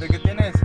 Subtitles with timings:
[0.00, 0.59] ¿De qué tienes?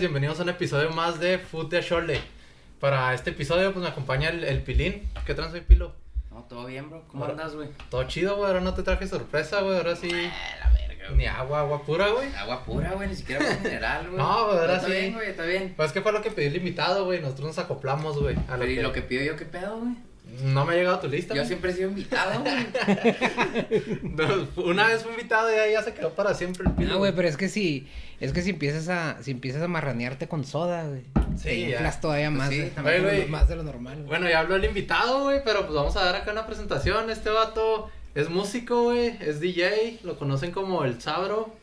[0.00, 2.20] Bienvenidos a un episodio más de Food de Shorley.
[2.80, 5.08] Para este episodio pues me acompaña el, el Pilín.
[5.24, 5.94] ¿Qué trance Pilo?
[6.30, 7.04] No, todo bien, bro.
[7.08, 7.68] ¿Cómo Ahora- andas, güey?
[7.90, 8.48] Todo chido, güey.
[8.48, 9.76] Ahora no te traje sorpresa, güey.
[9.76, 10.10] Ahora sí.
[10.12, 11.18] Ah, la verga, güey.
[11.18, 12.28] Ni agua, agua pura, güey.
[12.34, 14.16] Agua pura, güey, ni siquiera agua mineral, güey.
[14.22, 14.92] No, güey, ahora Está sí.
[14.92, 15.74] bien, güey, está bien.
[15.76, 17.20] Pues que fue lo que pedí el invitado, güey.
[17.20, 18.36] Nosotros nos acoplamos, güey.
[18.68, 19.94] ¿y lo que pido yo qué pedo, güey?
[20.42, 21.34] No me ha llegado tu lista.
[21.34, 22.66] Yo siempre he sido invitado, güey.
[24.02, 26.94] No, Una vez fue invitado y ahí ya se quedó para siempre el Pilo.
[26.94, 27.86] No, güey, pero es que si,
[28.20, 31.02] es que si empiezas a, si empiezas a marranearte con soda, güey,
[31.36, 31.68] Sí, te ya.
[31.70, 33.28] inflas todavía más, sí, también, más de lo- güey.
[33.28, 34.04] más de lo normal.
[34.06, 37.10] Bueno, ya habló el invitado, güey, pero pues vamos a dar acá una presentación.
[37.10, 41.54] Este vato es músico, güey, es DJ, lo conocen como el Sabro.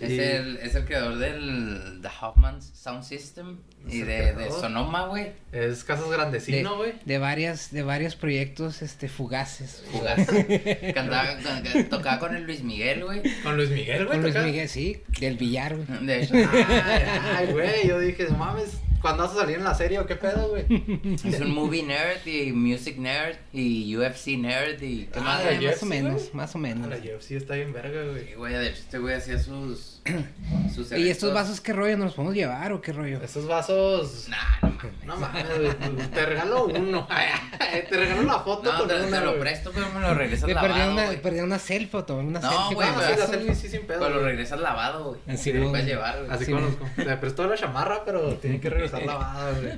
[0.00, 3.58] Es Y- el, es el creador del The Hoffman Sound System
[3.88, 4.50] y de, de.
[4.50, 5.32] Sonoma, güey.
[5.52, 6.92] Es Casas de, Grandecino, güey.
[7.04, 9.84] de varias, de varios proyectos, este, fugaces.
[10.94, 13.22] Cantaba, can- tocaba con el Luis Miguel, güey.
[13.42, 14.20] Con Luis Miguel, güey.
[14.20, 16.06] Con Luis Miguel, sí, del billar, güey.
[16.06, 16.44] De hecho, Ay,
[17.36, 18.70] ay, güey, yo dije, no mames,
[19.04, 20.64] ¿cuándo vas a salir en la serie o qué pedo, güey?
[21.24, 25.74] es un movie nerd y music nerd y UFC nerd y qué Ah, más, más
[25.74, 26.30] UFC, o menos, güey.
[26.32, 26.88] más o menos.
[26.88, 28.26] La UFC está bien verga, güey.
[28.28, 29.93] Sí, güey, de hecho este güey hacía sus
[30.96, 31.96] ¿Y estos vasos qué rollo?
[31.96, 33.20] ¿Nos los podemos llevar o qué rollo?
[33.22, 34.28] Estos vasos...
[34.28, 34.68] Nah,
[35.06, 35.44] no mames.
[35.46, 37.08] No mames, te regalo uno.
[37.88, 40.46] te regalo la foto No, con te, una, te lo presto, pero me lo regresas
[40.48, 41.22] Me perdí lavado, una, güey.
[41.22, 44.00] perdí una selfie o tomé una No, selfie güey, Ah, la selfie sí sin pedo.
[44.00, 45.20] Pero lo regresas lavado, güey.
[45.38, 46.30] Sí, Sí, lo puedes llevar, güey.
[46.30, 46.62] Así Sí, los,
[47.06, 49.72] le prestó la chamarra, pero tiene que regresar lavada, güey.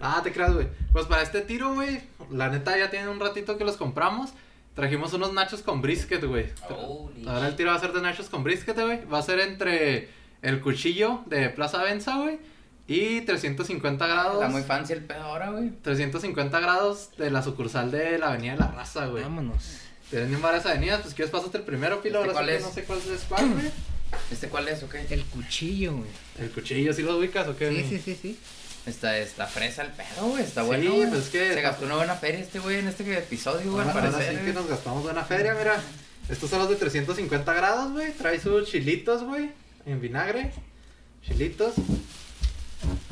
[0.00, 0.68] Ah, te creas, güey.
[0.92, 4.30] Pues para este tiro, güey, la neta ya tiene un ratito que los compramos.
[4.80, 6.46] Trajimos unos nachos con brisket, güey.
[6.70, 9.04] Holy Ahora el tiro va a ser de nachos con brisket, güey.
[9.04, 10.08] Va a ser entre
[10.40, 12.38] el cuchillo de Plaza Benza, güey,
[12.88, 14.36] y 350 grados.
[14.36, 15.68] Está muy fancy el pedo ahora, güey.
[15.82, 19.22] 350 grados de la sucursal de la Avenida de la Raza, güey.
[19.22, 19.80] Vámonos.
[20.08, 22.24] Tienen varias avenidas, pues quieres pasarte el primero, Pilo.
[22.24, 22.62] ¿Este Ahora sí cuál que es?
[22.62, 23.70] no sé cuál es cuál, güey.
[24.32, 25.04] ¿Este cuál es o qué?
[25.10, 26.10] El cuchillo, güey.
[26.38, 27.68] El cuchillo, ¿sí lo ubicas o qué?
[27.68, 28.38] Sí, sí, sí, sí.
[28.90, 30.42] Está, está fresa el pedo, güey.
[30.42, 30.94] Está Sí, bueno.
[30.94, 31.08] güey.
[31.08, 33.92] pues es que- Se gastó una buena feria este güey en este episodio, güey, al
[33.92, 34.38] parecer.
[34.38, 35.80] sí que nos gastamos buena feria, mira.
[36.28, 38.12] Estos son los de 350 grados, güey.
[38.12, 39.50] Trae sus chilitos, güey.
[39.86, 40.52] En vinagre.
[41.26, 41.74] Chilitos.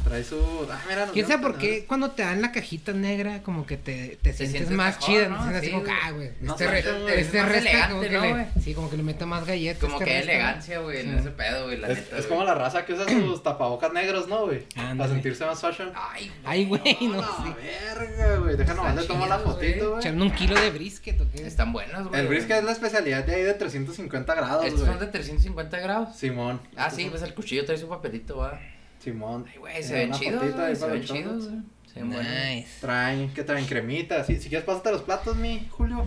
[0.04, 0.36] Trae su.
[0.70, 4.18] Ah, mira, ¿Quién sabe por qué cuando te dan la cajita negra como que te,
[4.22, 5.28] te sientes sientes más mejor, chida?
[5.28, 5.36] ¿no?
[5.42, 6.00] Sientes así Sí, como que, güey.
[6.02, 6.30] ah, güey.
[6.40, 8.46] No este sé, re- es este resta elegante, como que ¿no, le- güey?
[8.62, 9.80] Sí, como que le meta más galletas.
[9.80, 11.18] Como este que resta, elegancia, güey, en Sí.
[11.18, 12.18] ese pedo, güey, la Es, neta.
[12.18, 14.64] es como la raza que usa sus tapabocas negros, ¿no, güey?
[14.74, 15.92] Para sentirse más fashion.
[15.94, 17.54] Ay, Ay, güey, no, la sí.
[17.94, 18.56] verga, güey.
[18.56, 20.00] Deja nomás Están le tomo la fotito, güey.
[20.00, 21.46] Echando un kilo de brisket, ¿o qué?
[21.46, 22.18] Están buenos, güey.
[22.20, 24.92] El brisket es la especialidad de ahí de 350 grados, Estos güey.
[24.92, 26.16] son de 350 grados.
[26.16, 26.60] Simón.
[26.76, 28.58] Ah, Estos sí, pues el cuchillo trae su papelito, va.
[29.00, 29.46] Simón.
[29.50, 31.60] Ay, güey, se ven chidos, güey, se ven chidos, güey.
[31.92, 32.32] Se ven buenos.
[32.32, 32.68] Nice.
[32.80, 33.66] Traen, ¿qué traen?
[33.66, 34.24] Cremita.
[34.24, 36.04] Si, si quieres, pásate los platos, mi Julio.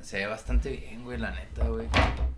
[0.00, 1.88] Se ve bastante bien, güey, la neta, güey.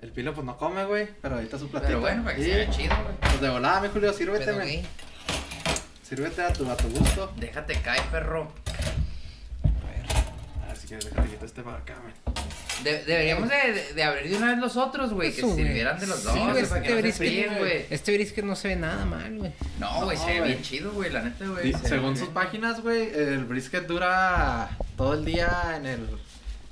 [0.00, 1.08] El pilo, pues no come, güey.
[1.20, 1.88] Pero ahorita su platito.
[1.88, 2.50] Pero bueno, para que Sí.
[2.50, 3.16] se vea chido, güey.
[3.20, 4.82] Pues de volada, mi Julio, sírvete, güey,
[6.02, 7.32] Sírvete a tu, a tu gusto.
[7.36, 8.52] Déjate caer, perro.
[10.62, 12.14] A ver si quieres, déjate quitar este para acá, men.
[12.84, 15.64] De- deberíamos de, de- abrir de una vez los otros, güey, que Eso, güey.
[15.64, 17.86] sirvieran de los dos, Sí, que este no se brisket, fríen, güey.
[17.90, 19.52] Este brisket no se ve nada mal, güey.
[19.80, 21.72] No, güey, No, se ve bien chido, güey, la neta, güey.
[21.84, 26.08] Según sus páginas, güey, el brisket dura todo el día en el,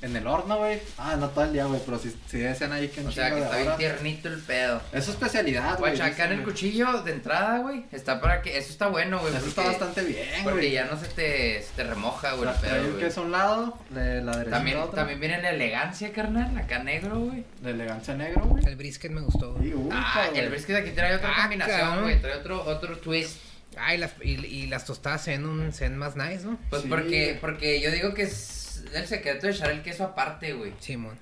[0.04, 0.81] en el horno, güey.
[0.98, 3.34] Ah, no todo el día, güey, pero si, si decían ahí que un O sea,
[3.34, 4.81] que está bien tiernito el pedo.
[4.93, 5.93] Es su especialidad, güey.
[5.96, 8.56] Guacha, acá en el cuchillo de entrada, güey, está para que...
[8.58, 9.34] Eso está bueno, güey.
[9.34, 10.73] Eso está porque- bastante bien, Porque güey.
[10.73, 13.05] ya no se te, se te remoja, güey, el Trae pedo, el güey.
[13.05, 17.19] queso a un lado, de la derecha También, también viene la elegancia, carnal, acá negro,
[17.20, 17.44] güey.
[17.62, 18.64] La elegancia negro, güey.
[18.67, 19.73] El brisket me gustó, güey.
[19.90, 20.40] Ah, güey.
[20.40, 23.38] el brisket aquí trae otra Ah, combinación, güey, trae otro, otro twist.
[23.76, 26.58] Ah, y las, y, y las tostadas se ven, un, se ven más nice, ¿no?
[26.70, 26.88] Pues Sí.
[26.88, 30.73] porque, porque yo digo que es el secreto de echar el queso aparte, güey.
[30.81, 31.19] Simón.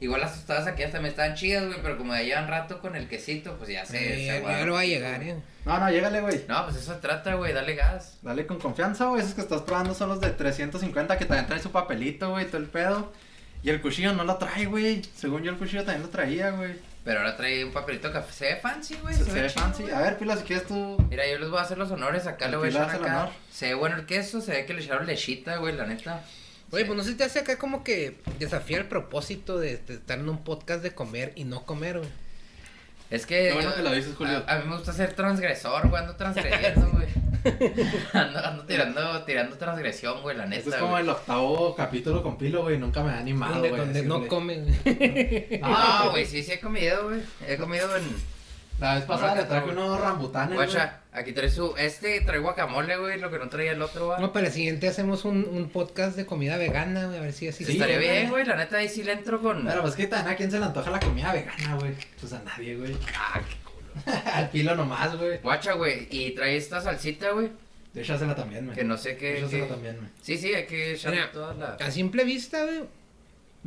[0.00, 3.08] Igual las tostadas aquí también estaban chidas, güey, pero como ya llevan rato con el
[3.08, 3.96] quesito, pues ya se...
[3.96, 5.34] Eh, se ya lo va a llegar, eh.
[5.64, 6.44] No, no, llégale, güey.
[6.48, 8.16] No, pues eso se trata, güey, dale gas.
[8.22, 9.22] Dale con confianza, güey.
[9.22, 12.58] Esos que estás probando son los de 350 que también traen su papelito, güey, todo
[12.58, 13.12] el pedo.
[13.64, 15.02] Y el cuchillo no lo trae, güey.
[15.16, 16.76] Según yo, el cuchillo también lo traía, güey.
[17.04, 18.32] Pero ahora trae un papelito café.
[18.32, 19.14] Se ve fancy, güey.
[19.16, 19.90] Se, Se, se ve ve chido, fancy.
[19.90, 20.96] A ver, Pila, si quieres tú.
[21.10, 22.26] Mira, yo les voy a hacer los honores.
[22.28, 22.98] Acá El le voy a echar acá.
[23.22, 23.28] honor.
[23.50, 24.40] Se ve bueno el queso.
[24.40, 26.22] Se ve que le echaron lechita, güey, la neta.
[26.70, 30.18] Oye, pues no se te hace acá como que desafía el propósito de, de estar
[30.18, 32.10] en un podcast de comer y no comer, güey.
[33.10, 33.48] Es que.
[33.48, 34.44] Qué bueno que lo dices, Julio.
[34.46, 36.02] A, a mí me gusta ser transgresor, güey.
[36.02, 37.06] Ando transgrediendo, güey.
[38.12, 40.58] ando, ando tirando, tirando transgresión, güey, la neta.
[40.58, 41.02] Este es como güey.
[41.04, 42.78] el octavo capítulo con Pilo, güey.
[42.78, 43.80] Nunca me ha animado, donde güey.
[43.80, 44.28] donde no decirle.
[44.28, 45.60] come, güey.
[45.60, 47.20] No, güey, sí, sí he comido, güey.
[47.46, 48.37] He comido en.
[48.80, 50.68] La vez pasada le traje unos rambutanes, güey.
[50.68, 51.74] Guacha, aquí trae su.
[51.76, 54.20] Este trae guacamole, güey, lo que no traía el otro, güey.
[54.20, 57.48] No, para el siguiente hacemos un, un podcast de comida vegana, güey, a ver si
[57.48, 59.64] así Sí, Estaría bien, güey, la neta ahí sí le entro con.
[59.66, 61.94] Pero pues que también a quién se le antoja la comida vegana, güey.
[62.20, 62.96] Pues a nadie, güey.
[63.16, 64.20] Ah, qué culo.
[64.32, 65.38] Al Pilo nomás, güey.
[65.38, 67.50] Guacha, güey, y trae esta salsita, güey,
[67.96, 68.76] Échasela también, güey.
[68.76, 69.38] que no sé qué.
[69.38, 70.08] Échasela también, güey.
[70.22, 71.74] Sí, sí, hay que echarle Mira, toda la.
[71.84, 72.82] A simple vista, güey,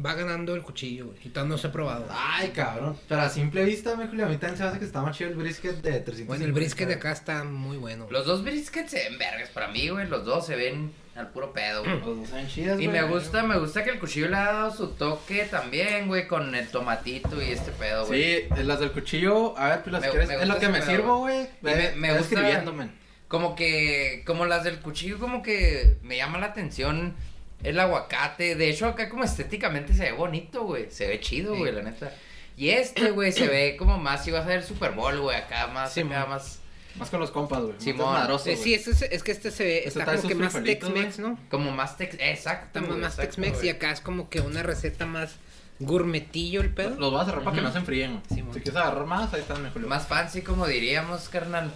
[0.05, 1.17] va ganando el cuchillo, güey.
[1.23, 2.05] Y todavía no se ha probado.
[2.09, 2.97] Ay, cabrón.
[3.07, 5.17] Pero a simple vista, mi Julio, a mí también se me hace que está más
[5.17, 6.25] chido el brisket de 300.
[6.27, 8.07] Bueno, el brisket de acá está muy bueno.
[8.09, 11.51] Los dos briskets se ven vergas para mí, güey, los dos se ven al puro
[11.53, 11.97] pedo, güey.
[11.99, 13.01] Los dos saben chidas, Y güey.
[13.01, 16.55] me gusta, me gusta que el cuchillo le ha dado su toque también, güey, con
[16.55, 18.43] el tomatito y este pedo, güey.
[18.43, 20.79] Sí, las del cuchillo, a ver, Pilo, si Me- quieres, me es lo que me
[20.79, 20.89] pedo.
[20.91, 21.41] sirvo, güey.
[21.41, 22.89] Y Ve, me- me ve gusta- escribiéndome.
[23.27, 27.15] Como que, como las del cuchillo, como que me llama la atención
[27.63, 28.55] el aguacate.
[28.55, 30.89] De hecho, acá como estéticamente se ve bonito, güey.
[30.91, 31.59] Se ve chido, Sí.
[31.59, 32.11] güey, la neta.
[32.57, 35.67] Y este, güey, se ve como más, si vas a ver Super Bowl, güey, acá
[35.67, 36.59] más, Sí, acá más,
[36.97, 37.73] Más con los compas, güey.
[37.73, 38.13] más Simón.
[38.13, 38.63] desmadroso, Eh, güey.
[38.63, 41.39] sí, es, es que este se ve, Este está como que más Tex-Mex, ¿no?
[41.49, 45.35] como más tex, exacto, Está más Tex-Mex y acá es como que una receta más
[45.79, 46.91] gourmetillo el pedo.
[46.99, 48.21] Los voy a cerrar para que no se enfríen.
[48.29, 48.53] Simón.
[48.53, 49.87] si quieres agarrar más, ahí están, Julio.
[49.87, 51.71] Más fancy, como diríamos, carnal.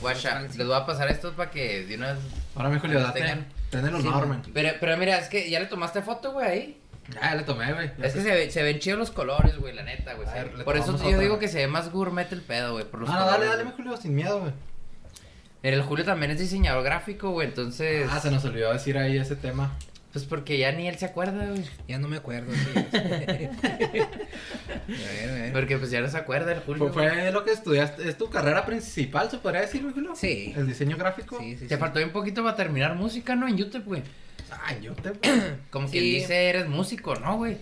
[0.00, 2.20] Guacha, les voy a pasar estos para que de una vez...
[2.56, 3.20] Ahora, Ahí date.
[3.20, 3.46] tengan.
[3.72, 4.42] Ten el Sí, man.
[4.54, 6.78] Pero, pero mira, es que ya le tomaste foto, güey, ahí.
[7.14, 7.90] Ya, ya le tomé, güey.
[8.00, 10.28] Es que se, ve- se ven chidos los colores, güey, la neta, güey.
[10.32, 11.38] Ver, Por eso yo otra, digo güey.
[11.40, 13.40] que se ve más gourmet el pedo, güey, por los Ah, no, colores.
[13.40, 14.52] dale, dale, mi Julio, sin miedo, güey.
[15.64, 18.08] Mira, el Julio también es diseñador gráfico, güey, entonces...
[18.12, 19.72] Ah, se nos olvidó decir ahí ese tema.
[20.12, 21.64] Pues porque ya ni él se acuerda, güey.
[21.88, 22.80] Ya no me acuerdo, sí.
[25.52, 26.92] Porque pues ya no se acuerda el Julio.
[26.92, 27.20] Fue, güey.
[27.20, 30.12] fue lo que estudiaste, es tu carrera principal, se podría decir, Julio.
[30.14, 30.52] Sí.
[30.56, 31.38] El diseño gráfico.
[31.38, 31.80] Sí, sí, Te sí.
[31.80, 33.48] faltó un poquito para terminar música, ¿no?
[33.48, 34.02] En YouTube, güey.
[34.64, 35.12] Ay, yo te.
[35.70, 35.92] Como Sí.
[35.92, 37.56] quien dice, eres músico, ¿no, güey?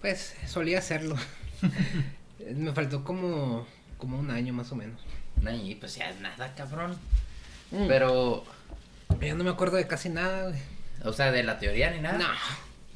[0.00, 1.16] Pues solía hacerlo.
[2.56, 3.66] me faltó como,
[3.98, 5.00] como un año más o menos.
[5.42, 6.96] No, y pues ya nada, cabrón.
[7.70, 7.88] Mm.
[7.88, 8.44] Pero,
[9.20, 10.58] Ya no me acuerdo de casi nada, güey.
[11.04, 12.18] O sea, de la teoría ni nada.
[12.18, 12.28] No.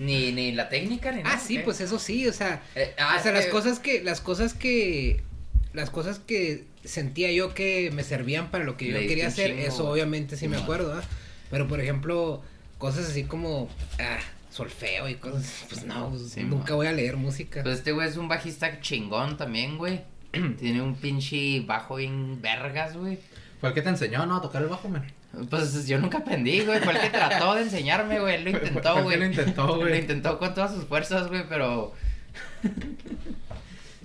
[0.05, 1.34] Ni, ni la técnica ni nada.
[1.37, 1.62] Ah, sí, ¿qué?
[1.64, 4.20] pues eso sí, o sea, Eh, ah, o sea, es las que- cosas que, las
[4.20, 5.22] cosas que,
[5.72, 9.62] las cosas que sentía yo que me servían para lo que yo quería hacer, chingo,
[9.66, 11.02] eso obviamente sí me acuerdo, ¿ah?
[11.50, 12.43] Pero por ejemplo,
[12.78, 13.69] cosas así como,
[13.99, 14.19] ah,
[14.50, 17.62] solfeo y cosas, pues no, pues, nunca voy a leer música.
[17.64, 20.02] Pues este güey es un bajista chingón también, güey.
[20.58, 23.19] Tiene un pinche bajo bien vergas, güey.
[23.61, 24.37] Fue el que te enseñó, ¿no?
[24.37, 25.04] A tocar el bajo, man.
[25.50, 26.80] Pues yo nunca aprendí, güey.
[26.80, 28.36] Fue el que trató de enseñarme, güey.
[28.36, 29.10] Él lo intentó, güey.
[29.10, 29.90] que lo intentó, güey.
[29.90, 31.92] Lo intentó con todas sus fuerzas, güey, pero...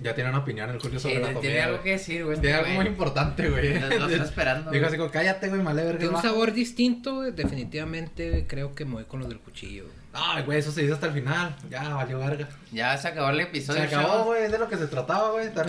[0.02, 1.64] Ya tiene una opinión el Julio sobre eh, la tiene comida.
[1.64, 1.84] algo güey.
[1.84, 2.38] que decir, güey.
[2.40, 3.78] Tiene algo muy importante, güey.
[3.80, 4.84] Lo- está esperando, Dijo güey.
[4.84, 5.98] así como, cállate, güey, male verga.
[5.98, 6.28] Tiene un bajo".
[6.28, 9.84] sabor distinto, güey, definitivamente güey, creo que me voy con los del cuchillo.
[10.16, 11.56] Ay, güey, eso se dice hasta el final.
[11.68, 12.48] Ya, valió verga.
[12.70, 13.82] Ya se acabó el Se episodio.
[13.82, 14.24] acabó, chavos.
[14.26, 15.50] güey, es de lo que se trataba, güey.
[15.52, 15.64] No,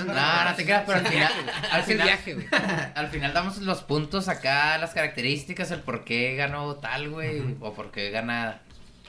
[0.45, 1.31] no te creas, pero al final,
[1.71, 2.47] al final, viaje, güey.
[2.95, 7.73] al final damos los puntos acá, las características, el por qué ganó tal, güey, o
[7.73, 8.59] por qué gana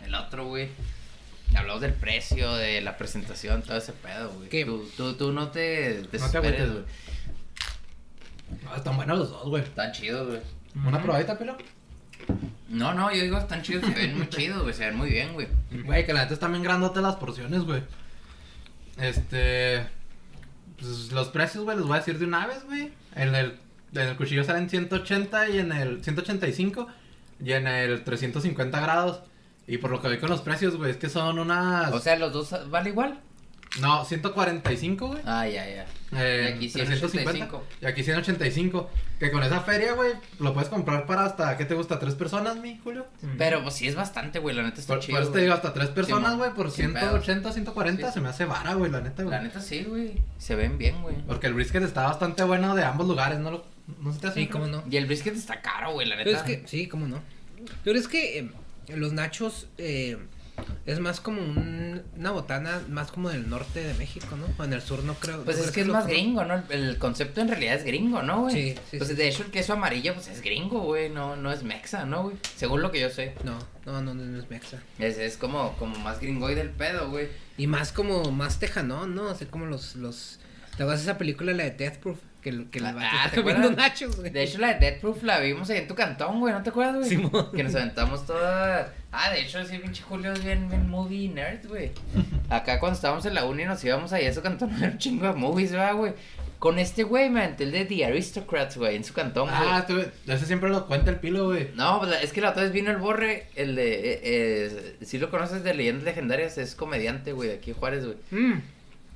[0.02, 0.70] el otro, güey.
[1.54, 4.49] Hablamos del precio, de la presentación, todo ese pedo, güey.
[4.49, 4.64] ¿Qué?
[4.64, 6.84] Tú, tú, tú no te No te desesperes, güey.
[8.68, 9.62] Ah, están buenos los dos, güey.
[9.62, 10.40] Están chidos, güey.
[10.87, 11.56] Una probadita, pelo.
[12.68, 15.32] No, no, yo digo, están chidos, se ven muy chidos, güey, se ven muy bien,
[15.35, 15.49] güey.
[15.85, 17.82] Güey, que la neta están bien grandote las porciones, güey.
[18.99, 19.87] Este.
[20.78, 22.92] Pues los precios, güey, los voy a decir de una vez, güey.
[23.14, 23.58] En el,
[23.94, 26.87] en el cuchillo salen 180 y en el 185
[27.42, 29.20] y en el 350 grados.
[29.66, 31.92] Y por lo que vi con los precios, güey, es que son unas.
[31.92, 33.20] O sea, los dos vale igual.
[33.80, 35.21] No, 145, güey.
[35.25, 35.87] Ah, ya, ya.
[36.12, 37.64] Eh, Y aquí 350, 185.
[37.83, 38.90] Y aquí 185.
[39.18, 41.99] Que con esa feria, güey, lo puedes comprar para hasta, ¿qué te gusta?
[41.99, 43.06] ¿Tres personas, mi Julio?
[43.38, 45.16] Pero pues sí es bastante, güey, la neta está Por, chido.
[45.16, 48.28] por eso te digo, hasta tres personas, güey, por sin 180, 140, Sí, se me
[48.28, 49.35] hace vara, güey, la neta, güey.
[49.35, 50.21] La neta sí, güey.
[50.38, 51.16] Se ven bien, güey.
[51.26, 53.50] Porque el brisket está bastante bueno de ambos lugares, ¿no?
[53.50, 53.64] Lo,
[54.00, 54.40] ¿No se te hace?
[54.40, 54.85] Sí, cómo no.
[54.90, 56.25] Y el brisket está caro, güey, la neta.
[56.25, 57.21] Pero es que, sí, cómo no.
[57.85, 58.50] Pero es que eh,
[58.95, 60.18] los nachos, eh,
[60.86, 64.46] Es más como un- una botana, más como del norte de México, ¿no?
[64.56, 65.42] O en el sur no creo.
[65.44, 66.54] Pues ¿no es que es más gringo, ¿no?
[66.54, 68.54] El, el concepto en realidad es gringo, ¿no, güey?
[68.54, 69.16] Sí, sí, Pues sí.
[69.16, 72.36] de hecho el queso amarillo, pues es gringo, güey, no, no es mexa, ¿no, güey?
[72.56, 73.34] Según lo que yo sé.
[73.44, 74.80] No, no, no, no es mexa.
[74.98, 77.28] Es, es como, como más gringo y del pedo, güey.
[77.58, 79.28] Y más como, más tejanón, ¿no?
[79.28, 80.38] Así como los, los...
[80.76, 82.18] ¿Te acuerdas esa película, la de Death Proof?
[82.46, 84.30] Que, que el Ah, vato ¿te está comiendo nachos, güey.
[84.30, 86.70] De hecho, la de Death Proof la vimos ahí en tu cantón, güey, ¿no te
[86.70, 87.08] acuerdas, güey?
[87.08, 87.50] Simón.
[87.52, 88.94] Que nos aventamos toda...
[89.10, 91.90] Ah, de hecho, sí, pinche Julio es bien, bien movie nerd, güey.
[92.48, 94.98] Acá cuando estábamos en la uni nos íbamos ahí a su cantón a ver un
[94.98, 96.12] chingo de movies, ¿verdad, güey?
[96.60, 99.68] Con este güey me aventé el de The Aristocrats, güey, en su cantón, güey.
[99.68, 101.70] Ah, tú, ese siempre lo cuenta el pilo, güey.
[101.74, 103.92] No, pues, es que la otra vez vino el Borre, el de...
[104.12, 108.16] Eh, eh, si lo conoces de Leyendas Legendarias, es comediante, güey, de aquí Juárez, güey.
[108.30, 108.62] Mm.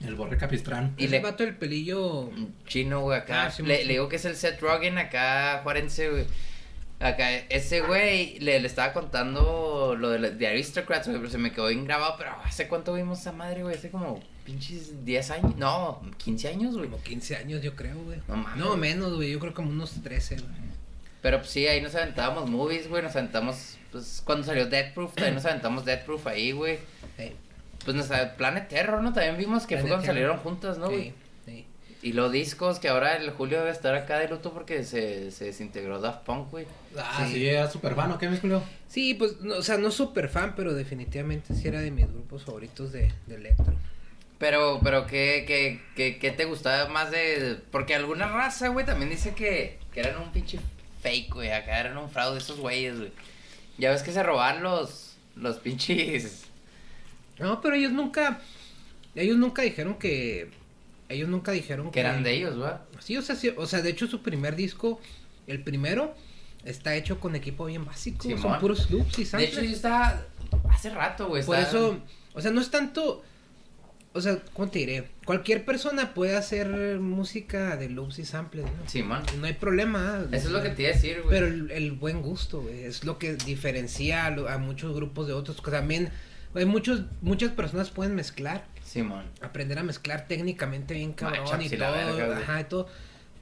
[0.04, 0.94] El borre capistrán.
[0.96, 2.20] Y le- vato del pelillo...
[2.22, 3.46] Un chino, güey, acá.
[3.46, 3.84] Ah, sí, le, sí.
[3.84, 6.24] le digo que es el Seth Rogen acá, juarense, güey.
[7.00, 11.68] Acá, ese güey le, le estaba contando lo de Aristocrats, güey, pero se me quedó
[11.68, 12.14] bien grabado.
[12.18, 13.74] Pero ¿hace cuánto vimos esa madre, güey?
[13.76, 15.56] Hace como pinches 10 años.
[15.56, 16.90] No, 15 años, güey.
[16.90, 18.18] Como 15 años, yo creo, güey.
[18.28, 18.56] No mames.
[18.62, 19.30] No, menos, güey.
[19.32, 20.48] Yo creo como unos 13, güey.
[21.22, 23.02] Pero pues sí, ahí nos aventábamos movies, güey.
[23.02, 26.78] Nos aventamos, pues cuando salió Death Proof, también nos aventamos Death Proof ahí, güey.
[27.18, 27.32] Sí,
[27.84, 28.06] Pues nos
[28.36, 29.12] Planet Terror, ¿no?
[29.12, 30.14] También vimos que fue Planet cuando Terror.
[30.14, 31.04] salieron juntas, ¿no, güey?
[31.04, 31.14] sí,
[31.46, 31.66] sí.
[32.02, 35.46] Y los discos que ahora el Julio debe estar acá de luto porque se, se
[35.46, 36.66] desintegró Daft Punk, güey.
[36.96, 38.62] Ah, sí, sí, era súper fan, ¿o qué, mi Julio?
[38.88, 42.44] Sí, pues, no, o sea, no súper fan, pero definitivamente sí era de mis grupos
[42.44, 43.74] favoritos de, de electro.
[44.38, 47.58] Pero, pero, ¿qué, qué, qué, qué te gustaba más de...?
[47.70, 50.58] Porque alguna raza, güey, también dice que, que eran un pinche
[51.02, 51.52] fake, güey.
[51.52, 53.12] Acá eran un fraude esos güeyes, güey.
[53.76, 56.44] Ya ves que se robaban los, los pinches...
[57.40, 58.40] No, pero ellos nunca,
[59.14, 60.50] ellos nunca dijeron que,
[61.08, 62.70] ellos nunca dijeron Que eran de ellos, güey.
[63.00, 65.00] Sí, o sea, sí, o sea, de hecho su primer disco,
[65.46, 66.14] el primero,
[66.64, 68.42] está hecho con equipo bien básico, Simón.
[68.42, 69.52] son puros loops y De samples.
[69.52, 70.22] hecho, yo estaba...
[70.70, 71.44] Hace rato, güey.
[71.44, 71.98] Por eso,
[72.34, 73.22] o sea, no es tanto,
[74.12, 75.08] o sea, ¿cómo te diré?
[75.24, 78.88] Cualquier persona puede hacer música de loops y samples, ¿no?
[78.88, 79.22] Simón.
[79.38, 80.24] No hay problema.
[80.32, 81.30] Eso es lo que te iba a decir, güey.
[81.30, 85.32] Pero el, el buen gusto, güey, es lo que diferencia a, a muchos grupos de
[85.34, 85.62] otros.
[85.62, 86.10] que También,
[86.54, 89.24] hay muchos, muchas personas pueden mezclar, Simón.
[89.40, 92.88] aprender a mezclar técnicamente bien cabrón y la todo, verga, ajá, y todo.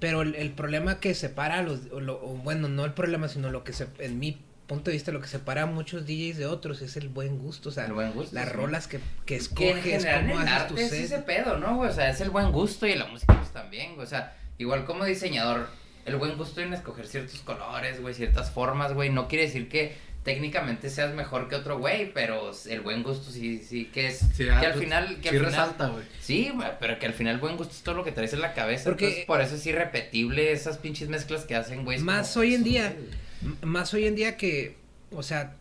[0.00, 3.27] Pero el, el problema que separa a los, o lo- o bueno, no el problema,
[3.29, 4.38] sino lo que se, en mi
[4.69, 7.71] punto de vista, lo que separa a muchos DJs de otros es el buen gusto,
[7.71, 8.53] o sea, El buen gusto, las sí.
[8.55, 11.05] rolas que, que Que en escoges, general cómo el haces tu arte es set.
[11.05, 11.81] ese pedo, ¿no?
[11.81, 13.99] O sea, es el buen gusto y la música pues también.
[13.99, 15.69] O sea, igual como diseñador,
[16.05, 19.09] el buen gusto en escoger ciertos colores, güey, ciertas formas, güey.
[19.11, 19.97] No quiere decir que
[20.28, 24.18] técnicamente seas mejor que otro güey, pero el buen gusto sí, sí, que es...
[24.18, 25.16] Sí, que ah, al final...
[25.23, 26.04] Que sí al final resalta, güey.
[26.20, 28.42] Sí, güey, pero que al final el buen gusto es todo lo que traes en
[28.42, 28.85] la cabeza.
[28.90, 31.99] Porque- Entonces, por eso es irrepetible esas pinches mezclas que hacen, güey.
[32.00, 32.92] Más como, hoy en "Eso, día.
[32.92, 33.08] güey".
[33.42, 34.76] M- Más hoy en día que,
[35.12, 35.56] o sea,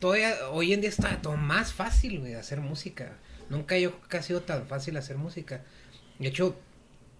[0.00, 3.12] todavía, hoy en día está todo más fácil, güey, hacer música.
[3.50, 5.62] Nunca yo que ha sido tan fácil hacer música.
[6.18, 6.58] De hecho,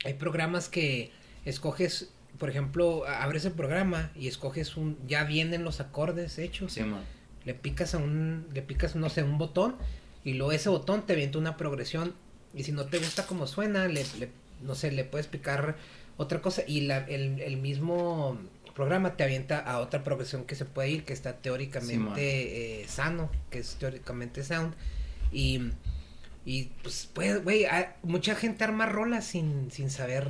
[0.04, 1.12] hay programas que
[1.44, 6.72] escoges, por ejemplo, abres el programa y escoges un, ya vienen los acordes hechos.
[7.44, 9.76] Le picas a un, le picas, no sé, un botón
[10.24, 12.14] y luego ese botón te avienta una progresión
[12.54, 14.30] y si no te gusta como suena, le, le-
[14.62, 15.76] no sé, le puedes picar
[16.16, 18.38] otra cosa y la, el, el mismo
[18.74, 23.30] programa te avienta a otra progresión que se puede ir, que está teóricamente eh, sano,
[23.50, 24.74] que es teóricamente sound
[25.32, 25.70] y,
[26.44, 30.26] y pues, pues, güey, hay- mucha gente arma rolas sin, sin saber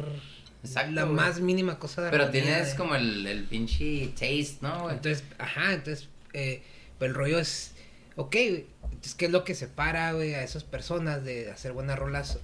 [0.64, 1.14] Exacto, la güey.
[1.16, 4.94] más mínima cosa de Pero armonía tienes de- como el, el pinche taste, ¿no, güey?
[4.96, 6.62] entonces, ajá, entonces, eh,
[6.98, 7.74] pero el rollo es,
[8.16, 12.38] ok, entonces, ¿qué es lo que separa, güey, a esas personas de hacer buenas rolas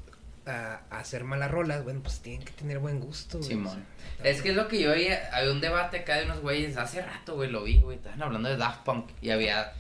[0.47, 1.85] a, a hacer malas rolas?
[1.85, 3.51] Bueno, pues tienen que tener buen gusto, güey.
[3.51, 3.85] Simón.
[4.19, 6.41] o sea, Es que es lo que yo oía, había un debate acá de unos
[6.41, 9.73] güeyes, hace rato, güey, lo vi, güey, estaban hablando de Daft Punk y había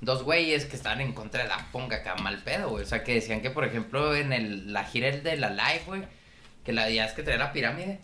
[0.00, 3.02] dos güeyes que estaban en contra de Daft Punk acá, mal pedo, güey, o sea,
[3.02, 6.02] que decían que, por ejemplo, en el, la gira de la live, güey,
[6.64, 8.00] que la ya es que traía la pirámide,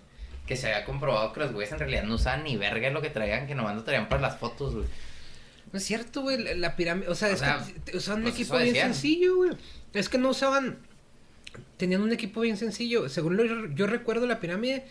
[0.46, 3.10] que se había comprobado que los güeyes en realidad no usaban ni verga lo que
[3.10, 4.86] traían, que nomás lo traían para las fotos, güey.
[5.72, 8.34] No es cierto, güey, la, pirámide, o sea, O es sea, que usaban un pues
[8.36, 8.94] equipo bien decían.
[8.94, 9.50] sencillo, güey.
[9.92, 10.78] Es que no usaban,
[11.76, 13.08] tenían un equipo bien sencillo.
[13.08, 14.86] Según lo, yo recuerdo la pirámide,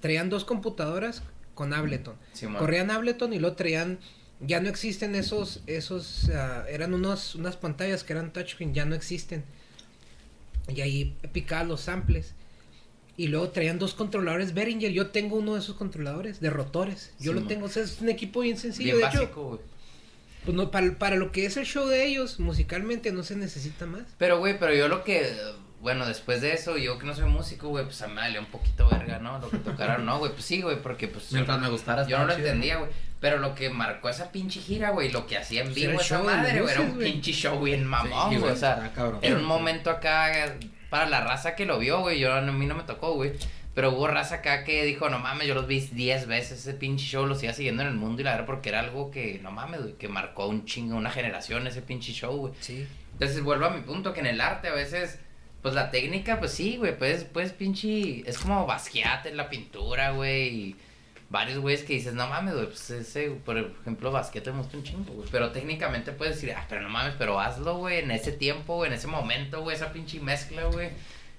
[0.00, 1.22] traían dos computadoras
[1.54, 2.16] con Ableton.
[2.58, 3.98] Corrían Ableton y luego traían,
[4.40, 8.94] ya no existen esos, esos, ah, eran unos, unas pantallas que eran touchscreen, ya no
[8.94, 9.44] existen.
[10.68, 12.34] Y ahí picaban los samples.
[13.16, 14.92] Y luego traían dos controladores Behringer.
[14.92, 17.12] Yo tengo uno de esos controladores de rotores.
[17.18, 17.48] Yo lo Simón.
[17.48, 18.96] tengo, o sea, es un equipo bien sencillo.
[18.96, 19.60] Bien de hecho, básico, güey.
[20.44, 23.86] pues no, para, para lo que es el show de ellos, musicalmente no se necesita
[23.86, 24.02] más.
[24.18, 25.34] Pero, güey, pero yo lo que.
[25.80, 28.40] Bueno, después de eso, yo que no soy músico, güey, pues a mí me valió
[28.40, 29.38] un poquito verga, ¿no?
[29.38, 31.32] Lo que tocaron, no, güey, pues sí, güey, porque pues.
[31.32, 32.06] Mientras me gustara.
[32.06, 32.90] Yo no lo chido, entendía, güey.
[33.20, 36.22] Pero lo que marcó esa pinche gira, güey, lo que hacía en Pues vivo esa
[36.22, 37.12] madre, güey, era un güey.
[37.12, 38.52] pinche show bien mamón, Sí, güey.
[38.52, 38.92] O sea,
[39.22, 40.54] era un momento acá
[40.96, 42.18] para la raza que lo vio, güey.
[42.18, 43.32] Yo a mí no me tocó, güey.
[43.74, 47.04] Pero hubo raza acá que dijo, no mames, yo los vi 10 veces, ese pinche
[47.04, 49.50] show lo siga siguiendo en el mundo y la verdad porque era algo que, no
[49.50, 52.54] mames, güey, que marcó un chingo, una generación ese pinche show, güey.
[52.58, 52.86] Sí.
[53.12, 55.18] Entonces vuelvo a mi punto que en el arte a veces,
[55.60, 60.12] pues la técnica, pues sí, güey, pues, pues pinche, es como Basquiat en la pintura,
[60.12, 60.76] güey, y
[61.28, 64.84] varios güeyes que dices, no mames, güey, pues ese, por ejemplo, Basquiat me gusta un
[64.84, 68.32] chingo, güey, pero técnicamente puedes decir, ah, pero no mames, pero hazlo, güey, en ese
[68.32, 70.90] tiempo, güey, en ese momento, güey, esa pinche mezcla, güey.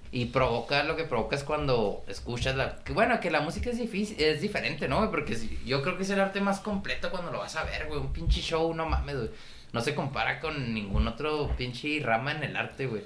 [0.10, 2.80] Y provoca lo que provoca es cuando escuchas la...
[2.94, 5.12] Bueno, que la música es difícil, es diferente, ¿no, güey?
[5.12, 8.00] Porque yo creo que es el arte más completo cuando lo vas a ver, güey.
[8.00, 9.30] Un pinche show, no mames, güey.
[9.74, 13.04] No se compara con ningún otro pinche rama en el arte, güey.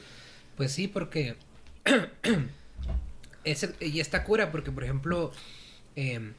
[0.55, 1.37] Pues sí, porque
[3.43, 5.31] es y esta cura, porque por ejemplo,
[5.95, 6.33] eh,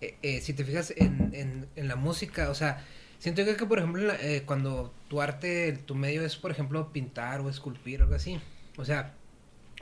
[0.00, 2.84] eh, eh, si te fijas en, en, en la música, o sea,
[3.18, 6.92] siento que, que, por ejemplo, la- eh, cuando tu arte, tu medio es, por ejemplo,
[6.92, 8.40] pintar o esculpir o algo así,
[8.76, 9.14] o sea,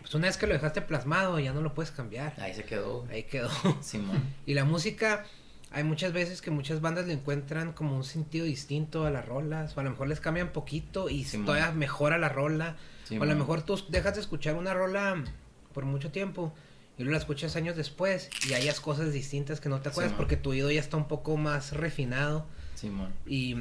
[0.01, 3.07] pues una vez que lo dejaste plasmado, ya no lo puedes cambiar, Ahí se quedó,
[3.11, 3.51] ahí quedó.
[3.81, 4.23] Simón.
[4.47, 5.25] Y la música,
[5.71, 9.77] hay muchas veces que muchas bandas le encuentran como un sentido distinto a las rolas,
[9.77, 11.47] o a lo mejor les cambian poquito y Simón.
[11.47, 12.77] todavía mejora la rola.
[13.19, 15.25] O a lo mejor tú dejas de escuchar una rola
[15.73, 16.53] por mucho tiempo
[16.99, 20.37] y luego la escuchas años después y hayas cosas distintas que no te acuerdas porque
[20.37, 23.13] tu oído ya está un poco más refinado Simón.
[23.27, 23.57] y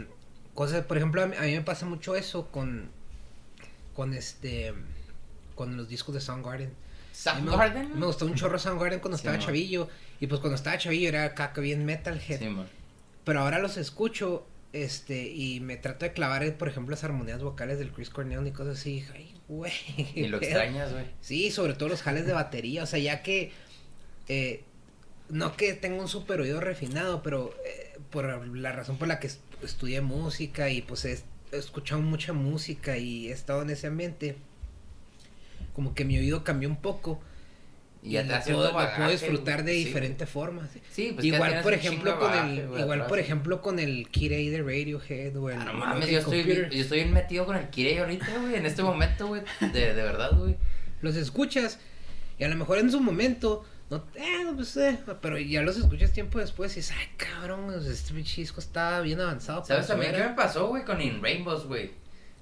[0.56, 2.90] cosas, por ejemplo, a mí, a mí me pasa mucho eso con
[3.96, 4.74] con este
[5.56, 6.70] con los discos de Soundgarden.
[6.70, 6.76] Me-
[7.14, 8.00] Soundgarden.
[8.00, 9.88] Me gustó un chorro Soundgarden cuando estaba chavillo
[10.20, 12.68] y pues cuando estaba chavillo era caca bien metalhead, Simón.
[13.24, 14.46] pero ahora los escucho
[14.84, 18.52] este y me trato de clavar por ejemplo las armonías vocales del Chris Cornell y
[18.52, 19.72] cosas así, ay, güey.
[20.16, 21.06] Y lo extrañas, güey.
[21.22, 23.52] Sí, sobre todo los jales de batería, o sea, ya que
[24.28, 24.64] eh,
[25.30, 29.28] no que tengo un super oído refinado, pero eh, por la razón por la que
[29.28, 31.20] est- estudié música y pues he,
[31.52, 34.36] he escuchado mucha música y he estado en ese ambiente,
[35.74, 37.20] como que mi oído cambió un poco
[38.08, 39.74] Y ya te puedo, lo bagaje, puedo disfrutar de.
[39.74, 40.70] Sí, diferentes formas.
[40.92, 43.10] Sí, pues igual por ejemplo con bagaje, el igual atrás.
[43.10, 46.82] por ejemplo con el A de Radiohead o el Ah, no mames, yo estoy, yo
[46.82, 49.42] estoy metido con el Kirei ahorita, güey, en este momento, güey.
[49.60, 50.56] De, de verdad, güey.
[51.02, 51.80] los escuchas
[52.40, 55.78] y a lo mejor en su momento no eh, no, pues, eh, pero ya los
[55.78, 60.18] escuchas tiempo después y dices ay cabrón este disco está bien avanzado ¿Sabes también qué
[60.18, 60.30] era".
[60.30, 61.92] me pasó, güey, con In Rainbows, güey?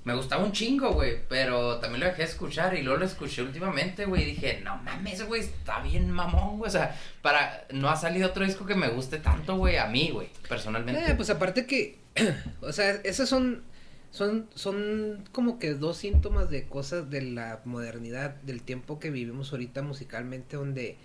[0.06, 3.42] Me gustaba un chingo, güey, pero también lo dejé de escuchar y luego lo escuché
[3.42, 7.90] últimamente, güey, y dije, no mames, güey, está bien mamón, güey, o sea, para, no
[7.90, 11.12] ha salido otro disco que me guste tanto, güey, a mí, güey, personalmente.
[11.12, 12.06] Eh, pues aparte que
[12.62, 13.64] o sea esos son
[14.12, 19.52] son son como que dos síntomas de cosas de la modernidad del tiempo que vivimos
[19.52, 20.98] ahorita musicalmente donde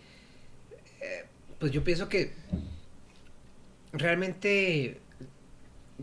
[1.01, 1.25] eh,
[1.59, 2.33] pues yo pienso que
[3.93, 5.01] realmente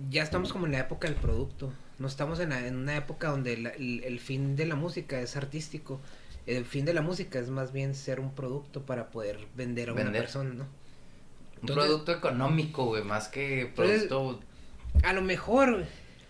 [0.10, 1.72] ya estamos como en la época del producto.
[2.00, 6.00] No estamos en, una época donde la- el, el fin de la música es artístico.
[6.46, 9.94] El fin de la música es más bien ser un producto para poder vender a
[9.94, 10.66] una persona, ¿no?
[11.62, 14.40] un producto económico, güey, más que Entonces, producto...
[15.04, 15.86] A lo mejor,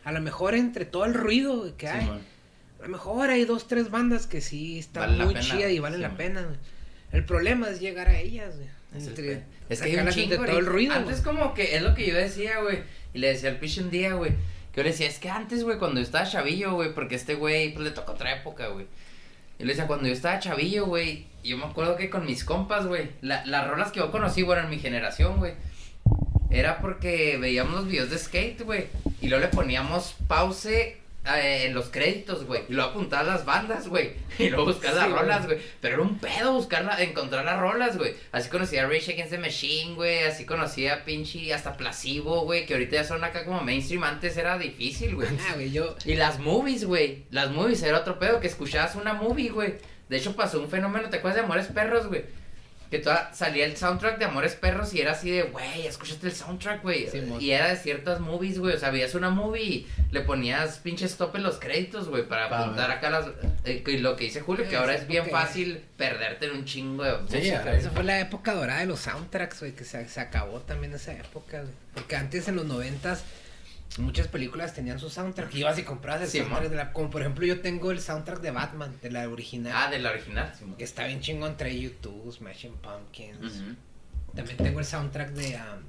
[0.06, 3.92] a lo mejor entre todo el ruido que hay, a lo mejor hay dos, tres
[3.92, 6.18] bandas que sí están Vale muy chidas y valen sí, la man.
[6.18, 6.42] pena.
[6.44, 6.56] güey.
[7.12, 8.70] El problema es llegar a ellas, güey.
[8.96, 10.94] Es, Entre- es que hay un chingo, todo el ruido.
[10.94, 11.36] Antes güey.
[11.36, 12.80] como que es lo que yo decía, güey.
[13.14, 14.32] Y le decía al piche un día, güey.
[14.78, 17.74] Yo le decía, es que antes, güey, cuando yo estaba chavillo, güey, porque este güey,
[17.74, 18.86] pues le tocó otra época, güey.
[19.58, 22.86] Y le decía, cuando yo estaba chavillo, güey, yo me acuerdo que con mis compas,
[22.86, 25.54] güey, la- las rolas que yo conocí, bueno, en mi generación, güey,
[26.52, 28.86] era porque veíamos los videos de skate, güey,
[29.20, 30.96] y luego le poníamos pause
[31.36, 35.06] eh, en los créditos, güey, y luego apuntar las bandas, güey, y luego buscar las
[35.06, 35.22] Sí, güey.
[35.22, 39.12] rolas, güey, pero era un pedo buscar encontrar las rolas, güey, así conocía a Rage
[39.14, 43.24] Against the Machine, güey, así conocía a pinche hasta Placebo, güey, que ahorita ya son
[43.24, 45.28] acá como mainstream, antes era difícil, güey.
[45.50, 45.96] Ah, güey, yo.
[46.06, 47.26] Y las movies, güey.
[47.32, 49.76] Las movies era otro pedo que escuchabas una movie, güey.
[50.10, 52.24] De hecho pasó un fenómeno, ¿te acuerdas de Amores Perros, güey?
[52.90, 56.34] Que toda, salía el soundtrack de Amores Perros y era así de, güey, escuchaste el
[56.34, 57.08] soundtrack, güey.
[57.40, 58.76] Y era de ciertas movies, güey.
[58.76, 62.48] O sea, veías una movie y le ponías pinche stop en los créditos, güey, para
[62.50, 63.28] Pa' apuntar acá las...
[63.66, 66.52] eh, y lo que dice Julio, que Eh, ahora sí, es bien fácil perderte en
[66.54, 67.76] un chingo de música, ya, güey.
[67.78, 71.12] Esa fue la época dorada de los soundtracks, güey, que se, se acabó también esa
[71.14, 71.74] época, güey.
[71.94, 73.24] Porque antes en los noventas
[73.98, 75.54] muchas películas tenían su soundtrack.
[75.56, 76.94] Y ibas y comprabas el Sí, soundtrack de la...
[76.94, 79.74] Como por ejemplo yo tengo el soundtrack de Batman, de la original.
[79.76, 80.54] Ah, de la original.
[80.78, 83.64] Que está bien chingón, trae YouTube, Smashing Pumpkins.
[84.36, 85.84] También tengo el soundtrack de, um,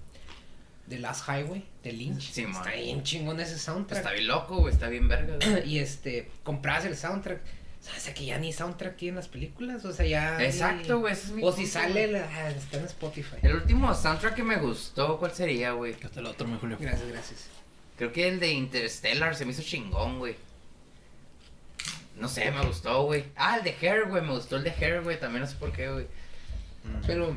[0.87, 2.31] de Last Highway, de Lynch.
[2.33, 2.73] Sí, está man.
[2.75, 3.99] bien chingón ese soundtrack.
[3.99, 5.69] Está bien loco, güey, está bien verga, güey.
[5.69, 7.41] y este, comprabas el soundtrack.
[7.81, 10.43] O sea, que ya ni soundtrack aquí en las películas, o sea, ya...
[10.45, 13.37] Exacto, güey, es O si sale, la- ah, está en Spotify.
[13.43, 15.95] El último soundtrack que me gustó, ¿cuál sería, güey?
[16.03, 16.77] Hasta el otro, mi Julio.
[16.81, 17.49] Gracias, gracias.
[17.99, 20.37] Creo que el de Interstellar se me hizo chingón, güey.
[22.17, 23.25] No sé, me gustó, güey.
[23.37, 24.23] Ah, el de Hair, güey.
[24.23, 25.21] Me gustó el de Hair, güey.
[25.21, 26.07] También no sé por qué, güey.
[27.07, 27.37] Pero...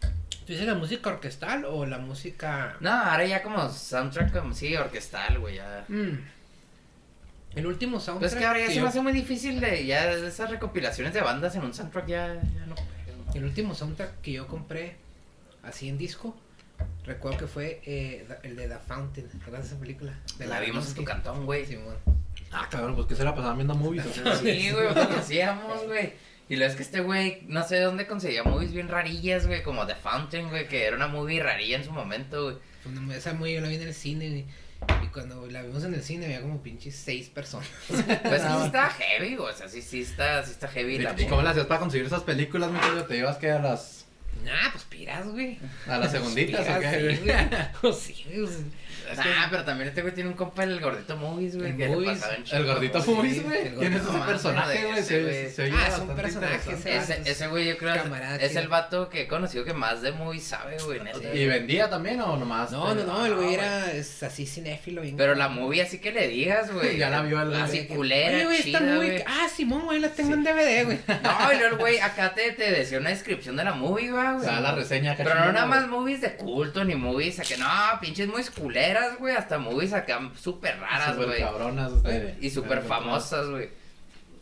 [0.00, 2.76] ¿Tú dices la música orquestal o la música...?
[2.80, 5.56] No, ahora ya como soundtrack, como sí, orquestal, güey.
[5.56, 5.84] Ya.
[5.88, 6.18] Mm.
[7.54, 8.20] El último soundtrack...
[8.20, 11.14] Pues es que ahora ya se yo- me hace muy difícil de ya esas recopilaciones
[11.14, 12.74] de bandas en un soundtrack ya, ya no.
[13.34, 14.96] El último soundtrack que yo compré
[15.62, 16.36] así en disco,
[17.04, 19.28] recuerdo que fue eh, el de The Fountain.
[19.28, 20.18] ¿Te acuerdas de esa película?
[20.38, 21.66] De La vimos en tu cantón, güey.
[21.66, 21.96] Simón.
[22.52, 24.04] Ah, cabrón, pues que se la pasaban viendo movies.
[24.40, 26.12] Sí, güey, lo que hacíamos, güey.
[26.48, 29.62] Y luego es que este güey, no sé de dónde conseguía movies bien rarillas, güey,
[29.62, 32.56] como The Fountain, güey, que era una movie rarilla en su momento, güey.
[33.16, 34.46] Esa muy yo la vi en el cine y,
[35.02, 37.68] y cuando la vimos en el cine había como pinches seis personas.
[37.88, 41.26] Pues sí está heavy, güey, o sea, sí, sí está, sí está heavy la ¿Y
[41.26, 43.04] cómo le hacías para conseguir esas películas, mi Julio?
[43.04, 44.03] ¿Te ibas que a las,
[44.44, 45.58] Nah, pues piras, güey.
[45.86, 47.18] a las segunditas o Piras, qué?
[47.24, 47.34] güey.
[47.80, 48.58] Pues sí, güey, pues,
[49.10, 51.76] Es que, ah, pero también este güey tiene un compa, el gordito movies, güey, El
[51.76, 52.20] que Movies,
[52.52, 53.04] El gordito.
[53.04, 53.74] Movies, güey.
[53.74, 54.98] ¿Quién es ese personaje, güey?
[54.98, 59.08] ese, Se, Ah, es un personaje, ese- Ese, güey yo creo Camarada es el vato
[59.08, 61.00] que he conocido que más de movies sabe, güey.
[61.34, 62.70] ¿Y vendía también o nomás?
[62.70, 65.02] No, no, no, el güey era es así cinéfilo.
[65.02, 66.96] bien Pero la movie así que le digas, güey.
[67.04, 67.54] Ya la vio el.
[67.54, 68.96] Así culera, Oye, güey, muy...
[68.96, 69.24] güey.
[69.26, 70.98] Ah, Simón, güey, la tengo en DVD, güey.
[71.22, 74.26] No, y luego el güey acá te, te decía una descripción de la movie, güey.
[74.26, 78.00] O sea, la reseña Pero no nada más movies de culto, ni movies acá, no,
[78.00, 81.40] pinches movies culeras, güey, hasta movies acá súper raras, güey.
[81.40, 82.02] cabronas.
[82.02, 83.70] de- Y súper famosas, güey.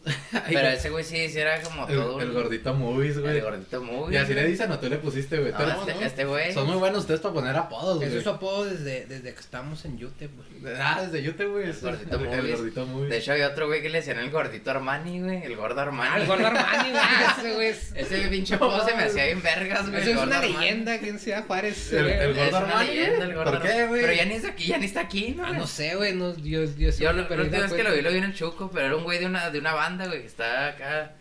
[0.48, 3.36] Pero ese güey sí, sí era como todo El, el gordito movies, güey.
[3.36, 4.14] El gordito movie.
[4.14, 5.52] Y así le dicen o tú le pusiste, güey.
[5.52, 6.52] No, este- este güey.
[6.52, 8.18] Son muy buenos ustedes para poner apodos, Eso güey.
[8.18, 10.74] es su apodo desde, desde que estábamos en YouTube, güey.
[10.76, 11.64] Ah, desde YouTube, güey.
[11.70, 12.56] El gordito el, el movies.
[12.56, 13.10] gordito movies.
[13.10, 15.42] De hecho, había otro güey que le decían el gordito Armani, güey.
[15.44, 16.10] El gordo Armani.
[16.14, 17.02] Ah, el gordo Armani, güey.
[17.38, 17.92] Ese güey es...
[17.94, 20.02] Ese pinche apodo se me hacía bien vergas, güey.
[20.02, 20.52] Eso el es una Armani.
[20.54, 21.92] leyenda aquí en Ciudad Juárez.
[21.92, 23.28] El- el gordo una Armani, leyenda, güey.
[23.28, 24.00] el gordo ¿Por qué, güey?
[24.00, 25.46] Pero ya ni está aquí, ya ni está aquí, ¿no?
[25.46, 27.96] Ah, no sé, güey, no, yo, yo sí, Yo la última vez que lo pues,
[27.96, 30.06] vi, lo vi en el Chuco, pero era un güey de una, de una banda,
[30.06, 31.12] güey, que estaba acá.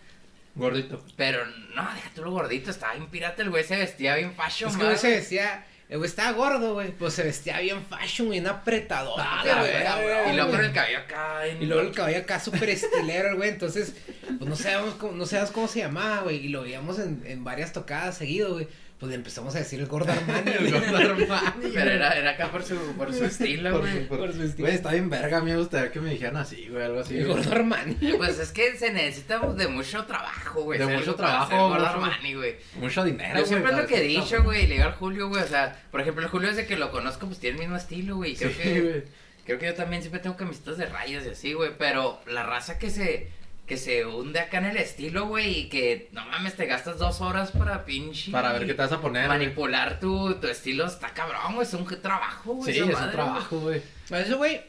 [0.56, 1.04] Gordito.
[1.16, 4.70] Pero no, deja tú lo gordito, estaba bien pirata, el güey se vestía bien fashion,
[4.72, 5.66] Es que güey se vestía...
[5.88, 6.92] El güey estaba gordo, güey.
[6.92, 9.20] Pues se vestía bien fashion, bien apretador.
[9.22, 11.46] Ah, verga, cabrón, Y luego con el cabello acá.
[11.46, 13.50] en- Y luego el cabello acá súper estilero, el güey.
[13.50, 13.94] Entonces,
[14.38, 16.38] pues no sabemos cómo, no sabemos cómo se llamaba, güey.
[16.46, 18.70] Y lo veíamos en, en varias tocadas seguido, güey.
[19.02, 20.52] Pues le empezamos a decir el gordo Armani.
[20.60, 20.72] El güey.
[20.92, 21.72] gordo Armani.
[21.74, 24.04] Pero era, era acá por su, por su estilo, Por güey.
[24.04, 24.66] su- por- Por su estilo.
[24.68, 25.38] Güey, está bien verga.
[25.38, 26.84] A mí me gustaría que me dijeran así, güey.
[26.84, 27.18] Algo así.
[27.18, 27.38] El güey.
[27.38, 27.96] gordo Armani.
[28.18, 30.78] Pues es que se necesita de mucho trabajo, güey.
[30.80, 32.56] De mucho trabajo, ser gordo mucho- Armani, güey.
[32.76, 34.68] Mucho dinero, Yo siempre es lo que he dicho, güey.
[34.68, 35.44] Le digo al Julio, güey.
[35.44, 38.18] O sea, por ejemplo, el Julio desde que lo conozco, pues tiene el mismo estilo,
[38.18, 38.36] güey.
[38.36, 38.82] Creo Sí, que.
[38.82, 39.04] güey.
[39.48, 41.72] Creo que yo también siempre tengo camisetas de rayas y así, güey.
[41.76, 43.30] Pero la raza que se.
[43.72, 45.60] Que se hunde acá en el estilo, güey.
[45.60, 48.30] Y que no mames, te gastas dos horas para pinche.
[48.30, 49.30] Para ver qué te vas a poner.
[49.30, 51.66] Manipular tu, tu estilo está cabrón, güey.
[51.66, 52.74] Es un trabajo, güey.
[52.74, 53.82] Sí, esa es un trabajo, güey.
[54.10, 54.60] Ese güey.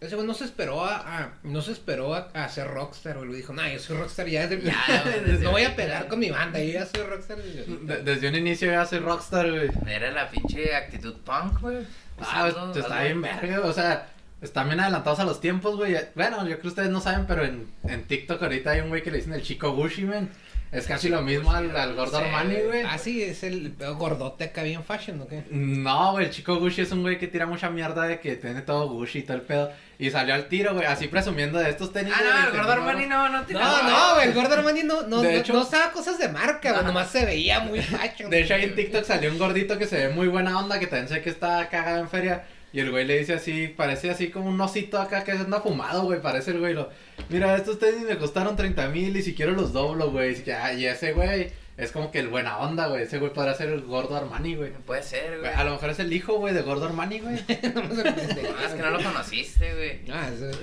[0.00, 3.28] Ese güey no se esperó a, a- no se esperó a, a ser rockstar, güey.
[3.28, 6.18] Lo dijo, nah, yo soy rockstar ya desde Ya, desde No voy a pegar con
[6.18, 9.68] mi banda, yo ya soy rockstar desde un inicio ya soy rockstar, güey.
[9.86, 11.84] Era la pinche actitud punk, güey.
[12.20, 14.08] Ah, está bien verga, o sea,
[14.40, 15.96] están bien adelantados a los tiempos, güey.
[16.14, 19.02] Bueno, yo creo que ustedes no saben, pero en, en TikTok ahorita hay un güey
[19.02, 20.28] que le dicen el chico Gucci, man.
[20.70, 22.82] Es casi lo mismo al, al gordo Sí, Armani, güey.
[22.86, 25.42] Ah, sí, es el gordote acá bien fashion, ¿o qué?
[25.50, 28.60] No, güey, el chico Gucci es un güey que tira mucha mierda de que tiene
[28.60, 29.72] todo Gucci y todo el pedo.
[29.98, 32.12] Y salió al tiro, güey, así presumiendo de estos tenis.
[32.14, 35.02] Ah, no, el gordo Armani no, no te No, no, güey, el gordo Armani no,
[35.04, 38.28] no, De no, hecho- no usaba cosas de marca, güey, nomás se veía muy fashion.
[38.28, 40.86] De hecho, ahí en TikTok salió un gordito que se ve muy buena onda, que
[40.86, 42.44] también sé que está cagado en feria.
[42.72, 46.02] Y el güey le dice así, parece así como un osito acá que anda fumado,
[46.04, 46.74] güey, parece el güey.
[46.74, 46.90] Lo,
[47.30, 50.36] Mira, estos tenis me costaron 30 mil y si quiero los doblo, güey.
[50.46, 53.04] Y, ah, y ese güey es como que el buena onda, güey.
[53.04, 54.72] Ese güey podrá ser el gordo Armani, güey.
[54.72, 55.50] Puede ser, güey.
[55.52, 57.36] A lo mejor es el hijo, güey, de gordo Armani, güey.
[57.48, 60.00] No es que no lo conociste, güey.
[60.12, 60.58] Ah, eso-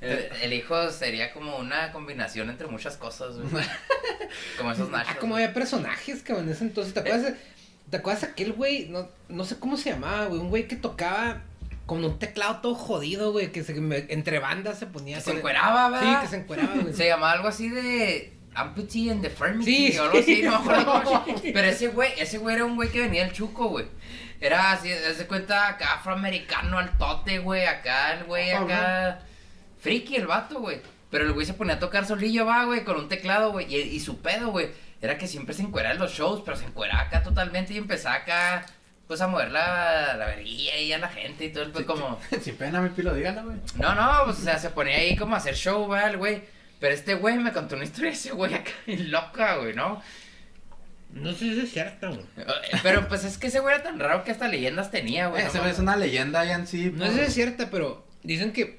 [0.00, 3.64] El, el hijo sería como una combinación entre muchas cosas, güey.
[4.58, 5.12] Como esos nachos.
[5.14, 6.94] Ah, como había personajes, cabrón, en ese entonces.
[6.94, 7.32] ¿Te acuerdas,
[7.90, 8.88] ¿te acuerdas aquel güey?
[8.88, 10.40] No, no sé cómo se llamaba, güey.
[10.40, 11.42] Un güey que tocaba
[11.90, 13.50] con un teclado todo jodido, güey.
[13.50, 15.16] Que se, me- entre bandas se ponía.
[15.16, 16.22] Que se encueraba, Sí, ¿verdad?
[16.22, 16.94] que se encueraba, güey.
[16.94, 20.42] Se llamaba algo así de Amputee and Deformity Sí, o algo así, sí.
[20.42, 23.32] no me acuerdo se- Pero ese güey, ese güey era un güey que venía del
[23.32, 23.86] chuco, güey.
[24.40, 27.66] Era así, de cuenta, acá afroamericano al tote, güey.
[27.66, 29.22] Acá el güey, acá.
[29.80, 30.80] Friki el vato, güey.
[31.10, 33.66] Pero el güey se ponía a tocar solillo, va, güey, con un teclado, güey.
[33.74, 34.68] Y, y su pedo, güey,
[35.02, 38.14] era que siempre se encueraba en los shows, pero se encueraba acá totalmente y empezaba
[38.14, 38.64] acá
[39.10, 42.20] pues a mover la, la verguilla ahí a la gente y todo el pues como...
[42.40, 43.56] Sin pena, mi pilo, dígalo, güey.
[43.74, 46.08] No, no, pues o sea, se ponía ahí como a hacer show, ¿va?
[46.08, 46.44] El güey.
[46.78, 50.00] Pero este güey me contó una historia de ese güey acá loca, güey, ¿no?
[51.12, 52.24] No sé si es cierto, güey.
[52.36, 55.42] Eh, Pero pues es que ese güey era tan raro que hasta leyendas tenía, güey.
[55.42, 56.92] Ese no güey es una leyenda ya en sí.
[56.94, 58.78] No sé si es cierta, pero dicen que.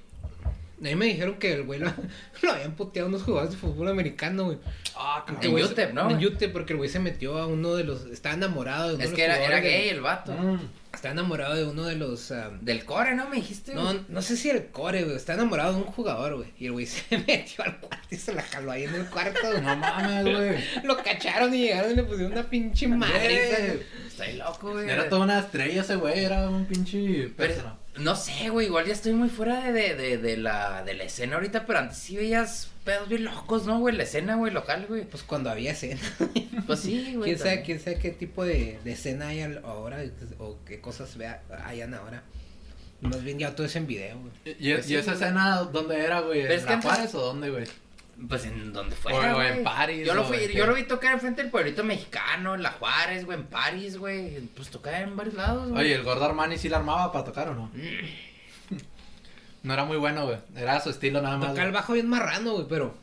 [0.81, 1.91] A mí me dijeron que el güey lo,
[2.41, 4.57] lo habían puteado unos jugadores de fútbol americano, güey.
[4.95, 6.25] Ah, En UTEP, ¿no, En?
[6.25, 8.05] UTEP, porque el güey se metió a uno de los.
[8.05, 10.33] Estaba enamorado de uno Es de que los era, era de- gay el vato.
[10.33, 10.59] Mm.
[10.93, 12.31] Estaba enamorado de uno de los.
[12.31, 13.29] ah, Del core, ¿no?
[13.29, 15.15] Me dijiste, no, no sé si el core, güey.
[15.15, 16.49] Está enamorado de un jugador, güey.
[16.57, 19.39] Y el güey se metió al cuarto y se la jaló ahí en el cuarto,
[19.51, 19.61] güey.
[19.61, 20.63] No mames, güey.
[20.83, 23.47] Lo cacharon y llegaron y le pusieron una pinche madre.
[23.67, 24.89] Güey, Está ahí loco, güey.
[24.89, 27.77] Era toda una estrella ese güey, era un pinche Pero, persona.
[27.97, 31.03] No sé, güey, igual ya estoy muy fuera de, de, de, de la, de la
[31.03, 33.95] escena ahorita, pero antes sí veías pedos bien locos, ¿no, güey?
[33.95, 35.03] La escena, güey, local, güey.
[35.03, 36.01] Pues cuando había escena.
[36.67, 37.25] Pues sí, güey.
[37.31, 40.01] ¿Quién sabe, quién sabe qué tipo de, de escena hay ahora
[40.39, 42.23] o qué cosas vea, hayan ahora.
[43.01, 44.31] Más bien ya todo es en video, güey.
[44.59, 45.23] ¿Y, y- Pues sí, esa güey.
[45.23, 46.41] escena dónde era, güey?
[46.41, 47.65] ¿En es que la Juárez o dónde, güey?
[48.29, 49.63] Pues en donde O- fuera, o en güey.
[49.63, 52.61] París, Yo lo, o fui, en yo lo vi tocar enfrente del pueblito mexicano, en
[52.61, 54.39] La Juárez, güey, en París, güey.
[54.55, 55.85] Pues tocaba en varios lados, güey.
[55.85, 57.71] Oye, ¿el gordo Armani sí la armaba para tocar o no?
[59.63, 60.37] No era muy bueno, güey.
[60.55, 61.49] Era su estilo nada más.
[61.49, 62.95] Toca el bajo bien marrano, güey, pero.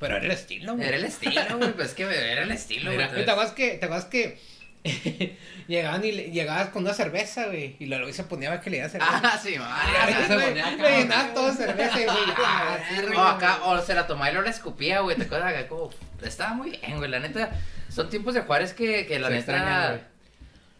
[0.00, 0.88] Pero era el estilo, güey.
[0.88, 1.72] Era el estilo, güey.
[1.72, 3.06] Pues es que era el estilo, güey.
[3.24, 4.40] ¿Te acuerdas que, te acuerdas que
[5.68, 7.76] llegaban y le- llegabas con una cerveza, güey?
[7.78, 9.20] Y luego se ponía que le daba cerveza.
[9.22, 9.56] Ah, sí,
[10.34, 12.06] güey, Le todo cerveza, güey.
[12.44, 15.16] Ah, sí, O acá, o se la tomaba y luego la escupía, güey.
[15.16, 15.68] ¿Te acuerdas acá?
[15.68, 15.90] Como,
[16.22, 17.10] estaba muy bien, güey.
[17.10, 17.50] La neta,
[17.88, 19.52] son tiempos de Juárez que, que la Se neta.
[19.52, 20.09] extrañan.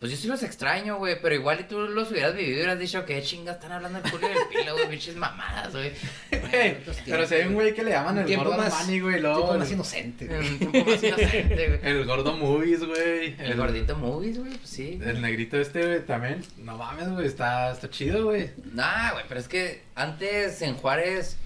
[0.00, 1.20] Pues yo sí los extraño, güey.
[1.20, 4.10] Pero igual y tú los hubieras vivido y hubieras dicho que chingas están hablando del
[4.10, 4.88] Julio del Pilo, güey.
[4.88, 5.92] Pinches mamadas, güey.
[7.04, 9.20] Pero si hay un güey que le llaman el Tiempo gordo más- Armani, güey.
[9.20, 10.26] Luego más el, inocente.
[10.26, 10.38] güey.
[10.38, 11.80] Un tiempo más inocente, güey.
[11.82, 13.36] el gordo Movies, güey.
[13.38, 14.98] El gordito movies, güey, pues sí.
[15.04, 16.42] El negrito este, güey, también.
[16.56, 17.26] No mames, güey.
[17.26, 18.48] Está, está chido, güey.
[18.72, 21.36] Nah, güey, pero es que antes en Juárez,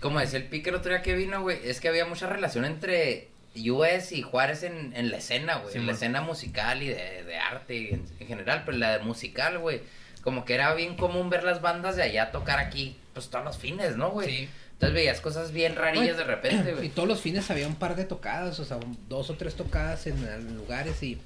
[0.00, 2.64] como decía el pique el otro día que vino, güey, es que había mucha relación
[2.64, 5.72] entre US y Juárez en, en la escena, güey.
[5.72, 8.98] Sí, en la escena musical y de, de arte y en, en general, pero la
[8.98, 9.80] de musical, güey.
[10.22, 13.56] Como que era bien común ver las bandas de allá tocar aquí, pues todos los
[13.58, 14.28] fines, ¿no, güey?
[14.28, 14.48] Sí.
[14.74, 16.88] Entonces veías cosas bien rarillas de repente, Y güey.
[16.90, 20.16] todos los fines había un par de tocadas, o sea, dos o tres tocadas en,
[20.26, 21.18] en lugares y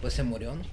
[0.00, 0.64] pues se murió, ¿no?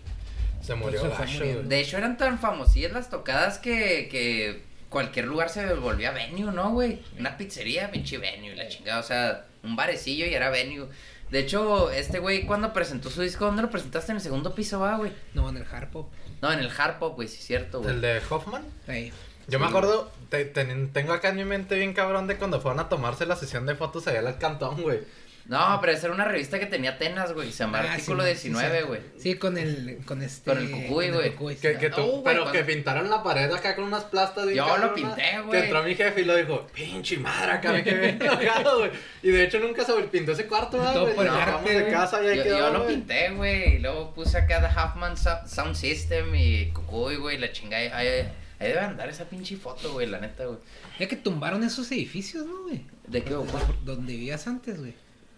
[0.61, 1.63] Se murió Se güey.
[1.67, 6.71] De hecho, eran tan famosillas las tocadas que, que cualquier lugar se volvía venue, ¿no,
[6.71, 7.01] güey?
[7.19, 8.99] Una pizzería, pinche venue, la chingada.
[8.99, 10.87] O sea, un barecillo y era venue.
[11.31, 14.11] De hecho, este güey, cuando presentó su disco, ¿dónde lo presentaste?
[14.11, 15.11] En el segundo piso, va, güey.
[15.33, 16.11] No, en el hard pop.
[16.41, 17.95] No, en el hard pop, güey, sí es cierto, güey.
[17.95, 18.63] El de Hoffman.
[18.87, 19.11] Ahí.
[19.47, 22.79] Yo me acuerdo, te- ten- tengo acá en mi mente bien cabrón de cuando fueron
[22.79, 24.99] a tomarse la sesión de fotos allá al cantón, güey.
[25.45, 27.51] No, pero esa era una revista que tenía Atenas, güey.
[27.51, 29.01] Se llama Ah, Artículo sí, 19, sí, güey.
[29.17, 30.49] Sí, con el, con este...
[30.51, 31.55] Con el cucuy, con güey.
[31.57, 34.47] Que, que tú- No, güey, pero cuando- que pintaron la pared acá con unas plastas
[34.53, 35.51] Yo lo pinté, güey.
[35.51, 38.91] Que entró mi jefe y lo dijo, pinche madre, acá me quedé bien enojado, güey.
[39.21, 41.15] Y de hecho nunca se pintó ese cuarto, ¿verdad, Todo güey.
[41.15, 41.91] por vamos de güey.
[41.91, 42.95] casa y ahí Yo, quedó, yo lo güey.
[42.95, 43.75] pinté, güey.
[43.75, 47.37] Y luego puse acá The Huffman Sou- Sound System y Cucuy, güey.
[47.37, 47.97] La chingada.
[47.97, 50.59] Ahí, ahí debe andar esa pinche foto, güey, la neta, güey.
[50.99, 52.85] Ya que tumbaron esos edificios, ¿no, güey?
[53.07, 53.49] ¿De qué, güey?
[53.83, 54.93] Donde vivías antes, güey.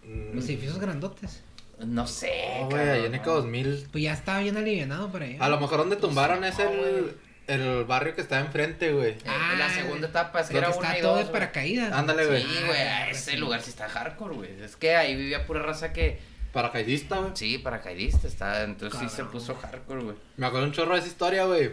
[0.08, 1.42] Mm, Los edificios grandotes.
[1.80, 3.88] No sé, No, güey, allá en Eco 2000.
[3.92, 5.38] Pues ya estaba bien alivianado para allá.
[5.44, 9.12] A lo mejor donde tumbaron es el, el barrio que está enfrente, güey.
[9.12, 11.34] Eh, Ah, la segunda etapa es que era está una y todo dos, de güey.
[11.34, 11.92] paracaídas.
[11.92, 12.42] Ándale, güey.
[12.44, 13.38] Sí, Ah, güey, ese sí.
[13.38, 14.62] lugar sí está hardcore, güey.
[14.62, 16.20] Es que ahí vivía pura raza que,
[16.54, 17.32] Paracaidista, güey.
[17.36, 19.32] sí, paracaidista, está, entonces sí se Cabrón.
[19.34, 20.16] puso hardcore, güey.
[20.38, 21.72] Me acuerdo un chorro de esa historia, güey.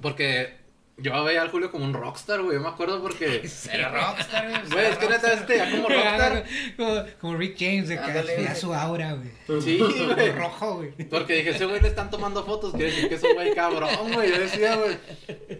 [0.00, 0.56] Porque
[0.98, 2.56] yo veía al Julio como un rockstar, güey.
[2.56, 3.48] Yo me acuerdo porque.
[3.48, 4.70] Sí, era rockstar, güey.
[4.70, 6.44] Güey, es que neta este ya como rockstar.
[6.76, 9.60] como, como Rick James, de que su aura, güey.
[9.62, 10.32] Sí, güey.
[10.32, 10.92] rojo, güey.
[11.08, 12.72] Porque dije, ese güey le están tomando fotos.
[12.72, 14.30] Quiere decir que es un güey cabrón, güey.
[14.30, 14.96] Yo decía, güey.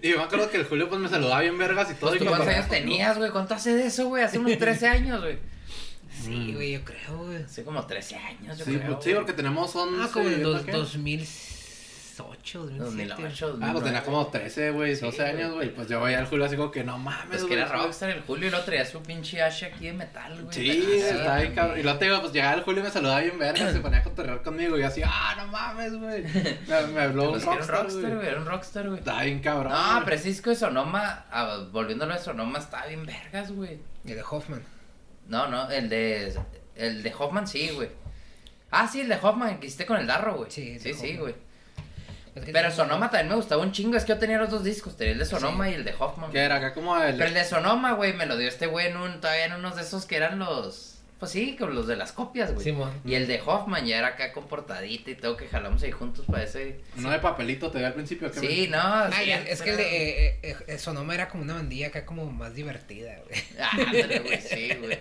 [0.03, 2.11] Y yo me acuerdo que el Julio, pues me saludaba bien vergas y todo.
[2.11, 3.31] Pues, y ¿Cuántos años tenías, güey?
[3.31, 4.23] ¿Cuánto hace de eso, güey?
[4.23, 5.38] Hace unos 13 años, güey.
[6.23, 6.55] Sí, mm.
[6.55, 7.42] güey, yo creo, güey.
[7.42, 8.87] Hace como 13 años, yo creo.
[8.87, 9.97] Pues, sí, porque tenemos 11.
[10.03, 11.52] Ah, como en 2007.
[12.29, 13.09] 2008, 2007.
[13.23, 14.05] 2008, Ah, pues tenía 2009.
[14.05, 15.75] como 13, güey, 12 Sí, años, güey.
[15.75, 18.23] Pues yo veía al Julio así como que no mames, Pues que era rockstar el
[18.23, 20.55] Julio y lo traía su pinche Asha aquí de metal, güey.
[20.55, 21.79] Sí, Ah, estaba bien cabrón.
[21.79, 23.99] Y luego te digo, pues llegaba el Julio y me saludaba bien verga, se ponía
[23.99, 26.23] a cotorrear conmigo y así, ah, no mames, güey.
[26.23, 28.27] Me, me habló un Pues que era un rockstar, rockstar, güey.
[28.29, 28.99] Era un rockstar, güey.
[28.99, 29.73] Estaba bien cabrón.
[29.73, 33.79] No, ese disco de Sonoma, ah, volviéndolo a Sonoma, estaba bien vergas, güey.
[34.05, 34.63] Y de Hoffman.
[35.29, 36.35] No, no, el de.
[36.75, 37.89] El de Hoffman sí, güey.
[38.71, 40.51] Ah, sí, el de Hoffman, que hiciste con el Darro, güey.
[40.51, 41.35] Sí, el Sí, sí, güey.
[42.35, 43.97] Es que Pero sí, Sonoma también me gustaba un chingo.
[43.97, 44.97] Es que yo tenía los dos discos.
[44.97, 46.31] Tenía el de Sonoma y el de Hoffman.
[46.31, 47.16] Que era acá como el.
[47.16, 49.77] Pero el de Sonoma, güey, me lo dio este güey en un, todavía en unos
[49.77, 52.64] de esos que eran los Pues sí, con los de las copias, güey.
[52.64, 52.90] Simón.
[53.05, 56.25] Y el de Hoffman ya era acá con portadita y todo que jalamos ahí juntos
[56.25, 56.81] para ese.
[56.97, 58.31] Uno de papelito te dio al principio.
[58.31, 58.81] ¿qué Sí, no.
[58.81, 62.07] Ay, sí, es que el de eh, eh, eh, Sonoma era como una bandilla acá
[62.07, 63.40] como más divertida, güey.
[63.61, 64.99] Ah, ándale, güey, sí, güey.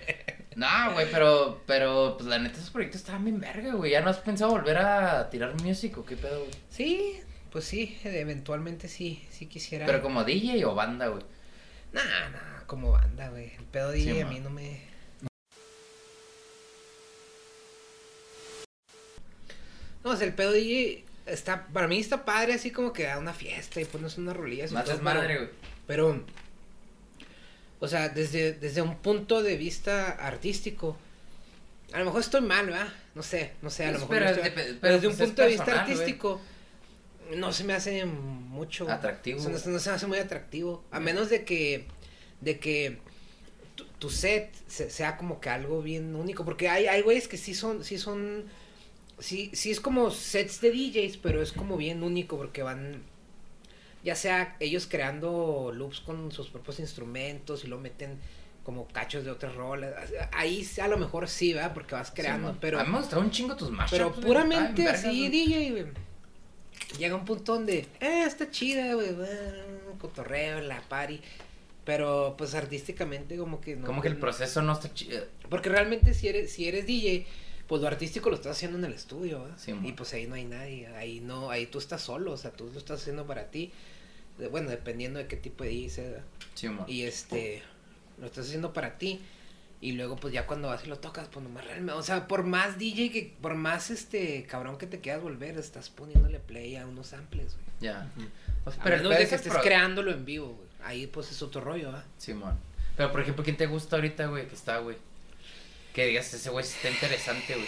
[0.55, 3.91] No, güey, pero, pero, pues la neta, esos proyectos estaban bien verga, güey.
[3.91, 6.51] ¿Ya no has pensado volver a tirar music o qué pedo, güey?
[6.69, 7.19] Sí,
[7.51, 9.85] pues sí, eventualmente sí, sí quisiera.
[9.85, 11.23] Pero como DJ o banda, güey.
[11.93, 13.53] Nah, nah, como banda, güey.
[13.57, 14.81] El pedo DJ Sí, a mí no me.
[20.03, 23.19] No, o sea, el pedo DJ está, para mí está padre así como que da
[23.19, 25.49] una fiesta y pones unas rolillas Más todo, desmadre, güey.
[25.87, 26.23] Pero,
[27.81, 30.97] o sea, desde, desde un punto de vista artístico,
[31.91, 32.87] a lo mejor estoy mal, ¿verdad?
[33.15, 34.17] No sé, no sé, a lo Pues, mejor.
[34.17, 36.41] pero no estoy- pero, pero desde un pues es punto de vista personal, artístico,
[37.35, 38.89] no se me hace mucho.
[38.89, 39.39] Atractivo.
[39.39, 40.83] o sea, no, no se me hace muy atractivo.
[40.91, 41.87] A menos de que,
[42.39, 42.99] de que
[43.75, 46.45] tu, tu set se- sea como que algo bien único.
[46.45, 48.45] Porque hay, hay güeyes que sí son, sí son,
[49.19, 53.01] sí, sí es como sets de DJs, pero es como bien único porque van
[54.03, 58.19] ya sea ellos creando loops con sus propios instrumentos y lo meten
[58.63, 59.93] como cachos de otras rolas.
[60.31, 61.73] Ahí a lo mejor sí, ¿verdad?
[61.73, 65.29] Porque vas creando, Sí, pero A gustaban un chingo tus mashups, pero puramente así.
[65.29, 65.85] DJ, güey.
[66.97, 69.15] Llega un punto donde, eh, está chida, güey,
[69.99, 71.21] cotorreo, la party.
[71.83, 73.87] Pero pues artísticamente como que no.
[73.87, 75.25] Como que el proceso no está chido.
[75.49, 77.25] Porque realmente si eres, si eres DJ,
[77.71, 79.57] pues lo artístico lo estás haciendo en el estudio, ¿verdad?
[79.57, 82.51] Sí, y pues ahí no hay nadie, ahí no, ahí tú estás solo, o sea,
[82.51, 83.71] tú lo estás haciendo para ti.
[84.37, 86.23] De- Bueno, dependiendo de qué tipo de DJ sea, ¿verdad?
[86.53, 86.67] Sí.
[86.87, 87.63] Y este,
[88.19, 89.21] lo estás haciendo para ti.
[89.79, 92.43] Y luego, pues ya cuando vas y lo tocas, pues nomás realmente, o sea, por
[92.43, 96.85] más DJ que, por más este cabrón que te quieras volver, estás poniéndole play a
[96.85, 97.65] unos samples, güey.
[97.79, 98.11] Ya.
[98.65, 100.67] Pues, pero menos pedo de es que estés pro- creándolo en vivo, güey.
[100.83, 102.03] Ahí pues es otro rollo, ¿ah?
[102.17, 102.59] Simón.
[102.97, 104.47] Pero por ejemplo, ¿quién te gusta ahorita, güey?
[104.49, 104.97] Que está, güey.
[105.93, 107.67] Que digas, ese güey está interesante, güey.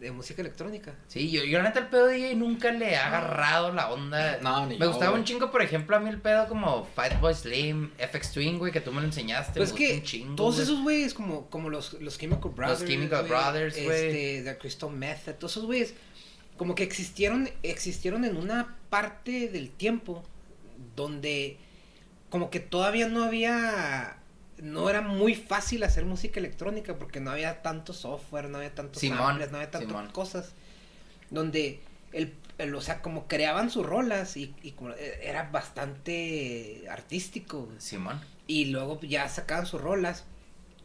[0.00, 0.96] De música electrónica.
[1.06, 4.38] Sí, yo, yo la neta el pedo de DJ nunca le he agarrado la onda.
[4.42, 5.20] No, ni Me yo, gustaba güey.
[5.20, 8.80] un chingo, por ejemplo, a mí el pedo como Fatboy Slim, FX Twin, güey, que
[8.80, 9.60] tú me lo enseñaste.
[9.60, 10.64] Pues me que un chingo, todos güey.
[10.64, 12.84] esos güeyes, como, como los, los Chemical Brothers.
[12.84, 14.06] Chemical Brothers, güey.
[14.06, 15.94] Este, The Crystal Method, todos esos güeyes,
[16.56, 20.24] como que existieron, existieron en una parte del tiempo
[20.96, 21.58] donde
[22.28, 24.16] como que todavía no había,
[24.62, 29.00] no era muy fácil hacer música electrónica porque no había tanto software, no había tantos
[29.00, 30.10] Simón, samples, no había tantas Simón.
[30.12, 30.52] cosas.
[31.30, 31.80] Donde
[32.12, 37.68] el, el- o sea, como creaban sus rolas y, y como, eh, era bastante artístico.
[37.78, 38.20] Simón.
[38.46, 40.24] Y luego ya sacaban sus rolas.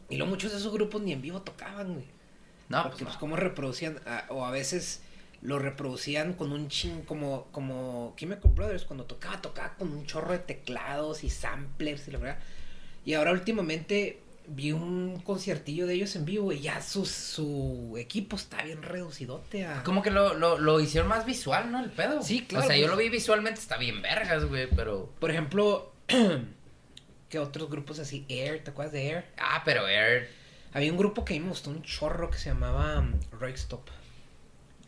[0.10, 2.06] Y luego muchos de esos grupos ni en vivo tocaban, güey.
[2.70, 3.20] No, Porque pues, pues no.
[3.20, 5.02] cómo reproducían, ah, o a veces
[5.42, 10.32] lo reproducían con un chin, como, como Chemical Brothers, cuando tocaba, tocaba con un chorro
[10.32, 12.40] de teclados y samplers y la verdad.
[13.08, 18.36] Y ahora últimamente vi un conciertillo de ellos en vivo y ya su, su equipo
[18.36, 19.82] está bien reducidote a...
[19.84, 21.82] Como que lo, lo, lo hicieron más visual, ¿no?
[21.82, 22.22] El pedo.
[22.22, 22.92] Sí, claro, O sea, yo pues.
[22.92, 25.10] lo vi visualmente, está bien vergas, güey, pero...
[25.22, 25.94] Por ejemplo,
[27.30, 29.26] que otros grupos así, Air, ¿te acuerdas de Air?
[29.38, 30.30] Ah, pero Air...
[30.74, 33.14] Había un grupo que a mí me gustó un chorro que se llamaba um,
[33.54, 33.88] Stop.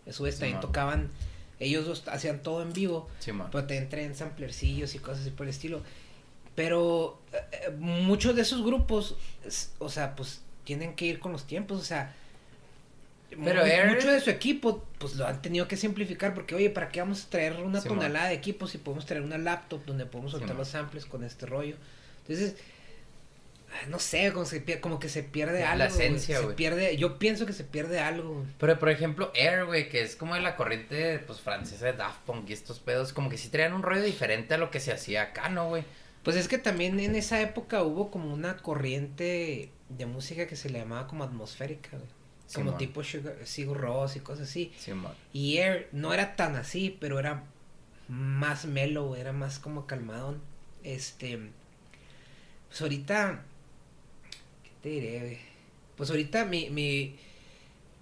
[0.05, 0.61] Eso es, también Simón.
[0.61, 1.11] tocaban,
[1.57, 3.47] ellos hacían todo en vivo, Simón.
[3.49, 5.81] pero te traen samplercillos y cosas así por el estilo.
[6.59, 11.31] Pero eh, eh, muchos de esos grupos, es- o sea, pues tienen que ir con
[11.31, 12.13] los tiempos, o sea,
[13.45, 16.89] Pero Air- mucho de su equipo, pues lo han tenido que simplificar porque, oye, ¿para
[16.89, 20.31] qué vamos a traer una tonelada de equipos si podemos traer una laptop donde podemos
[20.33, 21.75] soltar los samples con este rollo?
[22.27, 22.55] Entonces,
[23.71, 25.85] ah, no sé, como, se como que se pierde La algo.
[25.93, 26.07] güey.
[26.07, 26.55] esencia, Se güey.
[26.57, 28.45] pierde, yo pienso que se pierde algo.
[28.59, 32.19] Pero por ejemplo, Air, güey, que es como de la corriente pues francesa de Daft
[32.25, 34.91] Punk y estos pedos, como que sí traían un rollo diferente a lo que se
[34.91, 35.83] hacía acá, ¿no, güey?
[36.23, 40.69] Pues es que también en esa época hubo como una corriente de música que se
[40.69, 42.09] le llamaba como atmosférica, güey.
[42.53, 42.77] Como Simón.
[42.79, 44.71] tipo Sugar, Sigur Rós y cosas así.
[44.77, 45.13] Simón.
[45.33, 47.43] Y Air no era tan así, pero era
[48.07, 50.41] más mellow, era más como calmadón.
[50.83, 51.39] Este.
[52.67, 53.43] Pues ahorita.
[54.63, 55.37] ¿Qué te diré, güey?
[55.95, 57.17] Pues ahorita mi, mi,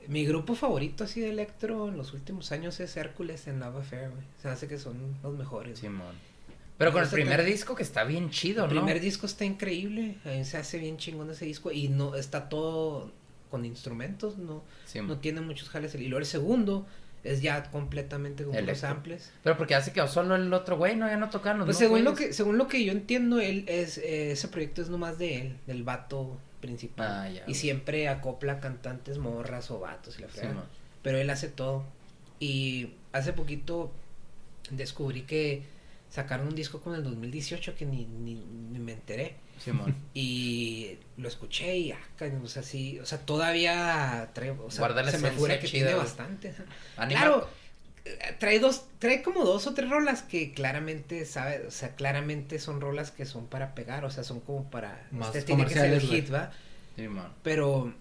[0.07, 4.09] mi grupo favorito así de electro en los últimos años es Hércules en Love Affair,
[4.11, 4.23] güey.
[4.41, 5.81] Se hace que son los mejores.
[5.81, 5.93] güey.
[6.77, 8.81] Pero con el primer disco que está bien chido, El ¿no?
[8.81, 13.11] primer disco está increíble, mí se hace bien chingón ese disco y no está todo
[13.49, 14.63] con instrumentos, no,
[15.03, 15.95] no tiene muchos jales.
[15.95, 16.85] Y luego el segundo
[17.23, 19.31] es ya completamente con los samples.
[19.43, 21.07] Pero porque hace que solo el otro güey, ¿no?
[21.07, 23.65] Ya no tocaron los Pues dos según lo que según lo que yo entiendo, él
[23.67, 27.07] es eh, ese proyecto es nomás de él, del vato principal.
[27.09, 27.55] Ah, ya, y güey.
[27.55, 30.29] siempre acopla cantantes morras o vatos y la.
[30.29, 30.65] Simón.
[31.01, 31.85] Pero él hace todo.
[32.39, 33.91] Y hace poquito
[34.71, 35.63] descubrí que
[36.09, 39.35] sacaron un disco con el 2018 que ni, ni, ni me enteré.
[39.63, 39.95] Simón.
[40.13, 44.79] Y lo escuché y, ah, cabrón, o sea, sí, o sea, todavía trae, o sea,
[44.87, 46.53] Guarda se me figura que tiene bastante.
[46.95, 47.49] Anima- Claro,
[48.05, 52.59] eh, trae dos, trae como dos o tres rolas que claramente sabe, o sea, claramente
[52.59, 55.73] son rolas que son para pegar, o sea, son como para, Más este tiene que
[55.73, 56.51] ser el hit, ¿va?
[56.95, 57.33] Simón.
[57.43, 57.93] Pero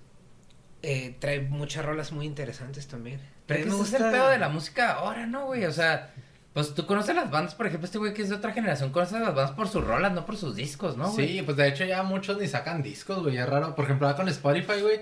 [0.82, 3.20] eh, trae muchas rolas muy interesantes también.
[3.46, 5.64] Pero A que mí ese es el pedo de la música ahora, ¿no, güey?
[5.64, 6.12] O sea,
[6.56, 9.20] pues tú conoces las bandas, por ejemplo, este güey que es de otra generación, conoces
[9.20, 11.28] las bandas por sus rolas, no por sus discos, ¿no, güey?
[11.28, 13.74] Sí, pues de hecho ya muchos ni sacan discos, güey, es raro.
[13.74, 15.00] Por ejemplo, ahora con Spotify, güey,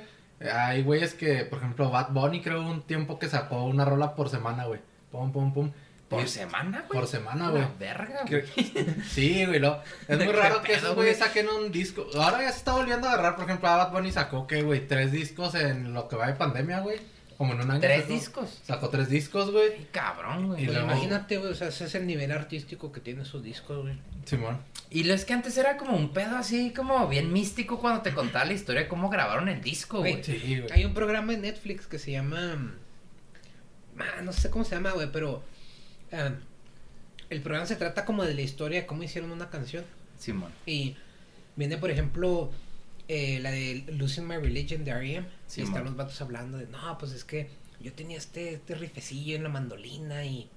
[0.53, 4.29] hay güeyes que, por ejemplo, Bad Bunny creo un tiempo que sacó una rola por
[4.31, 4.81] semana, güey.
[5.13, 5.71] Pum, pum, pum.
[6.09, 6.99] Por semana, güey.
[7.01, 7.65] Por semana, güey.
[7.79, 8.87] verga, Que- güey.
[9.09, 9.81] Sí, güey, lo.
[10.09, 11.07] Es ¿De muy raro que esos güey?
[11.07, 12.05] güeyes saquen un disco.
[12.17, 14.87] Ahora ya se está volviendo a agarrar, por ejemplo, a Bad Bunny sacó, ¿qué, güey?
[14.87, 17.01] Tres discos en lo que va de pandemia, güey.
[17.37, 17.81] Como en un año.
[17.81, 18.61] ¿Tres sacó- discos?
[18.65, 19.71] Sacó tres discos, güey.
[19.77, 20.63] Ay, cabrón, güey.
[20.63, 23.43] Y Pues luego- imagínate, güey, o sea, ese es el nivel artístico que tienen sus
[23.43, 23.95] discos, güey.
[24.25, 24.59] Simón.
[24.91, 28.13] Y lo es que antes era como un pedo así, como bien místico cuando te
[28.15, 30.23] contaba la historia de cómo grabaron el disco, güey.
[30.23, 30.73] Sí, güey.
[30.73, 32.75] Hay un programa en Netflix que se llama.
[33.99, 35.43] ah, no sé cómo se llama, güey, pero.
[36.13, 36.31] ah,
[37.31, 39.85] el programa se trata como de la historia de cómo hicieron una canción.
[40.19, 40.53] Simón.
[40.67, 40.97] Y
[41.57, 42.53] viene, por ejemplo,
[43.09, 45.27] eh, la de Losing My Religion de R.E.M.
[45.55, 47.49] Sí, y están los vatos hablando de, no, pues es que
[47.79, 50.51] yo tenía este, este rifecillo en la mandolina y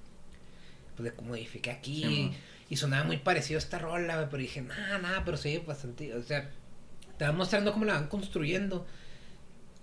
[0.96, 2.02] pues de cómo modifiqué aquí.
[2.04, 2.32] Sí,
[2.70, 6.24] y, sonaba muy parecido a esta rola, pero dije, nada, nada, pero sí, bastante, o
[6.24, 6.50] sea,
[7.20, 8.88] te van mostrando cómo la van construyendo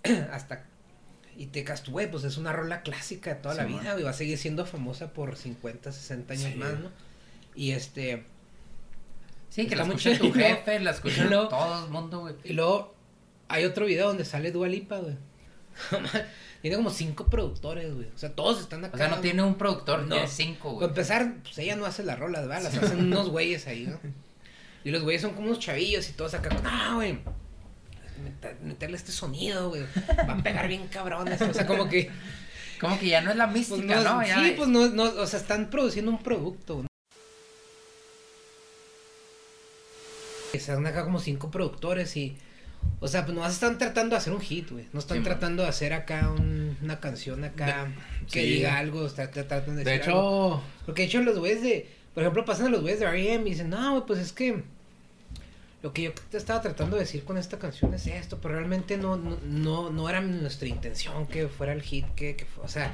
[0.32, 0.66] hasta...
[1.36, 4.02] Y te casas, güey, pues es una rola clásica de toda Sí, la vida, güey,
[4.04, 6.58] va a seguir siendo famosa por 50, 60 años Sí.
[6.58, 6.90] más, ¿no?
[7.54, 8.24] Y este...
[9.48, 12.34] Sí, que la escucha tu jefe, la escucha todo el mundo, güey.
[12.42, 12.94] Y luego
[13.48, 15.14] hay otro video donde sale Dua Lipa, güey.
[16.62, 18.08] tiene como cinco productores, güey.
[18.14, 18.94] O sea, todos están acá.
[18.94, 20.14] O sea, no tiene un productor, No.
[20.14, 20.88] tiene cinco, Para güey.
[20.88, 22.62] empezar, pues ella no hace las rolas, ¿verdad?
[22.64, 23.98] Las hacen unos güeyes ahí, ¿no?
[24.84, 26.50] Y los güeyes son como unos chavillos y todos acá.
[26.62, 27.18] No, güey.
[28.62, 29.82] Meterle este sonido, güey.
[30.28, 31.40] Va a pegar bien cabrones.
[31.40, 32.10] O sea, como que.
[32.80, 34.26] Como que ya no es la Pues mística, no, ¿no?
[34.26, 35.04] Ya sí, es- pues no, no.
[35.04, 36.82] O sea, están produciendo un producto.
[36.82, 36.88] ¿no?
[40.52, 42.36] Están acá como cinco productores y.
[43.00, 44.86] O sea, pues nomás están tratando de hacer un hit, güey.
[44.92, 45.24] No están Sí, man.
[45.30, 47.88] tratando de hacer acá un- una canción acá
[48.30, 48.46] que sí.
[48.54, 49.06] diga algo.
[49.06, 50.56] Está, está tratando de, De decir algo.
[50.56, 51.90] hecho, Porque de hecho los güeyes de...
[52.14, 53.46] Por ejemplo, pasan a los güeyes de R.E.M.
[53.46, 54.62] y dicen, no, güey, pues es que...
[55.82, 58.96] Lo que yo te estaba tratando de decir con esta canción es esto, pero realmente
[58.96, 62.64] no, no, no, no era nuestra intención que fuera el hit que, que fue.
[62.64, 62.90] O sea,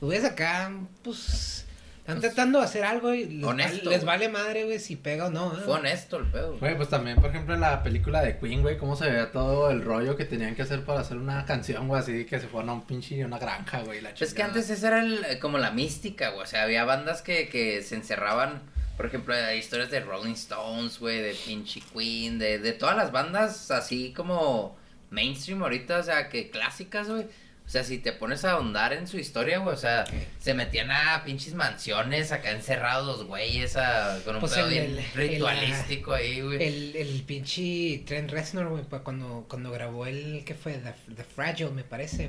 [0.00, 0.72] los güeyes acá,
[1.04, 1.66] pues...
[2.02, 4.06] Están tratando de hacer algo y les, honesto, vale, les güey.
[4.06, 5.56] vale madre, güey, si pega o no.
[5.56, 5.62] ¿eh?
[5.64, 6.76] Fue honesto el pedo, güey.
[6.76, 9.82] pues también, por ejemplo, en la película de Queen, güey, cómo se veía todo el
[9.84, 12.72] rollo que tenían que hacer para hacer una canción, güey, así que se fueron a
[12.72, 15.70] un pinche, una granja, güey, la Es que antes esa era el- eh, como la
[15.70, 16.42] mística, güey.
[16.42, 18.62] O sea, había bandas que, que se encerraban.
[18.96, 23.12] Por ejemplo, hay historias de Rolling Stones, güey, de pinche Queen, de, de todas las
[23.12, 24.76] bandas así como
[25.10, 27.26] mainstream ahorita, o sea, que clásicas, güey.
[27.72, 30.04] O sea, si te pones a ahondar en su historia, güey, o sea,
[30.38, 34.70] se metían a pinches mansiones acá encerrados los güeyes a- con un Pues pedo el-
[34.70, 36.62] bien el- el- ritualístico ahí, güey.
[36.62, 40.74] El, el pinche Trent Reznor, güey, cuando, cuando grabó el, ¿qué fue?
[40.74, 42.28] The, The Fragile, me parece.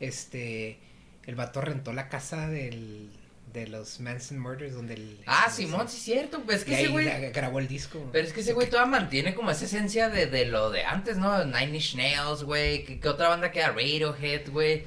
[0.00, 0.78] Este,
[1.26, 3.10] el vato rentó la casa del,
[3.52, 5.18] de los Manson Murders, donde el...
[5.26, 7.06] Ah, Simón, sí es cierto, pues es que ese güey...
[7.32, 8.08] grabó el disco.
[8.12, 11.16] Pero es que ese güey todavía mantiene como esa esencia de, de lo de antes,
[11.16, 11.44] ¿no?
[11.44, 12.84] Nine Inch Nails, güey.
[12.84, 13.68] ¿Qué, qué otra banda queda?
[13.68, 14.84] Radiohead, güey.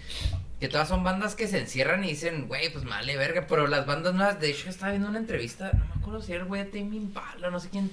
[0.59, 3.47] Que todas son bandas que se encierran y dicen, güey, pues vale, verga.
[3.47, 6.43] Pero las bandas nuevas, de hecho, estaba viendo una entrevista, no me acuerdo si era
[6.43, 7.89] el güey de Tame Impala, no sé quién.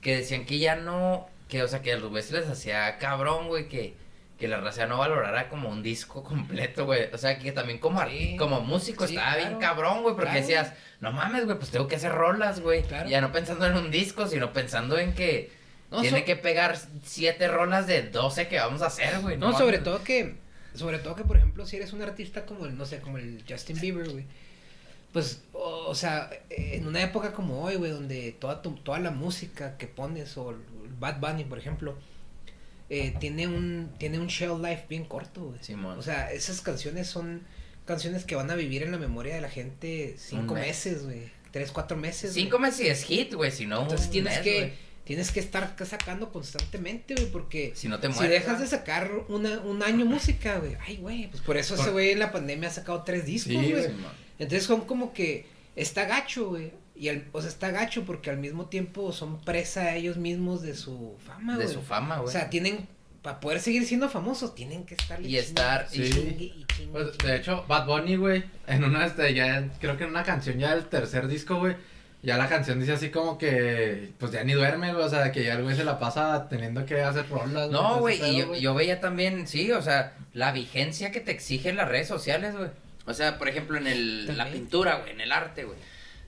[0.00, 3.48] Que decían que ya no, que o sea, que a los güeyes les hacía cabrón,
[3.48, 3.94] güey, que,
[4.44, 7.08] que la raza no valorara como un disco completo, güey.
[7.14, 8.36] O sea, que también como, Sí.
[8.38, 10.40] como músico Sí, estaba bien cabrón, güey, porque Claro.
[10.40, 12.82] decías, no mames, güey, pues tengo que hacer rolas, güey.
[12.82, 13.08] Claro.
[13.08, 15.50] Ya no pensando en un disco, sino pensando en que
[15.90, 19.38] No, tiene so- que pegar siete rolas de 12 que vamos a hacer, güey.
[19.38, 19.84] No, sobre mames.
[19.84, 20.34] todo que,
[20.74, 23.42] sobre todo que, por ejemplo, si eres un artista como el, no sé, como el
[23.48, 24.26] Justin Bieber, güey,
[25.14, 29.10] pues, o, o sea, en una época como hoy, güey, donde toda tu- toda la
[29.10, 30.54] música que pones, o
[30.98, 31.96] Bad Bunny, por ejemplo,
[32.90, 35.58] eh, tiene un, tiene un shelf life bien corto, güey.
[35.96, 37.42] O sea, esas canciones son
[37.84, 40.66] canciones que van a vivir en la memoria de la gente cinco mes.
[40.68, 42.32] meses, güey, tres, cuatro meses.
[42.32, 42.44] güey.
[42.44, 43.82] Cinco meses y es hit, güey, si no.
[43.82, 44.72] Entonces un tienes mes, que, güey.
[45.04, 48.42] tienes que estar sacando constantemente, güey, porque Si no te si mueres.
[48.42, 52.10] dejas de sacar una, un año música, güey, ay, güey, pues por eso ese güey
[52.12, 53.82] en la pandemia ha sacado tres discos, Sí, güey.
[53.84, 54.12] Simón.
[54.38, 56.72] Entonces son como que está gacho, güey.
[56.96, 60.74] Y al, o sea, está gacho porque al mismo tiempo son presa ellos mismos de
[60.74, 61.74] su fama, De güey.
[61.74, 62.28] su fama, güey.
[62.28, 62.86] O sea, tienen,
[63.22, 66.08] para poder seguir siendo famosos, tienen que estar Y estar- Sí.
[66.10, 67.26] chingue y chingue, Pues, chingue.
[67.32, 70.74] de hecho, Bad Bunny, güey, en una, este, ya, creo que en una canción ya
[70.74, 71.74] del tercer disco, güey,
[72.22, 75.44] Ya la canción dice así como que, pues ya ni duerme, güey, o sea, que
[75.44, 77.68] ya el güey se la pasa teniendo que hacer rolas.
[77.70, 81.76] No, güey, y yo, yo veía también, sí, o sea, la vigencia que te exigen
[81.76, 82.70] las redes sociales, güey.
[83.04, 85.76] O sea, por ejemplo, en el, la pintura, güey, en el arte, güey.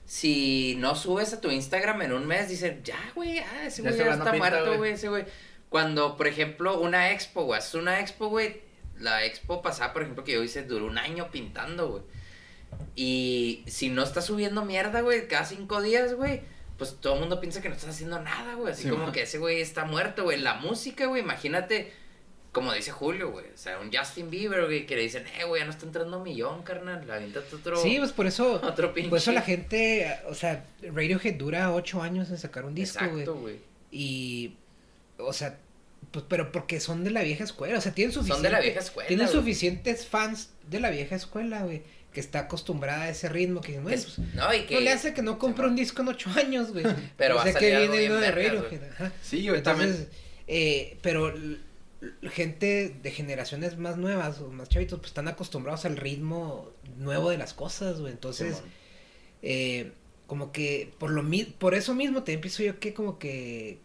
[0.07, 3.95] Si no subes a tu Instagram en un mes, dicen, ya, güey, ah, ese güey
[3.97, 4.77] ya está pinta, muerto, güey.
[4.77, 5.25] güey, ese güey.
[5.69, 8.61] Cuando, por ejemplo, una expo, güey, haces una expo, güey,
[8.97, 12.03] la expo pasada, por ejemplo, que yo hice, duró un año pintando, güey.
[12.95, 16.41] Y si no estás subiendo mierda, güey, cada cinco días, güey,
[16.77, 18.71] pues todo el mundo piensa que no estás haciendo nada, güey.
[18.71, 19.11] Así Sí, como man.
[19.11, 20.39] que ese güey está muerto, güey.
[20.39, 21.91] La música, güey, imagínate,
[22.57, 23.45] como dice Julio, güey.
[23.53, 26.17] O sea, un Justin Bieber, güey, que le dicen, eh, güey, ya no está entrando
[26.17, 27.05] un millón, carnal.
[27.07, 27.77] La aviéntate otro.
[27.77, 29.09] Sí, pues por eso, Otro pinche.
[29.09, 33.11] por eso la gente, o sea, Radiohead dura ocho años en sacar un disco, güey.
[33.21, 33.55] Exacto, güey.
[33.91, 34.55] Y,
[35.19, 35.57] o sea,
[36.11, 38.59] pues, pero porque son de la vieja escuela, o sea, tienen Son suficiente, de la
[38.61, 39.07] vieja escuela.
[39.07, 39.37] tienen güey.
[39.39, 41.83] suficientes fans de la vieja escuela, güey,
[42.13, 44.73] que está acostumbrada a ese ritmo, que dicen, güey, Es- pues, No, y que.
[44.75, 46.85] no le hace que no compre un disco en ocho años, güey.
[47.17, 49.11] Pero o va a sea, salir que algo viene bien uno de Radiohead.
[49.21, 49.89] Sí, güey, también.
[49.91, 50.11] Entonces,
[50.47, 51.33] eh, pero
[52.29, 57.37] gente de generaciones más nuevas o más chavitos, pues están acostumbrados al ritmo nuevo de
[57.37, 58.13] las cosas, güey.
[58.13, 58.61] Entonces,
[59.41, 59.91] eh,
[60.27, 63.79] como que por lo mi- por eso mismo te empiezo yo que como que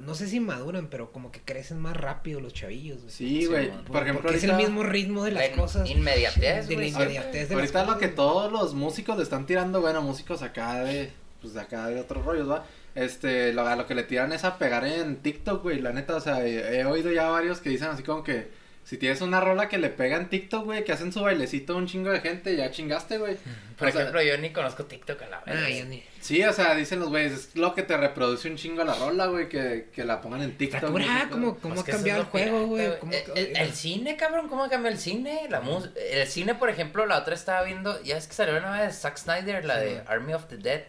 [0.00, 3.10] no sé si maduran, pero como que crecen más rápido los chavillos, güey.
[3.10, 3.70] Sí, güey.
[3.84, 5.88] por ejemplo, porque es el mismo ritmo de las La cosas.
[5.90, 8.16] inmediatez, de la inmediatez de las Ahorita lo cosas, que güey.
[8.16, 11.10] todos los músicos le están tirando, bueno, músicos acá de,
[11.42, 12.64] pues de acá de otros rollos, ¿va?
[12.96, 16.16] Este, lo, a lo que le tiran es a pegar en TikTok, güey, la neta,
[16.16, 18.48] o sea, he, he oído ya varios que dicen así como que
[18.84, 21.76] si tienes una rola que le pega en TikTok, güey, que hacen su bailecito a
[21.76, 23.36] un chingo de gente, ya chingaste, güey.
[23.76, 25.56] Por O sea, ejemplo, yo ni conozco TikTok a la vez.
[25.56, 28.82] Ah, ni- Sí, o sea, dicen los güeyes, es lo que te reproduce un chingo
[28.84, 30.90] la rola, güey, que, que la pongan en TikTok.
[30.90, 32.82] Güey, ¿cómo, cómo Pues ha cambiado el juego, güey?
[32.84, 35.46] pirata, ¿Cómo- El, el- el cine, cabrón, ¿cómo cambió el cine?
[35.50, 38.80] La mus el cine, por ejemplo, la otra estaba viendo, ya es que salió una
[38.80, 40.82] vez Zack Snyder, la de Army of the Dead,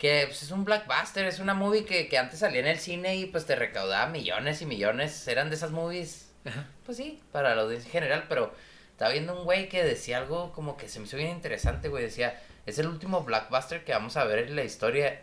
[0.00, 3.14] que pues, es un blockbuster, es una movie que, que antes salía en el cine
[3.16, 6.66] y pues te recaudaba millones y millones, eran de esas movies, Ajá.
[6.84, 8.52] pues sí, para la audiencia en general, pero
[8.90, 12.02] estaba viendo un güey que decía algo como que se me hizo bien interesante, güey,
[12.02, 15.20] decía, es el último blockbuster que vamos a ver en la historia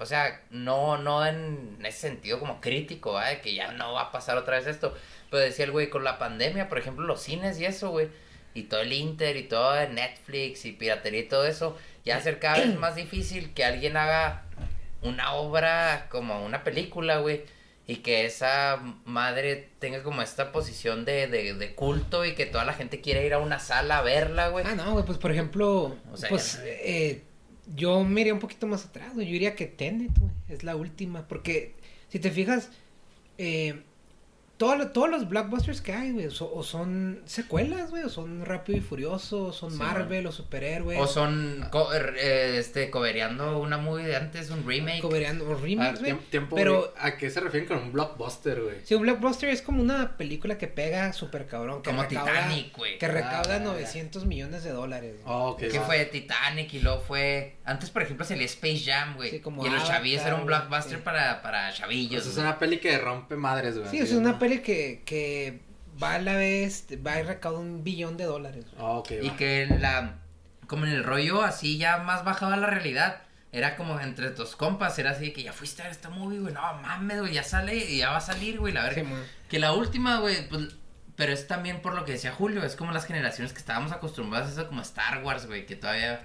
[0.00, 3.28] o sea, no, no en ese sentido como crítico, ¿va?
[3.28, 4.96] De que ya no va a pasar otra vez esto.
[5.30, 8.08] Pero decía el güey, con la pandemia, por ejemplo, los cines y eso, güey.
[8.54, 11.76] Y todo el Inter y todo el Netflix y piratería y todo eso.
[12.04, 14.44] Ya ser cada vez más difícil que alguien haga
[15.02, 17.42] una obra como una película, güey.
[17.86, 22.64] Y que esa madre tenga como esta posición de, de, de culto y que toda
[22.64, 24.64] la gente quiera ir a una sala a verla, güey.
[24.66, 27.22] Ah, no, güey, pues por ejemplo, O sea, pues no- eh,
[27.74, 29.26] yo me iría un poquito más atrás, güey.
[29.26, 31.26] Yo diría que Tenet, güey, es la última.
[31.26, 31.74] Porque
[32.08, 32.70] si te fijas,
[33.38, 33.82] eh,
[34.60, 38.44] todo lo- todos los blockbusters que hay, güey, so- o son secuelas, güey, o son
[38.44, 41.00] Rápido y Furioso, o son Sí, Marvel, o superhéroes.
[41.00, 45.00] O son co- eh, este, cobereando una movie de antes, un remake.
[45.00, 46.14] cobereando- ver, remakes, güey.
[46.30, 48.76] tiempo, pero- ¿a qué se refieren con un blockbuster, güey?
[48.84, 51.80] Sí, un blockbuster es como una película que pega súper cabrón.
[51.80, 52.98] Que Como recauda, Titanic, güey.
[52.98, 53.64] Que recauda Ah, ya.
[53.64, 55.16] 900 millones de dólares.
[55.24, 55.60] Oh, ok.
[55.70, 57.56] Que fue Titanic y luego fue.
[57.64, 59.30] Antes, por ejemplo, salía Space Jam, güey.
[59.30, 61.02] Sí, como y los chavillos era un blockbuster sí.
[61.02, 62.24] para, para chavillos.
[62.24, 63.88] Pues es una peli que rompe madres, güey.
[63.90, 64.38] Sí, es una ¿no?
[64.58, 65.60] Que, que
[66.02, 68.66] va a la vez, va y recauda un billón de dólares.
[68.78, 69.36] Oh, ok, Y va.
[69.36, 70.18] que en la.
[70.66, 73.22] Como en el rollo así ya más bajado a la realidad.
[73.52, 76.38] Era como entre tus compas, era así de que ya fuiste a ver esta movie,
[76.38, 76.54] güey.
[76.54, 78.72] No mames, güey, ya sale y ya va a salir, güey.
[78.72, 78.92] La.
[78.94, 79.24] Sí, man.
[79.48, 80.76] Que la última, güey, pues,
[81.16, 84.48] pero es también por lo que decía Julio, es como las generaciones que estábamos acostumbrados
[84.48, 86.22] a eso como Star Wars, güey, que todavía,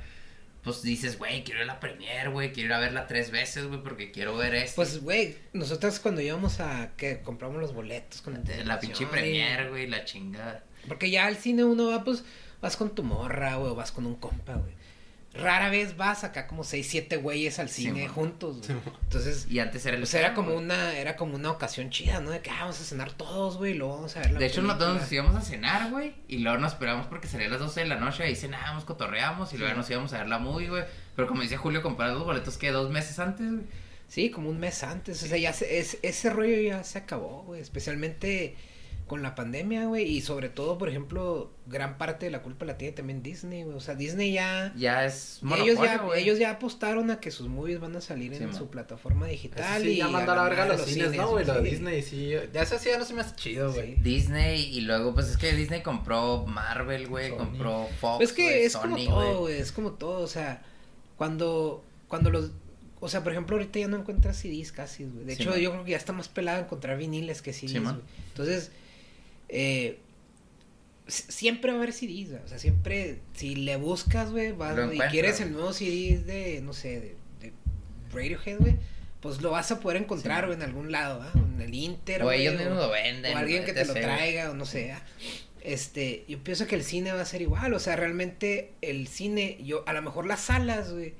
[0.65, 3.67] pues dices, güey, quiero ir a la premiere, güey, quiero ir a verla tres veces,
[3.67, 4.77] güey, porque quiero ver esto.
[4.77, 9.69] Pues, güey, nosotros cuando íbamos a que compramos los boletos con la pinche anticipación, premiere,
[9.69, 10.63] güey, la chingada.
[10.87, 12.25] Porque ya al cine uno va, pues,
[12.61, 14.73] vas con tu morra, güey, o vas con un compa, güey.
[15.37, 18.79] Rara vez vas acá como seis, siete güeyes al Sí, cine juntos, güey.
[19.03, 20.63] Entonces, Y antes era el pues era como güey.
[20.63, 22.31] una, era como una ocasión chida, ¿no?
[22.31, 24.45] De que ah, vamos a cenar todos, güey, y luego vamos a ver la De
[24.45, 27.59] hecho, nosotros nos íbamos a cenar, güey, y luego nos esperamos porque salía a las
[27.59, 30.39] 12 de la noche, ahí cenábamos, cotorreamos, y luego ya nos íbamos a ver la
[30.39, 30.83] movie, güey.
[31.15, 33.63] Pero como dice Julio, comprar los boletos que dos meses antes, güey.
[34.07, 35.21] Sí, como un mes antes.
[35.23, 37.59] O sea, ya se- es, ese rollo ya se acabó, güey.
[37.61, 38.55] Especialmente
[39.07, 40.03] con la pandemia, güey.
[40.09, 43.77] Y sobre todo, por ejemplo, gran parte de la culpa la tiene también Disney, güey.
[43.77, 44.73] O sea, Disney ya...
[44.75, 48.41] Ya es ellos, ya, ellos ya apostaron a que sus movies van a salir Sí,
[48.41, 48.57] en man.
[48.57, 49.81] su plataforma digital.
[49.83, 51.45] sí, y ya mandó a la verga los cines, ¿no, güey?
[51.45, 51.61] Lo.
[51.61, 52.31] Disney, sí.
[52.51, 53.95] Ya eso sí ya no se me hace chido, güey.
[53.95, 54.01] Sí.
[54.01, 58.23] Disney y luego pues es que Disney compró Marvel, güey, compró Fox.
[58.23, 59.59] Es que es como todo, güey.
[59.59, 60.21] Es como todo.
[60.21, 60.63] O sea,
[61.15, 62.51] cuando, cuando los...
[63.01, 65.25] O sea, por ejemplo, ahorita ya no encuentras CDs casi, güey.
[65.25, 65.59] De Sí, hecho, man.
[65.59, 67.95] yo creo que ya está más pelado encontrar viniles que CDs, güey.
[68.29, 68.71] Entonces,
[69.49, 69.99] eh,
[71.07, 72.39] siempre va a haber CDs.
[72.43, 76.73] O sea, siempre, si le buscas, güey, vas y quieres el nuevo CD de, no
[76.73, 77.53] sé, de, de
[78.13, 78.75] Radiohead, güey,
[79.21, 81.31] pues lo vas a poder encontrar en algún lado, ¿ah?
[81.35, 83.35] En el Inter, O güey, ellos mismos lo venden.
[83.35, 84.93] o alguien que te lo traiga, o no sé.
[85.61, 89.57] Este, yo pienso que el cine va a ser igual, o sea, realmente el cine,
[89.63, 91.15] yo, a lo mejor las salas, güey,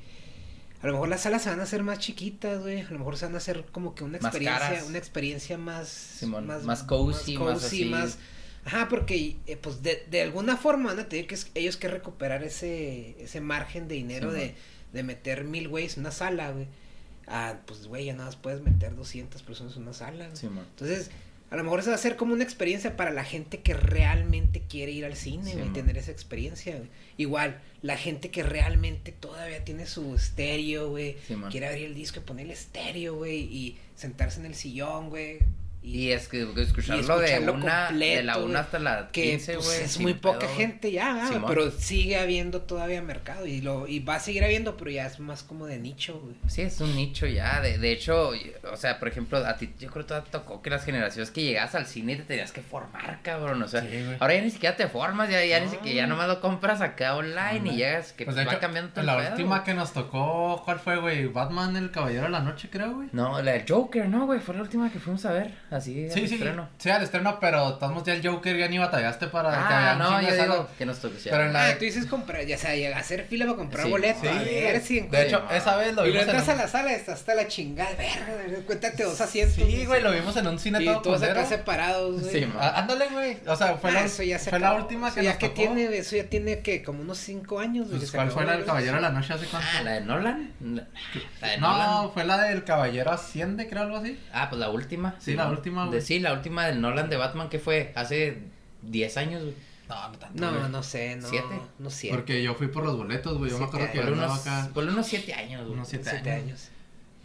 [0.82, 3.18] a lo mejor las salas se van a hacer más chiquitas, güey, a lo mejor
[3.18, 4.86] se van a hacer como que una Más experiencia, caras.
[4.88, 7.92] una experiencia más, Simón, más cozy, más así.
[8.66, 12.44] ajá, porque, eh, pues, de, de alguna forma van a tener que ellos que recuperar
[12.44, 14.56] ese, ese margen de dinero de,
[14.94, 16.68] de meter mil güeyes en una sala, güey,
[17.28, 20.38] ah, pues, güey, ya nada más puedes meter 200 personas en una sala, güey.
[20.38, 20.66] Simón.
[20.70, 21.10] Entonces,
[21.52, 24.64] a lo mejor eso va a ser como una experiencia para la gente que realmente
[24.68, 26.90] quiere ir al cine, Sí, y tener esa experiencia, güey.
[27.18, 32.20] Igual, la gente que realmente todavía tiene su estéreo, güey, Sí, quiere abrir el disco
[32.20, 35.40] y poner el estéreo, güey, y sentarse en el sillón, güey.
[35.88, 39.22] Y es que escucharlo, de escucharlo una, de la completo, una güey, hasta la que
[39.32, 39.82] 15, pues, güey.
[39.84, 40.56] es muy poca pedo.
[40.56, 41.28] gente ya, ¿verdad?
[41.34, 41.46] Simón.
[41.48, 45.20] pero sigue habiendo todavía mercado y lo y va a seguir habiendo, pero ya es
[45.20, 46.36] más como de nicho, güey.
[46.48, 47.62] Sí, es un nicho ya.
[47.62, 48.32] De, de hecho,
[48.72, 51.44] o sea, por ejemplo, a ti, yo creo que te tocó que las generaciones que
[51.44, 53.62] llegabas al cine te tenías que formar, cabrón.
[53.62, 54.18] O sea, Sí, güey.
[54.20, 55.72] ahora ya ni siquiera te formas, ya, ya ni No.
[55.72, 58.60] siquiera, ya nomás lo compras acá online y llegas, que Pues pues, de va hecho,
[58.62, 59.64] cambiando todo el la pedo, última güey.
[59.66, 61.28] que nos tocó, ¿cuál fue, güey?
[61.28, 63.10] Batman, el Caballero de la Noche, creo, güey.
[63.12, 66.22] No, la del Joker, no, güey, fue la última que fuimos a ver, así, Sí,
[66.22, 66.70] al sí, estreno.
[66.78, 70.00] sí, al estreno, pero estamos ya el Joker ya ni batallaste para que Ah, un
[70.00, 72.76] no, yo digo que nos sí, Pero en la- Ah, tú dices comprar, ya sea,
[72.76, 75.56] llega a hacer fila para comprar Sí, boleto, Sí, a ver si de hecho, Sí,
[75.56, 77.92] esa vez lo y lo vimos en entras a la sala, está hasta la chingada,
[77.96, 79.56] verga, cuéntate dos asientos.
[79.56, 82.32] Sí, güey, lo vimos en un cine Y todo todos acá separados, güey.
[82.44, 82.48] Sí.
[82.60, 83.38] Ah, Ándale, güey.
[83.48, 85.50] O sea, fue, Ah, la, eso ya se fue la última que ya nos que
[85.50, 85.62] tocó.
[85.62, 88.00] tiene, eso ya tiene que como unos cinco años, güey.
[88.00, 88.66] Pues, que ¿Cuál fue la del.
[88.66, 89.68] Caballero de la Noche hace cuánto?
[89.78, 90.54] Ah, la de Nolan.
[91.60, 94.20] No, fue la del Caballero Asciende, creo, algo así.
[94.34, 95.16] Ah, pues la última.
[95.20, 96.02] Sí, la última, De, güey.
[96.02, 98.40] sí, la última del Nolan de Batman que fue hace
[98.84, 99.56] 10 años, güey.
[99.90, 100.42] No, no tanto.
[100.42, 100.72] No, güey.
[100.72, 101.28] no sé, no.
[101.28, 101.60] ¿Siete?
[101.80, 102.16] No siete.
[102.16, 103.52] Porque yo fui por los boletos, güey.
[103.52, 104.70] Yo me Siete acuerdo que Por andaba unos, acá.
[104.74, 105.74] por unos 7 años, güey.
[105.74, 106.44] Unos siete, Siete años.
[106.46, 106.70] años.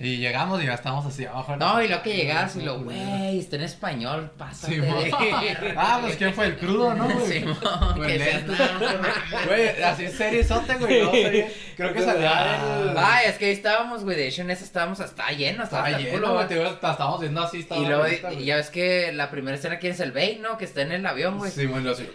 [0.03, 1.57] Y llegamos y ya estábamos así abajo.
[1.57, 4.77] No, y lo que llegas y lo, güey, está en español, pásate.
[4.77, 4.81] Sí,
[5.77, 7.27] ah, pues quién fue el crudo, ¿no, güey?
[7.31, 7.45] Sí,
[7.97, 8.19] Güey.
[9.47, 11.03] Güey, así seriezote, güey.
[11.03, 12.97] No, serie- Creo que salía el.
[12.97, 14.17] Ay, es que ahí estábamos, güey.
[14.17, 16.45] De hecho, en esa estábamos hasta lleno, hasta Estaba el lleno, güey.
[16.45, 17.61] Estábamos viendo así.
[17.61, 18.05] estaba Y luego,
[18.39, 20.57] y ya ves que la primera escena, ¿quién es el Bane, no?
[20.57, 21.51] Que está en el avión, güey.
[21.51, 22.09] Sí, bueno, así.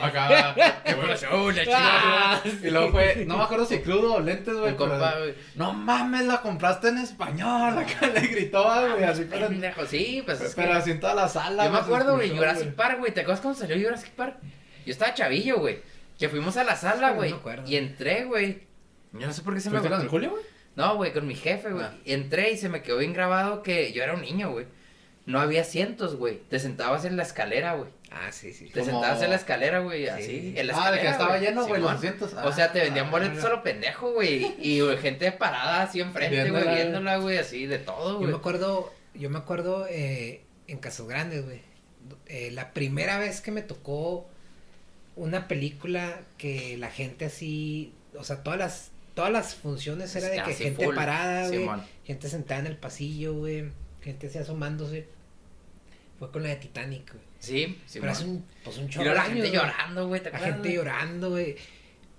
[0.00, 0.54] Acá.
[0.84, 2.42] qué bueno show, la Ah.
[2.62, 3.24] Y luego fue.
[3.26, 4.70] No me acuerdo si crudo o lentes, güey.
[4.70, 5.34] El compa, pero- güey.
[5.54, 7.76] No mames, la compraste en español.
[7.78, 9.04] Acá le gritó, güey.
[9.04, 9.48] Así, pero.
[9.48, 11.64] Pendejo, sí, pues es que- Pero así en toda la sala.
[11.66, 13.12] Yo me acuerdo, güey, Jurassic Park, güey.
[13.12, 14.36] ¿Te acuerdas cuando salió Jurassic Park?
[14.86, 15.80] Yo estaba chavillo, güey.
[16.18, 17.30] Que fuimos a la sala, no güey.
[17.30, 17.64] me acuerdo.
[17.68, 18.62] y entré, güey.
[19.12, 20.42] Yo no sé por qué se me ¿Fuiste con el Julio, güey?
[20.74, 21.84] No, güey, con mi jefe, güey.
[21.84, 21.94] Ah.
[22.06, 24.66] Entré y se me quedó bien grabado que yo era un niño, güey.
[25.26, 26.38] No había asientos, güey.
[26.48, 27.90] Te sentabas en la escalera, güey.
[28.14, 28.66] Ah, sí, sí.
[28.66, 30.08] Te Como- sentabas en la escalera, güey, Sí.
[30.08, 30.54] así.
[30.56, 31.40] En la Ah, de que escalera, estaba güey.
[31.40, 31.96] lleno, güey, los Simón.
[31.96, 32.34] asientos.
[32.44, 34.54] O sea, te vendían Ah, boletos ah, solo pendejo, güey.
[34.60, 36.74] Y güey, gente parada así enfrente, güey, Viéndola, güey.
[36.82, 38.30] viéndola, güey, así de todo, Yo güey.
[38.30, 41.60] me acuerdo, yo me acuerdo eh, en Casos Grandes, güey.
[42.26, 44.26] Eh, la primera vez que me tocó
[45.16, 50.36] una película que la gente así, o sea, todas las todas las funciones era de
[50.36, 51.84] que Así gente full, parada, güey, Simón.
[52.06, 55.06] gente sentada en el pasillo, güey, gente así asomándose.
[56.18, 57.24] Fue con la de Titanic, güey.
[57.42, 60.38] Sí, sí, Pero hace un, pues un Y chorro la gente llorando, güey, ¿te La
[60.38, 61.56] gente llorando, güey.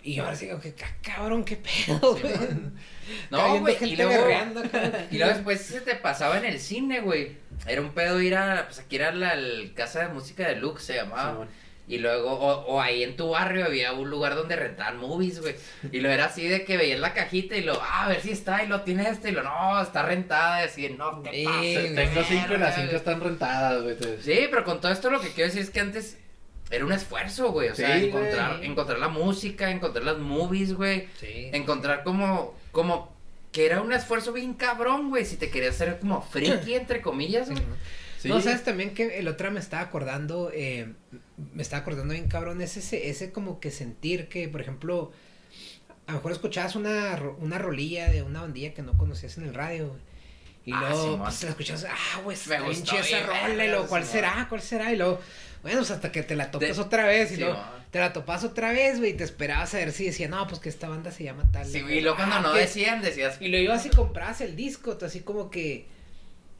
[0.03, 2.23] Y yo ahora sí que "Ca- cabrón, qué pedo, güey.
[3.31, 4.27] No, güey, y luego,
[5.11, 7.37] y luego después se te pasaba en el cine, güey.
[7.65, 9.33] Era un pedo ir a, pues aquí era la
[9.73, 11.47] casa de música de Lux, se llamaba.
[11.85, 15.55] Y luego, o, o ahí en tu barrio había un lugar donde rentaban movies, güey.
[15.91, 18.31] Y lo era así de que veías la cajita y lo, ah, a ver si
[18.31, 21.43] está, y lo tiene este, y lo, no, está rentada, y así, no, te Sí,
[21.45, 21.95] pases.
[21.95, 23.97] Tengo cinco y las cinco están rentadas, güey.
[24.21, 26.17] Sí, pero con todo esto lo que quiero decir es que antes
[26.71, 27.67] era un esfuerzo, güey.
[27.67, 28.69] O sea, Sí, encontrar, güey.
[28.69, 31.09] encontrar la música, encontrar las movies, güey.
[31.19, 31.49] Sí.
[31.51, 33.13] Encontrar como, como,
[33.51, 35.25] que era un esfuerzo bien cabrón, güey.
[35.25, 37.61] Si te querías hacer como friki, entre comillas, güey.
[38.23, 38.29] Sí.
[38.29, 40.93] No, sabes también que el otro me estaba acordando, eh,
[41.53, 45.11] me estaba acordando bien cabrón, es ese, ese como que sentir que, por ejemplo,
[46.07, 49.53] a lo mejor escuchabas una, una rolilla de una bandilla que no conocías en el
[49.53, 50.01] radio, güey.
[50.65, 51.19] Y Ah, luego, Simón.
[51.23, 54.45] pues, la escuchabas, ah, güey, Me gustó esa bien, rola, y verga, luego, ¿cuál será?
[54.47, 54.93] ¿Cuál será?
[54.93, 55.19] Y luego,
[55.61, 57.61] bueno, pues hasta que te la topas De- otra vez, y luego,
[57.91, 60.61] te la topas otra vez, güey, y te esperabas a ver si decía, no, pues
[60.61, 61.65] que esta banda se llama tal.
[61.67, 61.97] Sí, güey.
[61.97, 64.95] y luego cuando Ah, no que- decían, decías, y lo ibas y comprabas el disco,
[64.97, 65.91] tú así como que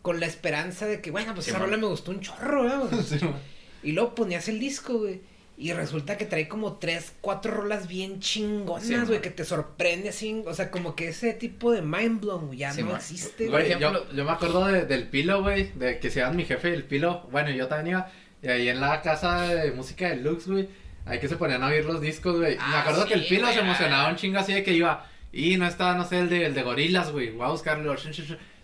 [0.03, 2.87] con la esperanza de que, bueno, pues esa rola me gustó un chorro.
[3.03, 3.33] Sí, güey.
[3.81, 5.21] Y luego ponías el disco, güey.
[5.57, 9.05] Y resulta que trae como tres, cuatro rolas bien chingonas, Simón.
[9.05, 10.41] güey, que te sorprende así.
[10.45, 13.79] O sea, como que ese tipo de mind blown, ya no existe, Güey, güey.
[13.79, 16.73] yo, yo me acuerdo de- del Pilo, güey, de que se llaman mi jefe y
[16.73, 17.27] el Pilo.
[17.31, 18.11] Bueno, yo también iba.
[18.41, 20.67] Y ahí en la casa de música de Lux, güey,
[21.05, 22.55] ahí que se ponían a oír los discos, güey.
[22.57, 24.73] me Ah, acuerdo que el sí, Pilo güey, se emocionaba un chingo así de que
[24.73, 25.07] iba.
[25.31, 27.29] Y no estaba, no sé, el de, el de gorilas, güey.
[27.31, 27.95] Voy a buscarlo.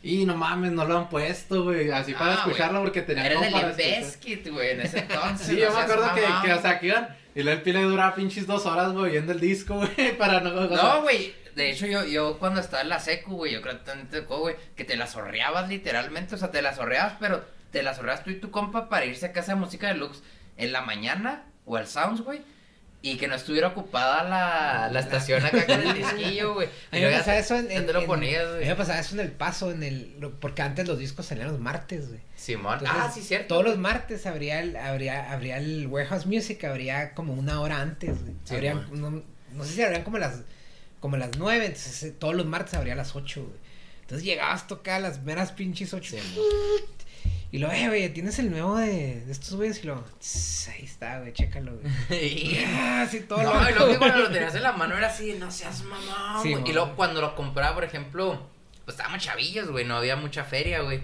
[0.02, 1.92] Y no mames, no lo han puesto, güey.
[1.92, 2.84] Así para Ah, escucharlo güey.
[2.92, 3.70] porque tenía Era el como de
[4.00, 4.00] escuchar.
[4.04, 5.48] Bizkit, güey, en ese entonces.
[5.48, 7.18] Sí, no yo me acuerdo que, que, o sea, que iban.
[7.36, 10.52] Y luego el pile duraba pinches dos horas, güey, viendo el disco, güey, para no.
[10.68, 11.34] No, güey.
[11.56, 14.22] De hecho, yo, yo cuando estaba en la secu, güey, yo creo que también te
[14.22, 16.36] tocó, güey, que te la zorreabas literalmente.
[16.36, 19.26] O sea, te la zorreabas, pero te la zorreabas tú y tu compa para irse
[19.26, 20.24] a casa de música deluxe
[20.56, 22.42] en la mañana o al Sounds, güey.
[23.02, 26.68] Y que no estuviera ocupada la, la estación acá con el disquillo, güey.
[26.92, 29.22] A mí me pasaba eso en, en- lo en- A mí me pasaba eso en
[29.22, 32.20] el paso, en el, porque antes los discos salían los martes, güey.
[32.36, 32.80] Simón.
[32.80, 33.48] Entonces, ah, sí, cierto.
[33.48, 38.22] Todos los martes habría el, habría, habría el Warehouse Music, habría como una hora antes,
[38.22, 38.34] güey.
[38.44, 39.24] Sí, Habría- no,
[39.54, 40.42] no sé si habrían como las,
[41.00, 43.60] como las nueve, entonces eh, todos los martes habría las ocho, güey.
[44.02, 46.18] Entonces llegabas a tocar las meras pinches ocho.
[47.52, 50.84] Y lo, eh, güey, tienes el nuevo de, de estos güeyes y lo, "Tss, ahí
[50.86, 51.94] está, güey, chécalo, güey.
[52.24, 55.08] Y- Ah, todo No, loco, y luego que cuando lo tenías en la mano era
[55.08, 56.70] así, no seas mamón, Sí, güey.
[56.70, 58.40] Y luego cuando lo compraba, por ejemplo,
[58.86, 61.02] pues estábamos chavillos, güey, no había mucha feria, güey.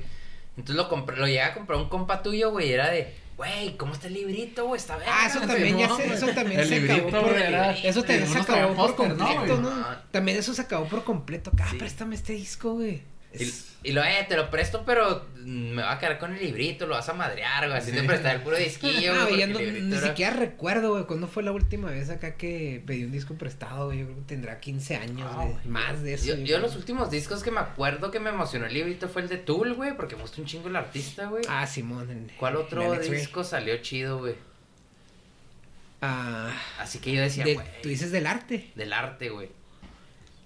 [0.58, 3.76] Entonces lo compré, lo llegué a comprar un compa tuyo, güey, y era de, güey,
[3.76, 4.80] ¿cómo está el librito, güey?
[4.80, 5.10] Está bien.
[5.12, 8.40] Ah, eso también ya se, eso también El se librito, acabó por, eso también se
[8.40, 9.62] acabó por póster, ¿no, completo?
[9.62, 9.86] ¿no?
[10.12, 11.52] También eso se acabó por completo.
[11.60, 11.78] Ah, Sí.
[11.78, 13.02] préstame este disco, güey.
[13.40, 16.40] Y, Es- y lo, eh, te lo presto, pero me va a quedar con el
[16.42, 17.78] librito, lo vas a madrear, güey.
[17.78, 17.98] Así Sí.
[17.98, 19.36] te prestar el puro disquillo, Ah, güey.
[19.46, 19.60] güey, no-
[19.90, 23.36] ni era- siquiera recuerdo, güey, cuándo fue la última vez acá que pedí un disco
[23.36, 24.00] prestado, güey.
[24.00, 25.56] Yo creo que tendrá 15 años, Ah, güey.
[25.66, 26.26] Más de eso.
[26.26, 29.30] Yo, yo los últimos discos que me acuerdo que me emocionó el librito fue el
[29.30, 31.44] de Tool, güey, porque me gustó un chingo el artista, güey.
[31.48, 32.10] Ah, Simón.
[32.10, 33.08] en- ¿Cuál otro Ray.
[33.10, 34.36] disco salió chido, güey?
[36.02, 37.68] Ah, Así que yo decía, de- güey.
[37.82, 38.72] tú dices del arte.
[38.76, 39.50] Del arte, güey.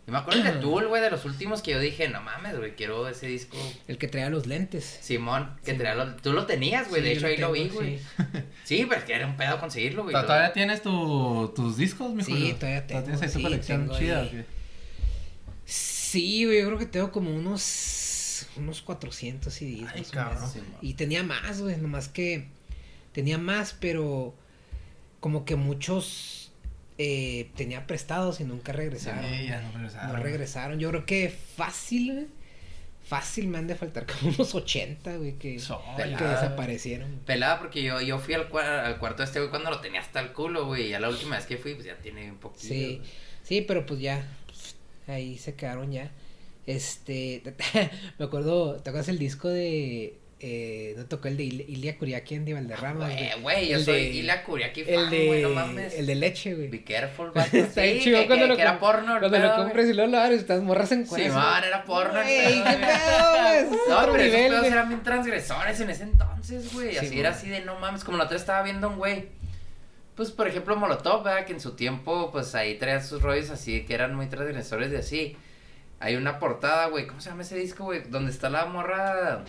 [0.09, 2.75] Yo me acuerdo de Tool, güey, de los últimos que yo dije, no mames, güey,
[2.75, 3.55] quiero ese disco.
[3.87, 4.97] El que traía los lentes.
[5.01, 5.77] Simón, que Sí.
[5.77, 7.99] traía lo- tú lo tenías, güey, de hecho ahí lo vi, güey.
[7.99, 8.03] sí.
[8.63, 10.13] Sí, pero es que era un pedo conseguirlo, güey.
[10.13, 14.21] ¿Todavía tienes tu, tus discos, mi Sí, todavía tengo, ¿Tienes ahí tu sí, colección chida?
[14.21, 14.45] ahí.
[15.65, 19.89] Sí, güey, yo creo que tengo como unos unos 400 CDs.
[19.93, 20.49] Ay, cabrón.
[20.81, 22.47] Y tenía más, güey, nomás que
[23.11, 24.33] tenía más, pero
[25.19, 26.38] como que muchos
[27.01, 29.23] eh, tenía prestados y nunca regresaron.
[29.23, 30.11] Sí, ya no regresaron.
[30.17, 30.79] no regresaron.
[30.79, 32.27] Yo creo que fácil, güey,
[33.07, 37.19] fácil me han de faltar como unos 80, güey, que, So, que desaparecieron.
[37.25, 40.01] Pelada porque yo, yo fui al, cua- al cuarto de este güey cuando lo tenía
[40.01, 40.87] hasta el culo, güey.
[40.87, 42.67] Y ya la última vez que fui, pues ya tiene un poquito.
[42.67, 43.09] Sí, güey.
[43.43, 44.27] sí, pero pues ya,
[45.07, 46.11] ahí se quedaron ya.
[46.67, 47.41] Este,
[48.19, 52.45] me acuerdo, ¿te acuerdas el disco de, eh, no tocó el de Il- Ilia Kuriakian
[52.45, 53.05] de Valderrama?
[53.07, 54.09] Güey, güey, yo El soy de-
[54.85, 55.93] fan, El güey, de, no mames.
[55.95, 56.67] el de leche, güey.
[56.69, 57.57] Be careful, vato.
[57.57, 59.63] Está bien Sí, chido que, cuando que- lo que era porno, Cuando pedo, lo güey.
[59.63, 62.19] compras y luego lo abres, estás morras en Sí, man, era porno.
[62.21, 64.71] el Güey, pedo, qué pedo, güey, No, pero nivel, esos pedos güey.
[64.71, 66.91] eran bien transgresores en ese entonces, güey.
[66.91, 68.03] Sí, así era así de no mames.
[68.03, 69.27] Como la otra estaba viendo un güey.
[70.15, 71.45] Pues, por ejemplo, Molotov, ¿verdad?
[71.45, 74.97] Que en su tiempo, pues ahí traía sus rollos así, que eran muy transgresores de
[74.97, 75.37] así.
[75.99, 77.07] Hay una portada, güey.
[77.07, 78.01] ¿Cómo se llama ese disco, güey?
[78.09, 79.43] Donde está la morra.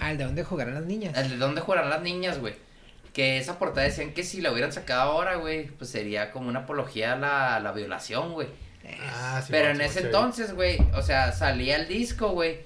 [0.00, 1.16] Ah, el de dónde jugarán las niñas.
[1.16, 2.54] El de dónde jugarán las niñas, güey.
[3.12, 6.60] Que esa portada decían que si la hubieran sacado ahora, güey, pues sería como una
[6.60, 8.48] apología a la, la violación, güey.
[9.00, 12.60] Ah, sí, Pero en ese entonces, güey, o sea, salía el disco, güey,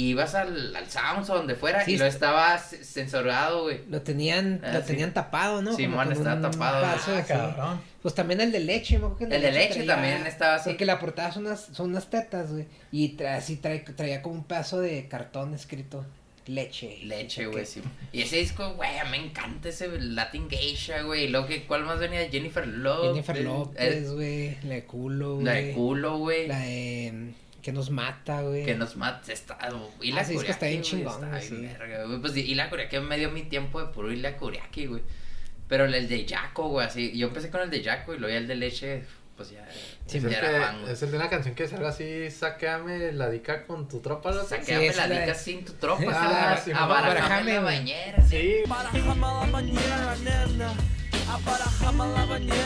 [0.00, 3.80] y ibas al, al Sounds o donde fuera Sí, y lo estaba censurado, güey.
[3.90, 4.86] Lo tenían, Ah, lo sí.
[4.86, 5.74] tenían tapado, ¿no?
[5.74, 6.82] Simón, estaba un tapado.
[6.82, 7.80] paso Ah, cabrón.
[8.00, 10.70] Pues también el de leche, me acuerdo que El de leche también estaba así.
[10.70, 12.66] Porque la portada son unas, son unas tetas, güey.
[12.92, 16.04] Y tra- así trae, traía como un pedazo de cartón escrito
[16.46, 16.98] leche.
[17.02, 17.82] Leche, güey, sí.
[18.12, 21.24] Y ese disco, güey, me encanta ese Latin Geisha, güey.
[21.24, 22.26] Y luego que, ¿cuál más venía?
[22.30, 23.10] Jennifer Lopez.
[23.10, 24.56] Jennifer el- López, güey.
[24.62, 25.44] La de culo, güey.
[25.44, 26.46] La de culo, güey.
[26.46, 27.32] La de
[27.68, 28.64] que nos mata, güey.
[28.64, 29.58] Que nos mata, está,
[30.00, 31.78] y Ah, la ese disco está bien chingón, está güey, bien sí.
[31.78, 32.18] verga, güey.
[32.18, 35.02] Pues, y la Kuriaki me dio mi tiempo de puro Ila Kuriaki, güey.
[35.68, 38.38] Pero el de Jaco, güey, así, yo empecé con el de Jaco y luego ya
[38.38, 39.04] el de leche,
[39.36, 39.68] pues ya,
[40.06, 40.92] Sí, es, ya el era que- fan, güey.
[40.94, 44.32] es el de una canción que salga así, saqueame la dica con tu tropa.
[44.32, 44.42] ¿no?
[44.44, 47.02] Saqueame es la la de- dica sin tu tropa, Ah, sí, sí, a mamá.
[47.02, 48.26] barajame Barajame, la bañera.
[48.26, 48.62] Sí.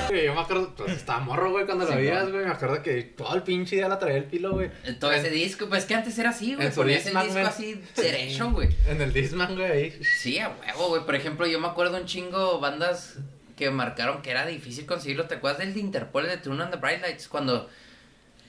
[0.09, 2.45] Güey, Yo me acuerdo, pues estaba morro, güey, cuando lo Sí, veías, güey.
[2.45, 4.71] Me acuerdo que todo el pinche día la traía el pilo, güey.
[5.01, 7.41] Todo ese disco, pues que antes era así, güey, en su ponías el Discman, disco
[7.41, 7.47] güey.
[7.47, 8.69] así derecho, güey.
[8.89, 10.01] En el Disman, güey, ahí.
[10.19, 11.05] Sí, a huevo, güey.
[11.05, 13.15] Por ejemplo, yo me acuerdo un chingo bandas
[13.57, 15.27] que marcaron que era difícil conseguirlo.
[15.27, 17.29] ¿Te acuerdas del de Interpol, el de Tune on the Bright Lights?
[17.29, 17.69] Cuando,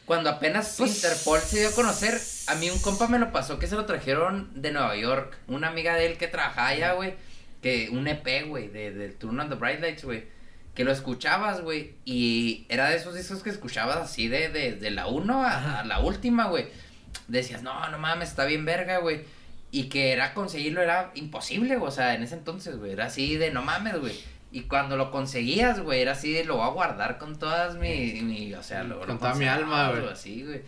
[0.06, 3.58] cuando apenas Pues- Interpol se dio a conocer, a mí un compa me lo pasó
[3.58, 5.38] que se lo trajeron de Nueva York.
[5.48, 7.16] Una amiga de él que trabajaba allá, güey.
[7.64, 10.26] Que un EP, güey, de, de Tune on the Bright Lights, güey.
[10.76, 11.96] Que lo escuchabas, güey.
[12.06, 15.86] Y era de esos discos que escuchabas así de, de, de la 1 a, a
[15.86, 16.68] la última, güey.
[17.28, 19.22] Decías, no, no mames, está bien verga, güey.
[19.72, 21.88] Y que era conseguirlo era imposible, güey.
[21.88, 22.92] O sea, en ese entonces, güey.
[22.92, 24.14] Era así de no mames, güey.
[24.52, 28.22] Y cuando lo conseguías, güey, era así de lo voy a guardar con todas mi,
[28.22, 30.08] mi o sea, lo, Con lo toda mi alma, güey.
[30.08, 30.62] Así, güey.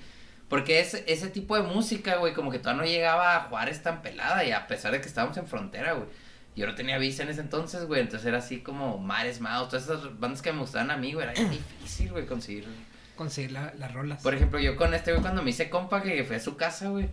[0.49, 4.01] Porque ese, ese tipo de música, güey, como que todavía no llegaba a Juárez tan
[4.01, 6.07] pelada y a pesar de que estábamos en frontera, güey.
[6.55, 9.83] Yo no tenía visa en ese entonces, güey, entonces era así como Mares Mouse, todas
[9.83, 12.65] esas bandas que me gustaban a mí, güey, era difícil, güey, conseguir.
[13.15, 14.21] Conseguir la- las rolas.
[14.23, 16.89] Por ejemplo, yo con este güey cuando me hice compa que fue a su casa,
[16.89, 17.09] güey.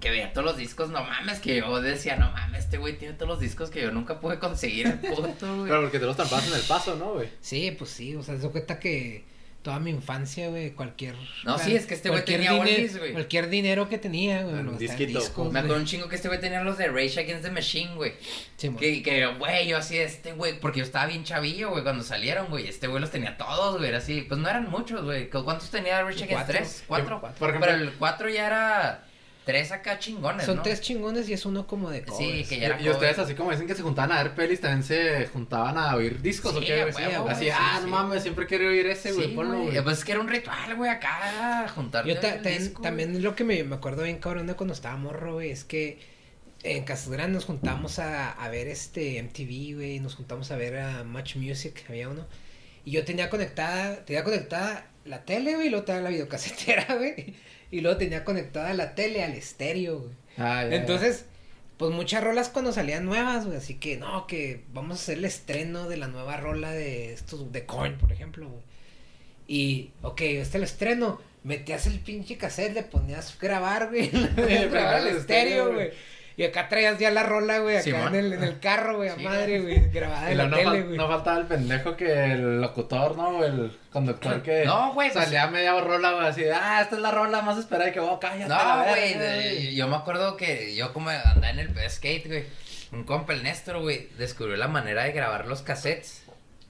[0.00, 3.14] Que veía todos los discos, no mames, que yo decía, no mames, este güey tiene
[3.14, 5.68] todos los discos que yo nunca pude conseguir en puto, güey.
[5.68, 7.28] Pero porque te los trampaste en el paso, ¿no, güey?
[7.40, 9.24] Sí, pues sí, o sea, se cuenta que
[9.64, 11.14] toda mi infancia, güey, cualquier...
[11.42, 13.12] No, sí, es que este güey cualquier tenía oldies, güey.
[13.12, 16.76] Cualquier dinero que tenía, güey, discos, Me acuerdo un chingo que este güey tenía los
[16.76, 18.12] de Rage Against the Machine, güey.
[18.58, 18.78] Sí, mo.
[18.78, 22.48] Que, que, güey, yo así, este güey, porque yo estaba bien chavillo, güey, cuando salieron,
[22.48, 22.68] güey.
[22.68, 24.20] Este güey los tenía todos, güey, era así.
[24.28, 25.30] Pues no eran muchos, güey.
[25.30, 26.46] ¿Cuántos tenía Rage Against?
[26.46, 26.84] ¿Tres?
[26.86, 27.22] ¿Cuatro?
[27.22, 29.04] Yo, por ejemplo- Pero el cuatro ya era
[29.44, 30.62] tres acá chingones, Son ¿no?
[30.62, 32.48] tres chingones y es uno como de Sí, covers.
[32.48, 34.82] que ya era Y ustedes así como dicen que se juntaban a ver pelis, también
[34.82, 37.06] se juntaban a oír discos, ¿o Sí, qué, a güey?
[37.06, 37.84] huevo, Así, sí, ah, sí.
[37.84, 39.82] no mames, siempre quiero oír ese, güey, Sí, ponlo, güey.
[39.82, 43.22] Pues es que era un ritual, güey, acá, juntarte Yo ta- el también, disco, también
[43.22, 45.98] lo que me, me acuerdo bien cabrón de cuando estaba morro, güey, es que
[46.62, 50.78] en Casas Grandes nos juntamos a, a ver este MTV, güey, nos juntamos a ver
[50.78, 52.26] a Much Music, había uno.
[52.86, 57.34] Y yo tenía conectada, tenía conectada la tele, güey, y luego tenía la videocasetera, güey.
[57.74, 60.12] Y luego tenía conectada la tele al estéreo, güey.
[60.38, 61.24] Ah, ya, Entonces,
[61.76, 65.24] pues muchas rolas cuando salían nuevas, güey, así que no, que vamos a hacer el
[65.24, 68.62] estreno de la nueva rola de estos, de Korn, por ejemplo, güey.
[69.48, 74.94] Y, ok, este es el estreno, metías el pinche cassette, le ponías grabar, güey, grabar
[74.94, 75.90] al estéreo, güey.
[76.36, 79.14] Y acá traías ya la rola, güey, acá en el, en el carro, güey, a
[79.14, 80.98] Sí, madre, güey, grabada en la no, tele, güey.
[80.98, 83.28] no faltaba el pendejo que el locutor, ¿no?
[83.38, 87.00] O el conductor que No, güey, pues- salía media rola, güey, así, ah, esta es
[87.02, 88.48] la rola más esperada y que, oh, cállate.
[88.48, 92.44] la No, güey, yo me acuerdo que yo como andaba en el skate, güey,
[92.90, 96.24] un compa, el Néstor, güey, descubrió la manera de grabar los cassettes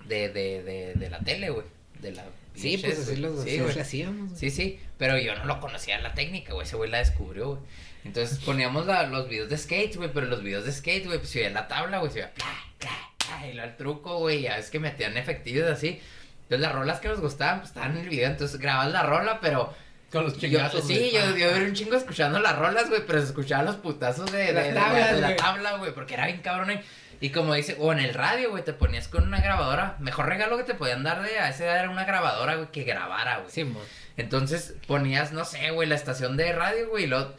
[0.06, 1.64] de, de, de, de la tele, güey,
[2.04, 2.24] de la...
[2.54, 3.20] Sí, pues así güey.
[3.20, 3.74] los Sí, así güey.
[3.74, 4.38] lo hacíamos, güey.
[4.38, 7.60] Sí, sí, pero yo no lo conocía la técnica, güey, ese güey la descubrió, güey.
[8.04, 11.30] Entonces poníamos la- los videos de skate, güey, pero los videos de skate, güey, pues
[11.30, 12.46] se veía la tabla, güey, se veía pla,
[12.78, 16.00] pla, pla, y el truco, güey, ya es que metían efectivos así.
[16.42, 19.40] Entonces las rolas que nos gustaban, pues estaban en el video, entonces grababas la rola,
[19.40, 19.74] pero
[20.12, 21.12] Con los yo, chingazos, sí, güey.
[21.12, 24.38] yo, yo era un chingo escuchando las rolas, güey, pero se escuchaban los putazos de,
[24.38, 25.36] de, de- de- la güey.
[25.36, 26.72] tabla, güey, porque era bien cabrón.
[26.72, 26.80] Y,
[27.24, 29.96] y como dice, o en el radio, güey, te ponías con una grabadora.
[29.98, 32.84] Mejor regalo que te podían dar de a esa edad era una grabadora, güey, que
[32.84, 33.50] grabara, güey.
[33.50, 33.80] Sí, mo.
[34.18, 37.32] Entonces ponías, no sé, güey, la estación de radio, güey, y luego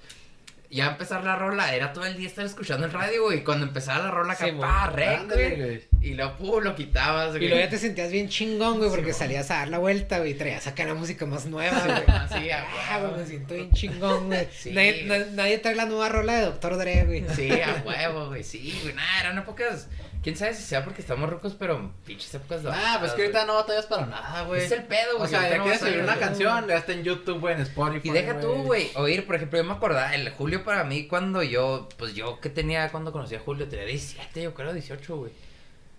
[0.70, 3.66] ya empezar la rola, era todo el día estar escuchando el radio, güey, y cuando
[3.66, 5.84] empezaba la rola, Sí, pa, rec, güey, güey.
[6.02, 7.46] y pum, lo quitabas, güey.
[7.46, 10.20] Y luego ya te sentías bien chingón, güey, porque Sí, salías a dar la vuelta,
[10.20, 12.04] güey, y traías acá la música más nueva, güey.
[12.18, 13.10] Así, a Ah, huevo.
[13.10, 14.48] güey, me siento bien chingón, güey.
[14.58, 14.72] Sí.
[14.72, 17.26] Nadie, na- nadie trae la nueva rola de Doctor Dre, güey.
[17.36, 19.88] Sí, a huevo, güey, sí, güey, nada, eran épocas,
[20.26, 23.54] quién sabe si sea porque estamos ricos, pero pinches épocas Ah, pues que ahorita no
[23.54, 24.64] batallas para nada, güey.
[24.64, 25.24] Es el pedo, güey.
[25.24, 28.10] O sea, ya no quieres oír una canción, ya está en YouTube, güey, en Spotify.
[28.10, 31.44] Y deja tú, güey, oír, por ejemplo, yo me acordaba, el Julio para mí, cuando
[31.44, 35.32] yo, pues yo que tenía, cuando conocí a Julio, tenía 17, yo creo, 18, güey.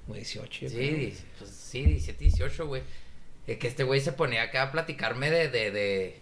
[0.04, 1.10] Como 18, yo Sí, creo.
[1.38, 2.82] pues sí, 17, 18, güey.
[3.46, 6.20] Que este güey se ponía acá a platicarme de, de, de...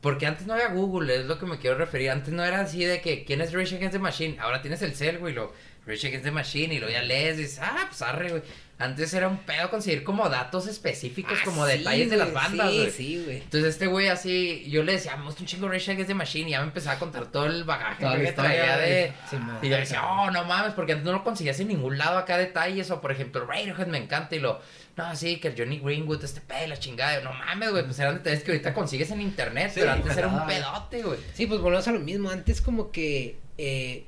[0.00, 2.10] Porque antes no había Google, es lo que me quiero referir.
[2.10, 4.38] Antes no era así de que, ¿quién es Rage Against the Machine?
[4.38, 5.52] Ahora tienes el cel, güey, lo
[5.86, 8.42] Rage Against the Machine, y lo ya lees, y dices, ah, pues arre, güey.
[8.78, 12.70] Antes era un pedo conseguir como datos específicos, Ah, como sí, detalles de las bandas,
[12.70, 12.90] Sí, güey.
[12.90, 13.36] sí, güey.
[13.38, 16.48] Entonces este güey así, yo le decía, me gusta un chingo Rage Against the Machine,
[16.48, 19.12] y ya me empezaba a contar todo el bagaje Toda que historia, traía de...
[19.28, 19.36] Sí.
[19.60, 22.38] Y yo decía, oh, no mames, porque antes no lo conseguías en ningún lado acá
[22.38, 24.60] detalles, o por ejemplo, Radiohead me encanta, y lo,
[24.96, 28.14] no, sí, que el Johnny Greenwood, este pedo, la chingada, no mames, güey, pues eran
[28.16, 31.18] detalles que ahorita consigues en internet, Sí, pero antes era un pedote, güey.
[31.34, 32.30] Sí, pues volvemos a lo mismo.
[32.30, 34.06] Antes como que eh,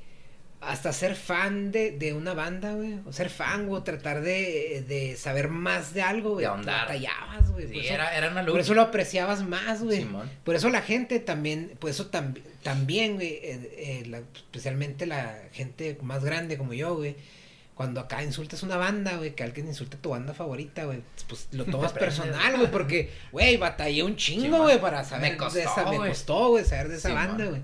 [0.67, 2.99] hasta ser fan de, de una banda, güey.
[3.05, 3.79] O ser fan, güey.
[3.81, 6.43] o Tratar de, de saber más de algo, güey.
[6.43, 6.81] De ahondar.
[6.87, 7.67] Batallabas, güey.
[7.67, 8.51] Sí, era, era una luz.
[8.53, 9.99] por eso lo apreciabas más, güey.
[9.99, 10.29] Simón.
[10.43, 15.37] Por eso la gente también, por eso tam- también, güey, eh, eh, la- especialmente la
[15.51, 17.15] gente más grande como yo, güey,
[17.75, 21.47] cuando acá insultas una banda, güey, que alguien insulta a tu banda favorita, güey, pues
[21.53, 25.63] lo tomas personal, güey, porque, güey, batallé un chingo, güey, para saber Me costó, de
[25.63, 26.09] esa, me güey.
[26.11, 27.27] costó, güey, saber de esa Simón.
[27.29, 27.61] banda, güey.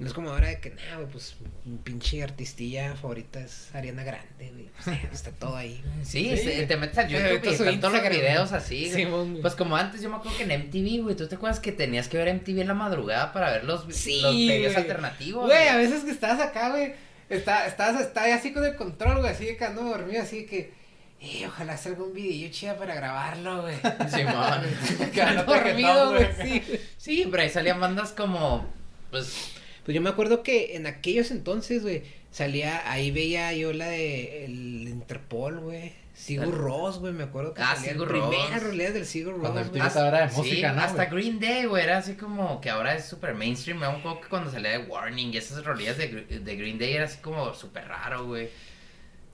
[0.00, 1.36] No es como ahora de que, güey, pues
[1.66, 4.70] mi pinche artistilla favorita es Ariana Grande, güey.
[4.78, 6.04] O sea, está todo ahí, güey.
[6.06, 6.50] Sí, Sí.
[6.56, 8.60] sí, te metes al Sí, YouTube y están todos los videos güey.
[8.62, 9.04] así, güey.
[9.04, 9.42] Simón, güey.
[9.42, 12.08] Pues como antes, yo me acuerdo que en MTV, güey, ¿tú te acuerdas que tenías
[12.08, 14.76] que ver MTV en la madrugada para ver los, Sí, los videos güey.
[14.84, 15.46] alternativos?
[15.46, 16.94] Güey, a veces que estabas acá, güey,
[17.28, 20.72] está, estabas, estabas así con el control, güey, así de quedando dormido, así que,
[21.20, 23.76] eh, ojalá salga un video chida para grabarlo, güey.
[24.10, 24.62] Simón.
[25.12, 26.36] Quedando Quédate dormido, güey, güey.
[26.42, 26.62] sí.
[26.66, 26.80] güey.
[26.96, 28.66] Sí, pero ahí salían bandas como,
[29.10, 29.52] pues,
[29.84, 34.44] Pues yo me acuerdo que en aquellos entonces, güey, salía, ahí veía yo la de
[34.44, 35.92] el Interpol, güey.
[36.14, 38.62] Sigur Ross, güey, me acuerdo que Ah, salía Sigur en primera Rós.
[38.64, 41.22] realidad del Sigur Ross, Cuando empieza- Esa era de Sí, música, ¿no, Hasta güey?
[41.22, 43.78] Green Day, güey, era así como que ahora es super mainstream.
[43.78, 47.04] Me acuerdo que cuando salía de Warning y esas rolillas de, de Green Day era
[47.06, 48.50] así como súper raro, güey.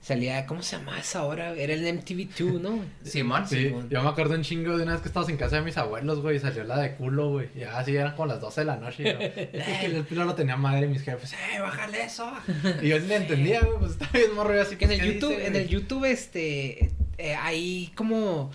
[0.07, 1.51] Salía, ¿cómo se llamaba esa hora?
[1.51, 2.79] Era el MTV2, ¿no?
[3.03, 3.89] Simón, Sí, Simón.
[3.89, 6.21] yo me acuerdo un chingo de una vez que estábamos en casa de mis abuelos,
[6.21, 7.49] güey, y salió la de culo, güey.
[7.53, 9.03] Y así eran como las 12 de la noche.
[9.03, 12.31] Y yo, eh, el pilo lo tenía madre y mis jefes, eh, bájale eso.
[12.81, 15.29] Y yo ni entendía, güey, pues estaba bien morro así Que en el ¿qué YouTube,
[15.31, 18.51] dice, en el YouTube, este, eh, hay como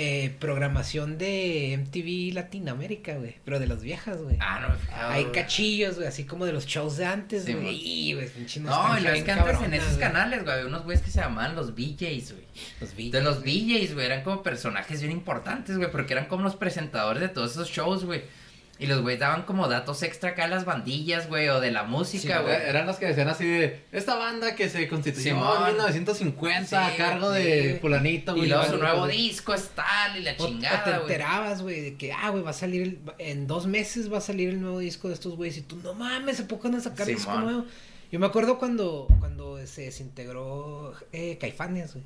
[0.00, 4.36] eh, programación de MTV Latinoamérica, güey, pero de las viejas, güey.
[4.38, 5.12] Ah, no me fijaba.
[5.12, 7.80] hay cachillos, güey, así como de los shows de antes, Sí, güey.
[7.82, 11.02] Y, güey, pinche No, y es que antes en esos canales, güey, había unos güeyes
[11.02, 12.44] que se llamaban los BJs, güey.
[12.80, 13.10] Los vi.
[13.10, 17.20] De los BJs, güey, eran como personajes bien importantes, güey, porque eran como los presentadores
[17.20, 18.22] de todos esos shows, güey.
[18.80, 21.82] Y los güeyes daban como datos extra acá a las bandillas, güey, o de la
[21.82, 22.54] música, Sí, güey.
[22.54, 25.56] Eran las que decían así de esta banda que se constituyó Simón.
[25.68, 27.78] en 1950 a cargo sí, de güey.
[27.80, 28.48] fulanito, y güey.
[28.48, 31.00] luego Vale, su nuevo disco es tal y la O, te chingada, güey.
[31.02, 34.20] enterabas, güey, de que, ah, güey, va a salir, el- en dos meses va a
[34.20, 35.56] salir el nuevo disco de estos güeyes.
[35.58, 37.44] Y tú, no mames, ¿a poco van a sacar disco Simón.
[37.44, 37.64] nuevo?
[38.12, 42.04] Yo me acuerdo cuando, cuando se desintegró eh, Caifanes, güey.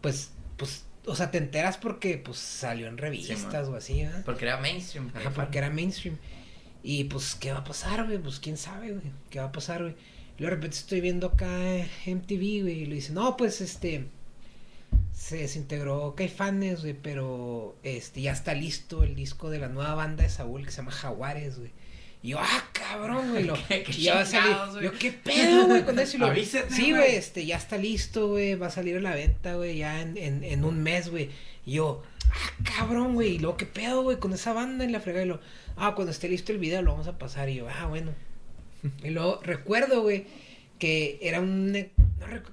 [0.00, 4.22] Pues, pues, o sea, te enteras porque, pues, salió en revistas o así, ¿verdad?
[4.24, 5.10] Porque era mainstream.
[5.14, 6.18] Ajá, porque era mainstream.
[6.82, 8.18] Y pues, ¿qué va a pasar, güey?
[8.18, 9.12] Pues, quién sabe, güey.
[9.30, 9.94] ¿Qué va a pasar, güey?
[10.38, 11.48] Luego de repente estoy viendo acá
[12.06, 12.82] MTV, güey.
[12.82, 14.06] Y le dice, no, pues, este.
[15.12, 16.94] Se desintegró Caifanes, güey.
[16.94, 20.78] Pero, este, ya está listo el disco de la nueva banda de Saúl que se
[20.78, 21.70] llama Jaguares, güey.
[22.26, 23.44] Y yo, ah, cabrón, güey.
[23.44, 24.56] Lo, Qué- qué y ya va a salir.
[24.82, 25.84] Yo, ¿qué pedo, güey?
[25.84, 26.16] Con eso.
[26.16, 27.14] Y lo, Avísenme, sí, güey.
[27.14, 28.56] este, ya está listo, güey.
[28.56, 31.30] Va a salir a la venta, güey, ya en, en, en un mes, güey.
[31.64, 32.02] Y yo,
[32.32, 33.36] ah, cabrón, güey.
[33.36, 34.18] Y luego, ¿qué pedo, güey?
[34.18, 35.24] Con esa banda en la fregada.
[35.24, 35.40] Y lo,
[35.76, 37.48] ah, cuando esté listo el video lo vamos a pasar.
[37.48, 38.12] Y yo, ah, bueno.
[39.04, 40.26] Y luego recuerdo, güey,
[40.80, 41.70] que era un.
[41.70, 41.86] no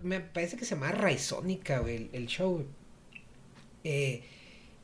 [0.03, 2.67] me parece que se llamaba Raizónica, güey, el, el show, güey.
[3.83, 4.21] Eh,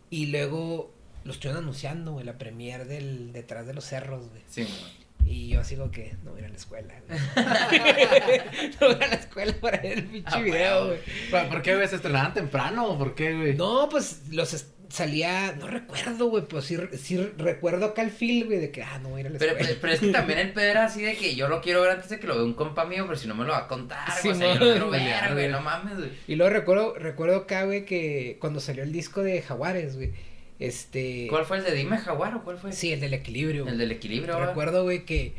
[0.09, 0.91] y luego
[1.29, 4.41] lo estuvieron anunciando, güey, la premier del Detrás de los Cerros, güey.
[4.49, 4.99] Sí, güey.
[5.31, 7.19] Y yo así como que no voy a ir a la escuela, güey.
[8.81, 10.99] no voy a la escuela para ver el pinche Ah, video, güey.
[11.29, 11.49] güey.
[11.49, 11.87] ¿Por qué, güey?
[11.87, 13.55] ¿Se estrenaban temprano o por qué, güey?
[13.55, 18.57] No, pues los salía, no recuerdo, güey, pero sí, sí recuerdo acá el feel, güey,
[18.57, 19.67] de que, ah, no voy a ir a la Pero, escuela.
[19.69, 21.91] pero, pero es que también el pedo era así de que yo lo quiero ver
[21.91, 23.67] antes de que lo vea un compa mío, pero si no me lo va a
[23.67, 24.31] contar, Sí, güey.
[24.31, 25.49] o sea, yo lo quiero ver, güey, güey.
[25.49, 26.09] no mames, güey.
[26.27, 30.11] Y luego recuerdo, recuerdo acá, güey, que cuando salió el disco de Jaguares, güey,
[30.59, 31.27] este...
[31.29, 32.71] ¿Cuál fue el de Dime Jaguar o cuál fue?
[32.73, 33.67] Sí, el del equilibrio.
[33.67, 34.47] El del equilibrio, güey.
[34.47, 35.33] Recuerdo, güey, que,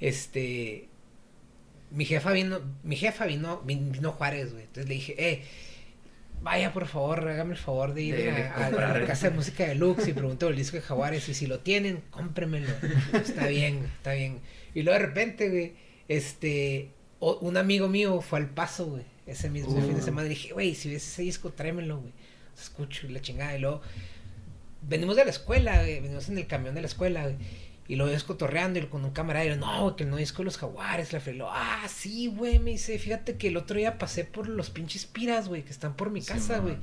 [0.00, 0.88] este...
[1.90, 4.64] Mi jefa vino, mi jefa vino, vin- vino Juárez, güey.
[4.64, 5.42] Entonces le dije, eh,
[6.42, 9.76] vaya por favor, hágame el favor de ir De- a, la casa de música de
[9.76, 12.68] Lux y pregunto el disco de Jaguares y si lo tienen, cómpremelo.
[13.12, 14.40] Está bien, está bien.
[14.74, 15.72] Y luego de repente, güey,
[16.08, 16.88] este,
[17.20, 19.80] o- un amigo mío fue al paso, güey, ese mismo Uh.
[19.82, 20.26] fin de semana.
[20.26, 22.12] Y dije, güey, si ves ese disco, tráemelo, güey.
[22.60, 23.56] Escucho y la chingada.
[23.56, 23.82] Y luego,
[24.88, 27.36] venimos de la escuela, güey, venimos en el camión de la escuela, güey.
[27.86, 30.38] Y lo ves cotorreando y con un camarada y yo, no, que el no disco
[30.38, 31.48] de los jaguares, la frelo.
[31.50, 35.48] Ah, sí, güey, me dice, fíjate que el otro día pasé por los pinches piras,
[35.48, 36.76] güey, que están por mi casa, güey.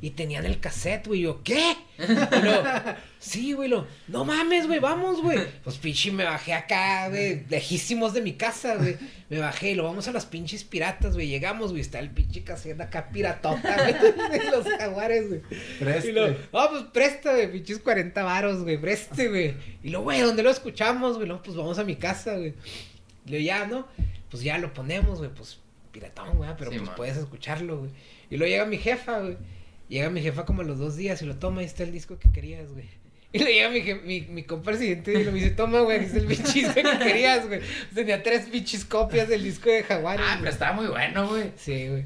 [0.00, 1.20] Y tenían el cassette, güey.
[1.20, 1.76] y Yo, ¿qué?
[1.98, 2.62] Y lo,
[3.18, 5.40] sí, güey, lo, no mames, güey, vamos, güey.
[5.64, 8.96] Pues pinche me bajé acá, güey, lejísimos de mi casa, güey.
[9.28, 11.26] Me bajé y lo vamos a las pinches piratas, güey.
[11.26, 13.94] Llegamos, güey, está el pinche cassette acá piratota, güey,
[14.38, 15.40] de los jaguares, güey.
[15.80, 16.10] Preste.
[16.10, 19.54] Y lo, ah, pues presta, güey, pinches 40 varos, güey, preste, güey.
[19.82, 21.28] Y luego, güey, ¿dónde lo escuchamos, güey?
[21.28, 22.54] No, pues vamos a mi casa, güey.
[23.26, 23.88] Y luego ya, ¿no?
[24.30, 25.58] Pues ya lo ponemos, güey, pues
[25.90, 26.96] piratón, güey, pero Sí, pues man.
[26.96, 27.90] puedes escucharlo, güey.
[28.30, 29.36] Y luego llega mi jefa, güey.
[29.88, 32.18] Llega mi jefa como a los dos días y lo toma, ahí está el disco
[32.18, 32.86] que querías, güey.
[33.30, 36.02] Y le llega mi, mi, mi compa el siguiente y lo me dice, toma, güey,
[36.02, 37.60] está el pinche disco que querías, güey.
[37.94, 41.52] Tenía tres pinches copias del disco de Jaguares, Ah, pero estaba muy bueno, güey.
[41.58, 42.04] Sí, güey.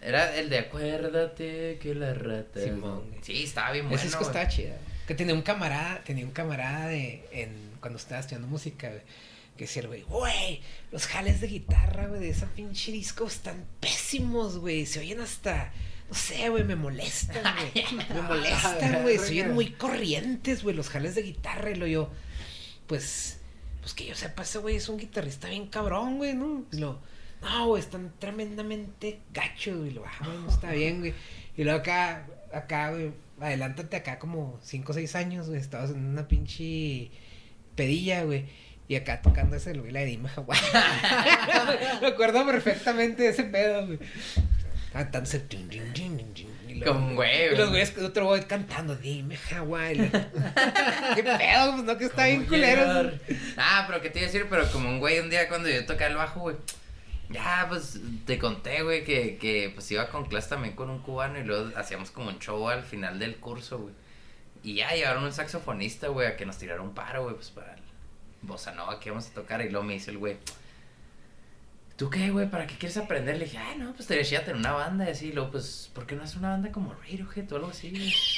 [0.00, 2.62] Era el de acuérdate que la rata.
[2.62, 3.18] Simón, güey.
[3.22, 3.96] Sí, estaba bien bueno.
[3.96, 4.28] Ese disco güey.
[4.30, 4.78] estaba chida.
[5.08, 7.50] Que tenía un camarada, tenía un camarada de, en,
[7.80, 9.02] cuando estaba estudiando música, güey.
[9.56, 10.60] Que decía güey, güey,
[10.92, 14.86] los jales de guitarra, güey, de ese pinche disco están pésimos, güey.
[14.86, 15.72] Se oyen hasta,
[16.10, 17.42] no sé, güey, me molestan,
[17.72, 17.86] güey.
[18.14, 19.16] Me molestan, güey.
[19.18, 21.70] Se oyen muy corrientes, güey, los jales de guitarra.
[21.70, 22.10] Y lo yo,
[22.88, 23.38] pues,
[23.80, 26.64] pues que yo sepa, ese güey es un guitarrista bien cabrón, güey, ¿no?
[26.72, 26.98] Y lo,
[27.42, 29.90] no, güey, están tremendamente gachos, güey.
[29.92, 31.14] Lo, ah, bueno, está bien, güey.
[31.56, 35.60] Y luego acá, acá, güey, adelántate acá como 5 o 6 años, güey.
[35.60, 37.12] Estabas en una pinche
[37.76, 38.46] pedilla, güey.
[38.88, 40.58] Y acá tocando ese, güey, la de Dime Jaguar.
[42.00, 44.00] Me acuerdo perfectamente de ese pedo, güey.
[46.74, 47.84] Luego- Con güey, Y los güey.
[47.84, 49.92] güeyes, otro güey cantando, Dime Jaguar.
[51.14, 51.72] ¿Qué pedo?
[51.72, 53.10] Pues no, que está bien culero.
[53.56, 55.84] Ah, pero qué te iba a decir, pero como un güey un día cuando yo
[55.86, 56.56] tocaba el bajo, güey.
[57.28, 61.38] Ya, pues te conté, güey, que, que pues iba con clase también con un cubano
[61.38, 63.94] y luego hacíamos como un show al final del curso, güey.
[64.64, 67.74] Y ya llevaron un saxofonista, güey, a que nos tirara un paro, güey, pues para
[67.74, 67.80] el
[68.42, 69.60] bossa nova que íbamos a tocar.
[69.62, 70.38] Y luego me dice el güey,
[72.00, 72.48] ¿tú qué, güey?
[72.48, 73.36] ¿Para qué quieres aprender?
[73.36, 75.26] Le dije, ay, no, pues te decía tener una banda y así.
[75.28, 77.92] Y luego, pues, ¿por qué no es una banda como Radiohead o algo así?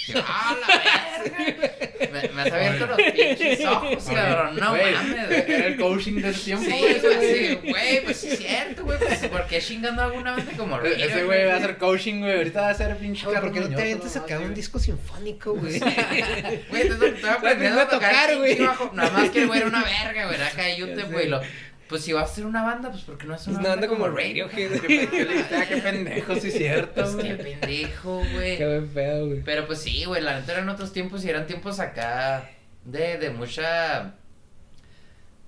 [0.09, 2.11] yo, ¡ah, la verga!
[2.13, 4.57] Me, me has abierto los pinches ojos, cabrón.
[4.57, 5.53] No mames, güey.
[5.53, 6.93] Era el coaching de ese tiempo, Sí, güey.
[6.93, 10.81] ese sí, güey, pues sí es cierto, güey, pues ¿por qué chingando alguna banda como
[10.81, 12.37] E- Ese Radiohead, güey va a hacer coaching, güey.
[12.39, 15.55] Ahorita va a ser pinche Oye, ¿por qué no te avientas sí, un disco sinfónico,
[15.55, 15.79] güey?
[16.69, 18.57] Güey, estoy aprendiendo a a tocar, güey.
[18.57, 18.69] güey.
[18.93, 21.31] Nada más que el güey era una verga, güey, acá de YouTube, güey.
[21.93, 24.09] Pues si vas a hacer una banda, pues ¿por qué no es una, banda como
[24.09, 28.57] Radiohead, ¿Qué pendejo, sí es cierto, Pues qué pendejo, güey.
[28.57, 29.43] Qué buen pedo, güey.
[29.43, 32.49] Pero pues sí, güey, la neta eran otros tiempos y eran tiempos acá
[32.87, 34.15] de, de mucha...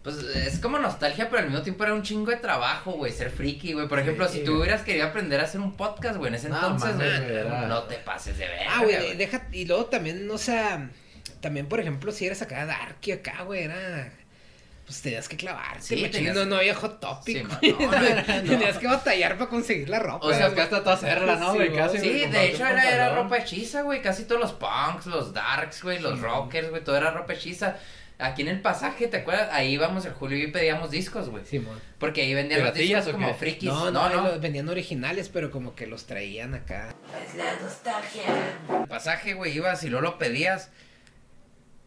[0.03, 3.31] Pues es como nostalgia, pero al mismo tiempo era un chingo de trabajo, güey, ser
[3.31, 3.89] friki, güey.
[3.89, 6.51] Por ejemplo, Sí, si tú hubieras querido aprender a hacer un podcast, güey, en ese
[6.51, 9.49] No, entonces, güey, no te pases de verga, Ah, güey, deja.
[9.51, 10.91] Y luego también, o sea.
[11.41, 14.13] También, por ejemplo, si eras acá dark y acá, güey, era.
[14.87, 17.49] Pues tenías que clavarte, Sí, tenías- no, no había hot topic.
[17.61, 17.73] Sí, güey.
[17.73, 18.43] no, no, no.
[18.51, 20.27] Tenías que batallar para conseguir la ropa.
[20.27, 21.69] O sea, que hasta tú hacerla, ¿no, Sí, güey?
[21.71, 21.81] güey.
[21.81, 24.03] Casi, Sí, güey, de hecho era, era ropa hechiza, güey.
[24.03, 27.77] Casi todos los punks, los darks, güey, los rockers, güey, todo era ropa hechiza.
[28.19, 29.49] Aquí en el pasaje, ¿te acuerdas?
[29.53, 31.45] Ahí íbamos el Julio y pedíamos discos, güey.
[31.47, 31.81] Simón.
[31.99, 33.39] Porque ahí vendían los ¿Piratillas discos o como qué?
[33.41, 33.69] frikis.
[33.71, 36.95] No, no, no, los vendían originales, pero como que los traían acá.
[38.83, 40.71] El pasaje, güey, ibas y luego lo pedías.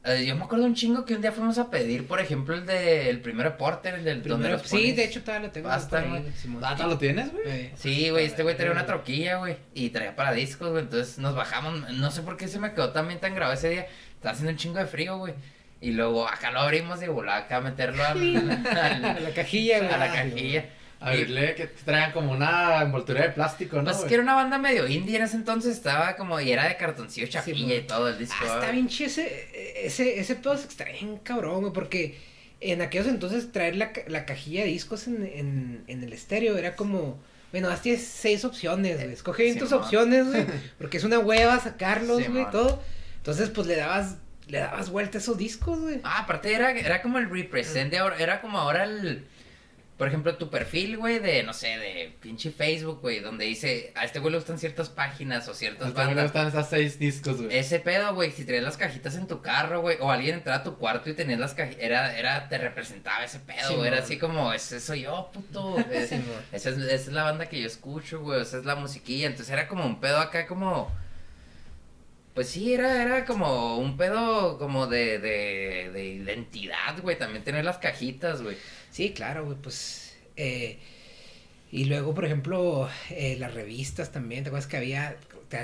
[0.07, 2.65] Eh, yo me acuerdo un chingo que un día fuimos a pedir, por ejemplo, el
[2.65, 4.95] de el primer Porter, el del donde Primero, los sí, pones.
[4.95, 5.69] de hecho todavía lo tengo.
[5.69, 6.23] Ahí, güey.
[6.63, 7.43] Ah, ¿tú lo tienes, güey?
[7.45, 11.17] Eh, Sí, güey, este güey traía una troquilla, güey, y traía para discos, güey, entonces
[11.19, 14.31] nos bajamos, no sé por qué se me quedó también tan grave ese día, estaba
[14.33, 15.33] haciendo un chingo de frío, güey,
[15.81, 19.79] y luego acá lo abrimos y volá acá a meterlo al- al- A la cajilla,
[19.79, 19.91] güey.
[19.93, 20.65] a la cajilla.
[20.99, 23.83] A verle que traían como una envoltura de plástico, ¿no?
[23.83, 26.67] Pues es que era una banda medio indie en ese entonces, estaba como, y era
[26.67, 27.77] de cartoncillo chapilla güey.
[27.77, 28.35] y todo el disco.
[28.41, 32.17] Ah, está bien chido ese, ese, ese pedo se extrae cabrón, güey, porque
[32.59, 36.75] en aquellos entonces traer la, la cajilla de discos en, en, en el estéreo era
[36.75, 37.19] como,
[37.51, 40.45] bueno, haz tienes seis opciones, güey, escoge bien tus opciones, güey,
[40.79, 42.81] porque es una hueva sacarlos, güey, todo.
[43.17, 44.15] Entonces, pues le dabas,
[44.47, 45.99] le dabas vuelta a esos discos, güey.
[46.03, 49.27] Ah, aparte era, era como el represent de ahora, era como ahora el,
[49.97, 54.05] por ejemplo, tu perfil, güey, de, no sé, de pinche Facebook, güey, donde dice, a
[54.05, 56.25] este güey le gustan ciertas páginas o ciertas ahora bandas.
[56.25, 57.57] están esas seis discos, güey.
[57.57, 60.63] Ese pedo, güey, si traías las cajitas en tu carro, güey, o alguien entraba a
[60.63, 63.97] tu cuarto y tenías las cajitas, era, era, te representaba ese pedo, Sí, güey, era
[63.99, 66.21] así como, ese soy yo, puto, es- Sí,
[66.51, 69.51] esa, es, esa es la banda que yo escucho, güey, esa es la musiquilla, entonces
[69.51, 70.95] era como un pedo acá como,
[72.35, 77.65] pues sí, era, era como un pedo como de, de, de identidad, güey, también tener
[77.65, 78.55] las cajitas, güey.
[78.97, 80.15] Sí, claro, güey, pues.
[80.35, 80.79] eh,
[81.71, 84.43] y luego, por ejemplo, eh, las revistas también.
[84.43, 85.17] ¿Te acuerdas que había,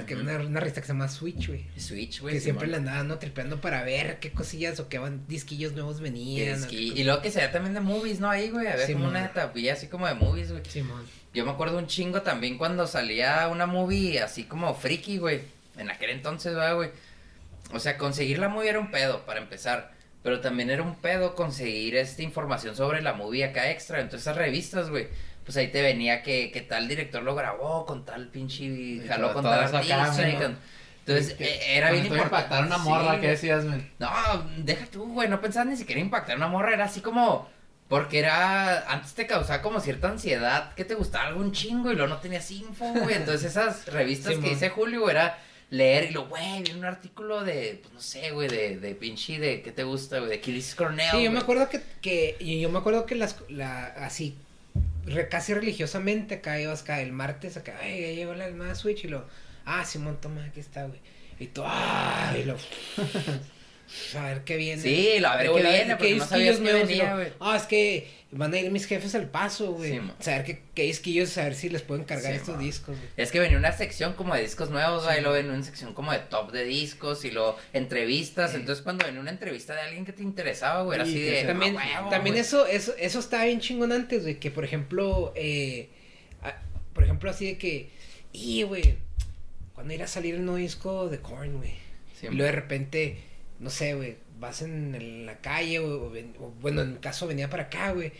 [0.05, 1.65] que una, una revista que se llama Switch, güey?
[1.75, 2.35] Switch, güey.
[2.35, 2.83] Que siempre Simón.
[2.83, 3.17] le andaban ¿no?
[3.17, 6.63] tripeando para ver qué cosillas o qué van, disquillos nuevos venían.
[6.63, 8.29] O y luego que se veía también de movies, ¿no?
[8.29, 10.61] Ahí, güey, había como una tapilla así como de movies, güey.
[10.69, 11.03] Simón.
[11.33, 15.41] Yo me acuerdo un chingo también cuando salía una movie así como friki, güey.
[15.79, 16.91] En aquel entonces, ¿verdad, güey.
[17.73, 19.91] O sea, conseguir la movie era un pedo, para empezar.
[20.23, 23.99] Pero también era un pedo conseguir esta información sobre la movie acá extra.
[23.99, 25.07] Entonces, esas revistas, güey.
[25.43, 29.01] Pues ahí te venía que, que tal director lo grabó con tal pinche.
[29.07, 30.29] Jaló todo- con tal artista.
[30.29, 30.57] y con-
[31.05, 32.35] Entonces, Que- eh, era bien importante.
[32.37, 33.85] impactar una morra, Sí, ¿qué decías, güey?
[33.99, 34.09] No,
[34.59, 37.49] deja tú, güey, no pensabas ni siquiera impactar una morra, era así como,
[37.89, 42.07] porque era, antes te causaba como cierta ansiedad, que te gustaba algún chingo y luego
[42.07, 45.37] no tenías info, güey, entonces esas revistas Sí, que dice Julio, era
[45.73, 49.39] leer y lo, güey, viene un artículo de, pues no sé, güey, de, de pinche,
[49.39, 50.29] de, ¿qué te gusta, güey?
[50.29, 53.37] De Killis Cornell, Sí, yo me acuerdo que, que y yo me acuerdo que las,
[53.49, 54.35] la, así,
[55.05, 59.03] re- casi religiosamente acá ibas acá el martes acá, ay, ya llegó la nueva Switch
[59.05, 59.25] y lo,
[59.65, 60.99] ah, Simón, toma, aquí está, güey.
[61.39, 62.55] Y tú, ah, y lo,
[64.15, 64.81] a ver qué viene.
[64.81, 67.27] Sí, lo- a ver qué viene, porque no sabías qué venía, güey.
[67.39, 69.91] Ah, es que van a ir mis jefes al paso, güey.
[69.91, 73.09] Sí, saber qué, qué disquillos, saber si les pueden cargar Sí, estos discos, güey.
[73.15, 75.21] Es que venía una sección como de discos nuevos, güey, Sí.
[75.21, 78.55] luego venía una sección como de top de discos y luego entrevistas.
[78.55, 81.43] Entonces, cuando venía una entrevista de alguien que te interesaba, güey, era así de.
[81.43, 82.41] También, "Ah, huevo, también güey".
[82.41, 85.89] eso, eso, eso estaba bien chingón antes, güey, que por ejemplo, eh,
[86.41, 86.59] a-
[86.93, 87.89] por ejemplo, así de que,
[88.31, 88.95] y güey,
[89.75, 91.73] cuando irá a salir el nuevo disco de Korn, güey,
[92.23, 93.17] y luego de repente,
[93.63, 96.99] no sé, güey, vas en, en la calle, o, o ven- o, bueno, en mi
[96.99, 98.11] caso venía para acá, güey,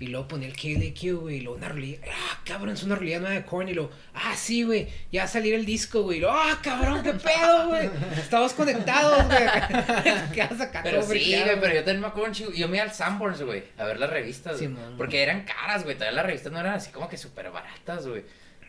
[0.00, 1.98] Y luego ponía el KLQ, güey, y luego una rolilla.
[2.08, 3.68] Ah, cabrón, es una rolilla nueva de Korn.
[3.68, 6.18] Y luego, ah, sí, güey, ya va a salir el disco, güey.
[6.18, 7.90] Y luego, ah, cabrón, qué pedo, güey.
[8.16, 9.38] Estamos conectados, güey.
[10.34, 12.52] Quedas acá Pero todo sí, güey, pero yo también me acuerdo un chingo.
[12.52, 14.96] Yo me iba al Sanborns, güey, a ver las revistas, güey.
[14.96, 15.96] Porque eran caras, güey.
[15.96, 18.22] Todavía las revistas no eran así como que súper baratas, güey.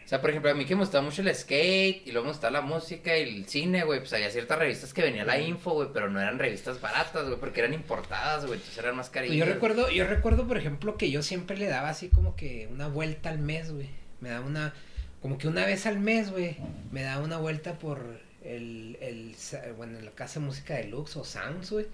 [0.10, 2.31] O sea, por ejemplo, a mí que me gustaba mucho el skate y luego me
[2.31, 3.99] gustaba la música y el cine, güey.
[3.99, 7.40] Pues había ciertas revistas que venía la info, güey, pero no eran revistas baratas, güey,
[7.40, 8.57] porque eran importadas, güey.
[8.57, 9.38] Entonces eran más carillas.
[9.38, 12.88] Yo recuerdo, yo recuerdo, por ejemplo, que yo siempre le daba así como que una
[12.88, 13.88] vuelta al mes, güey.
[14.19, 14.73] Me daba una,
[15.22, 16.57] como que una vez al mes, güey,
[16.91, 19.36] me daba una vuelta por el, el,
[19.77, 21.86] bueno, en la casa de música deluxe o Sounds, güey.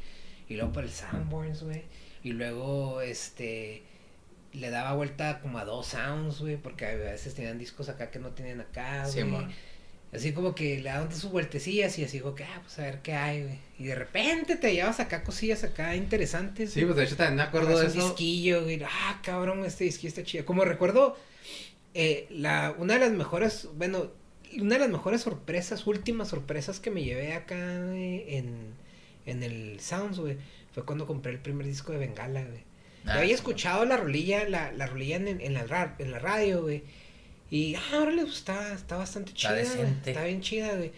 [0.47, 1.81] Y luego por el Soundborns, güey.
[2.23, 3.83] Y luego, este,
[4.55, 8.19] le daba vuelta como a dos Sounds, güey, porque a veces tenían discos acá que
[8.19, 9.23] no tenían acá, güey.
[9.23, 9.55] Sí.
[10.13, 13.01] Así como que le daban sus vueltecillas y así como que, ah, pues a ver
[13.01, 13.59] qué hay, güey.
[13.79, 16.71] Y de repente te llevas acá cosillas acá interesantes.
[16.71, 16.93] Sí, güey.
[16.93, 18.07] pues de hecho también me acuerdo de Agarras un eso.
[18.09, 18.81] disquillo, güey.
[18.83, 20.45] Ah, cabrón, este disquillo está chido.
[20.45, 21.17] Como recuerdo,
[21.93, 24.11] eh, la, una de las mejores, bueno,
[24.57, 28.73] una de las mejores sorpresas, últimas sorpresas que me llevé acá güey, en,
[29.25, 30.37] en el Sounds, güey,
[30.73, 32.63] fue cuando compré el primer disco de Bengala, güey.
[33.05, 36.83] Yo había escuchado la rolilla, la, la rolilla en, en, la, en la radio, güey.
[37.51, 40.11] Y, ah, órale, pues está, está bastante Está chida, decente.
[40.11, 40.91] Está bien chida, güey.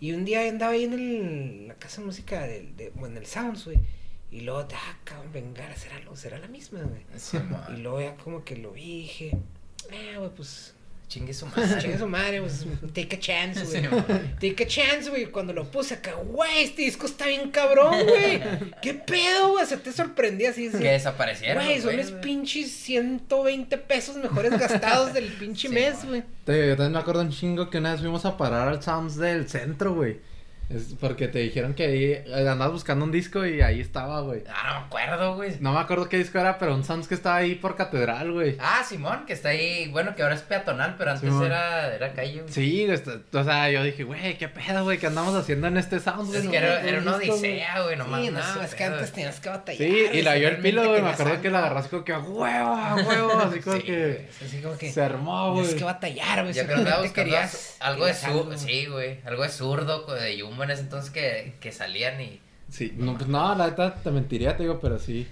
[0.00, 3.22] Y un día andaba ahí en el, la casa de música, del de, bueno, en
[3.22, 3.78] el Sounds, güey.
[4.30, 7.02] Y luego, ah, cabrón, Bengala, será, será la misma, güey.
[7.16, 7.38] Sí,
[7.76, 9.36] Y luego ya como que lo dije,
[9.90, 10.74] ah, güey, pues,
[11.12, 11.98] Chingue su chingue madre.
[11.98, 12.64] su madre, pues,
[12.94, 13.82] take a chance, güey.
[13.82, 14.50] Sí.
[14.54, 15.26] Take a chance, güey.
[15.26, 18.40] Cuando lo puse acá, güey, este disco está bien cabrón, güey.
[18.80, 19.66] ¿Qué pedo, güey?
[19.66, 20.68] Se te sorprendía así.
[20.68, 20.78] así.
[20.78, 21.62] Que desaparecieron.
[21.62, 26.22] Güey, son los pinches 120 pesos mejores gastados del pinche Sí, mes, güey.
[26.46, 28.82] Te digo, yo también me acuerdo un chingo que una vez fuimos a parar al
[28.82, 30.18] Sounds del centro, güey.
[30.70, 34.42] Es porque te dijeron que ahí eh, andabas buscando un disco y ahí estaba, güey.
[34.48, 35.56] Ah, no me acuerdo, güey.
[35.60, 38.56] No me acuerdo qué disco era, pero un Sounds que estaba ahí por catedral, güey.
[38.58, 41.44] Ah, Simón, que está ahí, bueno, que ahora es peatonal, pero antes Simón.
[41.44, 42.52] era, era calle, güey.
[42.52, 45.76] Sí, güey, está- o sea, yo dije, güey, qué pedo, güey, ¿qué andamos haciendo en
[45.76, 46.38] este Sounds, güey?
[46.38, 47.52] Es No que era, era una un disco, güey.
[47.52, 48.94] odisea, güey, no Sí, no, es que pedo.
[48.94, 49.78] antes tenías que batallar.
[49.88, 52.18] Sí, y la vio el pilo, güey, me acuerdo que la agarras como que a
[52.20, 55.78] huevo, a huevo, así como Sí, que Así como que se armó, tienes güey.
[55.80, 56.54] que batallar, güey.
[56.54, 60.64] Yo si creo que querías- algo de sur, sí, güey, algo de zurdo, de Jumbo
[60.64, 62.40] en ese entonces que, que salían y...
[62.68, 65.26] Sí, no, pues no, la neta te mentiría, te digo, pero sí.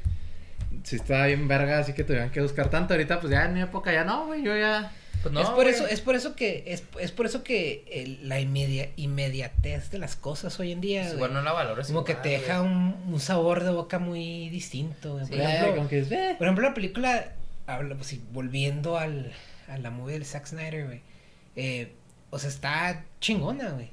[0.85, 2.95] Sí estaba bien verga, así que tuvieron que buscar tanto.
[2.95, 4.93] Ahorita, pues ya en mi época ya no, güey, yo ya.
[5.23, 5.69] Pues no, es por güey.
[5.71, 9.99] eso, es por eso que, es, es por eso que el- la inmedia- inmediatez de
[9.99, 12.29] las cosas hoy en día, Pues güey, igual no la valores como que igual, te
[12.31, 15.27] deja un, un sabor de boca muy distinto, güey.
[15.27, 16.35] Sí, Por ejemplo, como que es, eh.
[16.39, 17.33] Por ejemplo, la película,
[17.67, 19.33] habla, pues, sí, volviendo al,
[19.69, 21.01] a la movie del Zack Snyder, güey.
[21.57, 21.93] eh,
[22.31, 23.91] o sea, está chingona, güey.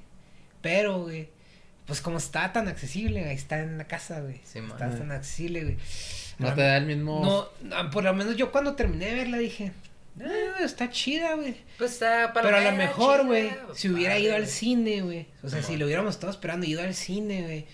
[0.62, 1.30] Pero, güey,
[1.86, 4.42] pues como está tan accesible, ahí está en la casa, güey.
[4.44, 4.98] Sí, está man.
[4.98, 5.78] tan accesible, güey.
[6.40, 7.24] No A te da el mismo.
[7.24, 7.50] No,
[7.84, 9.72] no, por lo menos yo cuando terminé de verla dije,
[10.22, 11.56] ah, está chida, güey.
[11.78, 14.52] Pues está Pero a lo mejor, güey, pues, si hubiera padre, ido al güey.
[14.54, 15.28] cine, güey.
[15.44, 17.66] O sea, si lo hubiéramos estado esperando, ido al cine, güey.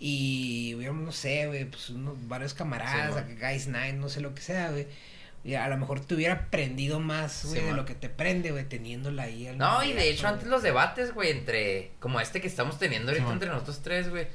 [0.00, 4.34] Y hubiéramos, no sé, güey, pues unos varios camaradas, acá, Guys Nine, no sé lo
[4.34, 4.86] que sea, güey.
[5.48, 8.68] Y a lo mejor te hubiera prendido más, güey, de lo que te prende, güey,
[8.68, 9.46] teniéndola ahí.
[9.46, 13.12] al No, y de hecho antes los debates, güey, entre, como este que estamos teniendo
[13.12, 14.26] ahorita entre nosotros tres, güey,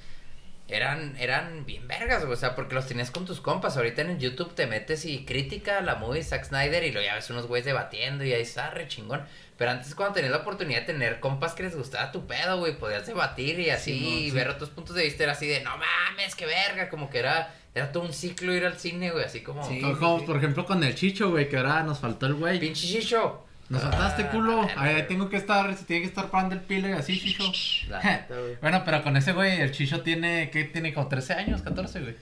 [0.67, 4.09] eran, eran bien vergas, güey, o sea, porque los tenías con tus compas, ahorita en
[4.09, 7.45] el YouTube te metes y crítica la movie Zack Snyder y lo ya ves unos
[7.45, 9.21] güeyes debatiendo y ahí está re chingón,
[9.55, 12.75] pero antes cuando tenías la oportunidad de tener compas que les gustaba tu pedo, güey,
[12.75, 16.47] podías debatir y así ver otros puntos de vista, era así de, no mames, qué
[16.47, 19.81] verga, como que era, era todo un ciclo ir al cine, güey, así como, Sí.
[19.81, 22.59] Como, por ejemplo con el Chicho, güey, que ahora nos faltó el güey.
[22.59, 23.45] pinche chicho.
[23.69, 24.67] Nos faltaste Ah, culo.
[24.75, 27.43] Ahí, tengo que estar, se tiene que estar parando el pile y así, Chicho.
[28.03, 28.35] Neta.
[28.61, 30.65] Bueno, pero con ese güey, el Chicho tiene, ¿qué?
[30.65, 32.15] Tiene como 13 años, 14, güey.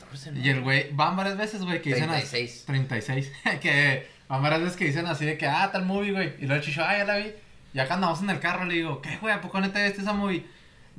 [0.00, 0.40] 14, ¿no?
[0.40, 2.10] Y el güey, van varias veces, güey, que dicen...
[2.10, 2.64] as- 36.
[2.66, 3.32] 36.
[3.62, 6.34] que van varias veces que dicen así de que, ah, tal movie, güey.
[6.40, 7.32] Y luego el Chicho, ah, ya la vi.
[7.72, 9.32] Y acá andamos en el carro, le digo, ¿qué, güey?
[9.32, 10.44] ¿A poco neta viste esa movie?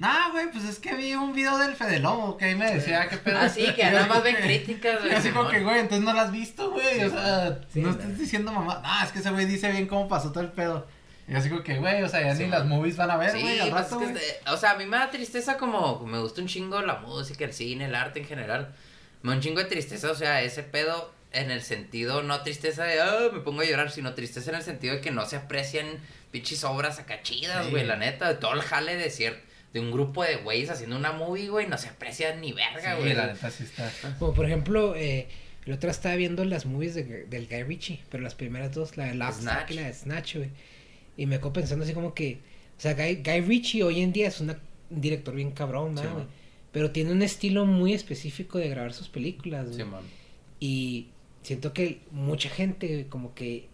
[0.02, 3.07] Nah, güey, pues es que vi un video del Fede Lobo, que ahí me decía,
[3.07, 3.38] ¿qué pedo?
[3.40, 5.14] Ah, sí, que nada más así ven críticas, y güey.
[5.15, 7.03] así como que, güey, entonces no la has visto, güey.
[7.03, 8.82] o sea, Sí, no estés diciendo mamá.
[8.84, 10.88] No, es que ese güey dice bien cómo pasó todo el pedo.
[11.28, 12.60] Y así como que, güey, o sea, ya Sí, ni man.
[12.61, 14.26] las movies van a ver, Sí, güey, al pues rato, es que güey.
[14.26, 16.95] es de- o sea, a mí me da tristeza como me gusta un chingo la
[16.95, 18.73] música, el cine, el arte en general.
[19.22, 22.86] Me da un chingo de tristeza, o sea, ese pedo en el sentido, no tristeza
[22.86, 25.36] de, ah, me pongo a llorar, sino tristeza en el sentido de que no se
[25.38, 25.86] aprecian
[26.32, 27.72] pinches obras acá chidas, Sí.
[27.72, 29.38] güey, la neta, de todo el jale de cier-
[29.73, 33.02] de un grupo de güeyes haciendo una movie, güey, no se aprecia ni verga, Sí,
[33.02, 33.14] güey.
[33.14, 33.91] la neta sí está.
[34.19, 35.27] Como por ejemplo, eh,
[35.65, 39.06] el otro estaba viendo las movies de- del Guy Ritchie, pero las primeras dos, la
[39.06, 39.72] de Lock, Snatch.
[39.72, 40.49] Y la de Snatch, güey.
[41.18, 42.39] Y me quedo pensando así como que,
[42.77, 46.10] o sea, Guy, Guy Ritchie hoy en día es una- un director bien cabrón, ¿verdad,
[46.10, 46.26] Sí, güey?
[46.26, 46.34] man.
[46.73, 49.77] Pero tiene un estilo muy específico de grabar sus películas, güey.
[49.77, 50.03] Sí, man.
[50.60, 51.07] Y
[51.43, 53.69] siento que mucha gente como que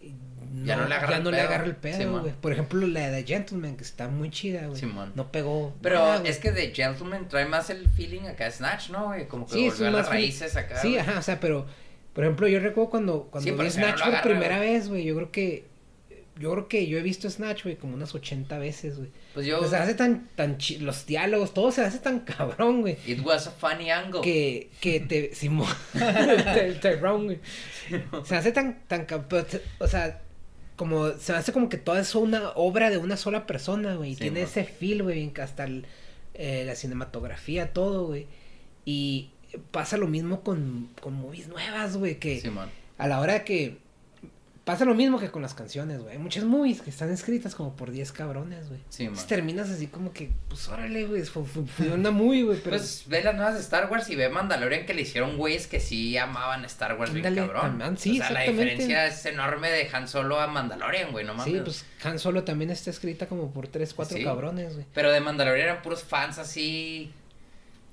[0.63, 1.47] Ya no le agarra ya el no le pedo.
[1.47, 2.31] agarra el pedo.
[2.41, 4.79] Por ejemplo, la de Gentleman, que está muy chida, güey.
[4.79, 5.11] Simón.
[5.15, 5.75] No pegó.
[5.81, 9.27] Pero nada, es que The Gentleman trae más el feeling acá de Snatch, ¿no, güey?
[9.27, 10.81] Como que Sí, volvió a las raíces acá.
[10.81, 10.99] Sí, güey.
[10.99, 11.65] ajá, o sea, pero,
[12.13, 14.69] por ejemplo, yo recuerdo cuando, cuando Sí, vi no Snatch por primera güey.
[14.71, 15.65] vez, güey, yo creo que,
[16.39, 19.09] yo creo que yo he visto Snatch, güey, como unas 80 veces, güey.
[19.33, 19.59] Pues yo...
[19.61, 22.97] O se hace tan, tan chi- los diálogos, todo se hace tan cabrón, güey.
[23.05, 24.21] It was a funny angle.
[24.21, 27.39] Que, que te, Simón, Ty- Tyrone, güey.
[28.25, 29.07] Se hace tan, tan,
[29.79, 30.21] o sea,
[30.75, 34.11] como, se hace como que toda es una obra de una sola persona, güey.
[34.11, 35.85] Y Sí, tiene ese feel, güey, hasta el-
[36.35, 38.27] eh, la cinematografía, todo, güey.
[38.85, 39.31] Y
[39.71, 42.69] pasa lo mismo con, con movies nuevas, güey, que Simón.
[42.97, 43.77] a la hora que
[44.67, 46.11] pasa lo mismo que con las canciones, güey.
[46.13, 48.81] Hay muchas movies que están escritas como por 10 cabrones, güey.
[48.89, 52.59] Sí, Entonces terminas así como que, pues órale, güey, fue, fue- fue una movie, güey,
[52.61, 55.65] pero Pues ve las nuevas de Star Wars y ve Mandalorian que le hicieron güeyes
[55.67, 57.79] que sí amaban Star Wars bien Ándale, cabrón.
[57.79, 61.33] también, sí, o sea, la diferencia es enorme de Han Solo a Mandalorian, güey, no
[61.33, 61.53] mames.
[61.53, 64.23] sí, pues Han Solo también está escrita como por 3, 4 Sí.
[64.23, 64.85] cabrones, güey.
[64.93, 67.11] Pero de Mandalorian eran puros fans así.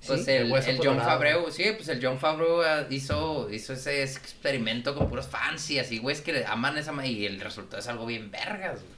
[0.06, 0.98] Pues Sí, el, el John.
[1.00, 5.98] Favreau, sí, pues el John Favreau hizo, hizo ese experimento con puros fans y así,
[5.98, 8.94] güey, es que aman esa y el resultado es algo bien vergas, güey.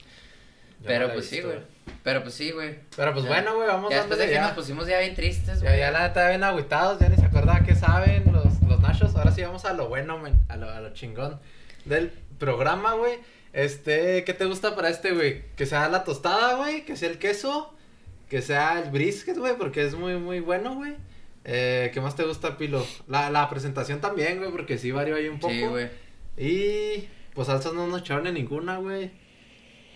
[0.84, 1.58] Pero no pues sí, güey.
[2.02, 2.78] Pero pues sí, güey.
[2.96, 4.42] Pero pues bueno, güey, vamos Ya después de que ya.
[4.42, 5.78] nos pusimos ya bien tristes, güey.
[5.78, 9.14] ya la neta bien agüitados, ya ni se acordaba qué saben los, los nachos.
[9.16, 11.40] Ahora sí vamos a lo bueno, men, a lo, a lo chingón
[11.84, 13.18] del programa, güey.
[13.52, 15.44] Este, ¿qué te gusta para este, güey?
[15.56, 17.74] Que sea la tostada, güey, que sea el queso,
[18.28, 20.94] que sea el brisket, güey, porque es muy, muy bueno, güey.
[21.44, 22.84] Eh, ¿Qué más te gusta, Pilo?
[23.06, 25.54] La, la presentación también, güey, porque sí varió ahí un poco.
[25.54, 25.88] Sí, güey.
[26.36, 29.10] Y pues salsas no nos echaron en ninguna, güey.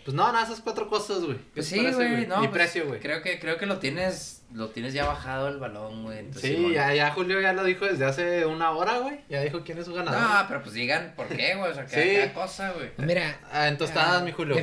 [0.05, 1.37] Pues no, nada, esas cuatro cosas, güey.
[1.37, 2.37] ¿Qué Pues sí, güey, no.
[2.37, 3.01] Y pues, precio, güey.
[3.01, 6.25] Creo que, creo que lo tienes, lo tienes ya bajado el balón, güey.
[6.35, 9.21] Sí, ya, ya Julio ya lo dijo desde hace una hora, güey.
[9.29, 10.21] Ya dijo quién es su ganador.
[10.21, 11.71] No, pero pues digan por qué, güey.
[11.71, 12.15] O sea, cada, Sí.
[12.15, 12.91] cada cosa, güey.
[12.97, 13.41] Mira.
[13.53, 14.57] Ah, en tostadas, ah, mi Julio.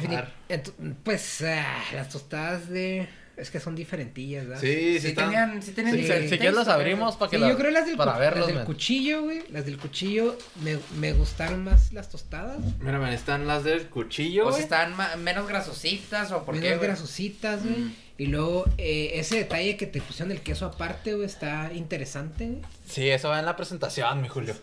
[1.04, 3.08] pues ah, las tostadas de.
[3.38, 4.62] Es que son diferentillas, ¿verdad?
[4.62, 7.38] Sí, sí, Sí están- tenían, sí tenían Sí, diferentes si quieres las abrimos para que
[7.38, 9.44] Sí, las- yo creo las del, para cu- verlos, las del cuchillo, güey.
[9.52, 12.58] Las del cuchillo me, me gustaron más las tostadas.
[12.80, 14.56] Mira, man, están las del cuchillo, O güey.
[14.58, 17.78] si están menos grasositas o por qué, menos grasositas, güey.
[17.78, 17.96] Mm.
[18.20, 22.62] Y luego eh, ese detalle que te pusieron el queso aparte, güey, está interesante, güey.
[22.88, 24.56] Sí, eso va en la presentación, mi Julio.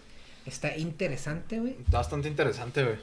[0.46, 1.76] Está interesante, güey.
[1.84, 2.96] Está bastante interesante, güey.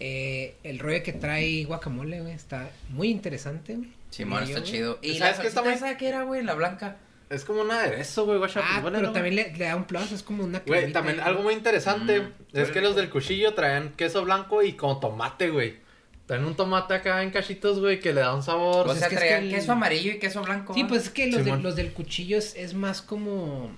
[0.00, 3.88] Eh, el rollo que trae guacamole, güey, está muy interesante, güey.
[4.12, 4.98] Simón, está chido.
[5.02, 6.42] ¿Y ¿Sabes la qué está esa qué era, güey?
[6.44, 6.98] La blanca.
[7.30, 8.60] Es como un aderezo, güey, guacha.
[8.62, 9.12] Ah, pues, bueno, pero ¿no?
[9.14, 12.32] también le, le da un plus, es como una Güey, también algo muy interesante Mm,
[12.52, 15.76] es que los del cuchillo traen queso blanco y como tomate, güey.
[16.26, 18.82] Traen un tomate acá en cachitos, güey, que le da un sabor.
[18.82, 20.74] O Pues sea, es que es traían que el- queso amarillo y queso blanco.
[20.74, 23.70] Sí, pues es que los, de- los del cuchillo es, es más como.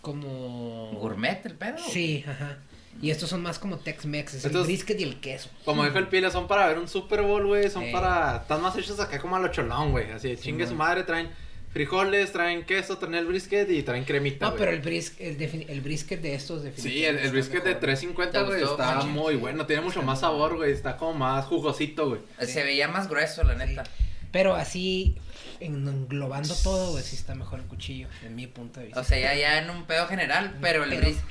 [0.00, 0.90] como.
[0.94, 1.78] Gourmet el pedo.
[1.78, 2.58] Sí, ajá.
[3.00, 5.48] Y estos son más como Tex-Mex, es el brisket y el queso.
[5.64, 7.68] Como dijo el Pile, son para ver un Super Bowl, güey.
[7.70, 7.90] Son Sí.
[7.92, 8.36] para.
[8.42, 10.10] Están más hechos acá como a lo cholón, güey.
[10.12, 11.02] Así, chingue su madre.
[11.02, 11.30] Traen
[11.72, 14.50] frijoles, traen queso, traen el brisket y traen cremita.
[14.50, 17.08] No, pero el, bris, el, el brisket de estos Sí, definitivamente.
[17.08, 17.80] el, el está brisket de mejor.
[17.80, 19.40] 350, ¿Te güey, gustó, está muy Sí.
[19.40, 19.66] bueno.
[19.66, 20.70] Tiene mucho más sabor, güey.
[20.72, 22.20] Está como más jugosito, güey.
[22.46, 23.84] Se veía más grueso, la neta.
[24.30, 25.16] Pero así,
[25.64, 29.00] englobando todo, güey, sí está mejor el cuchillo, en mi punto de vista.
[29.00, 31.24] O sea, ya, ya en un pedo general, pero el Pero- brisket...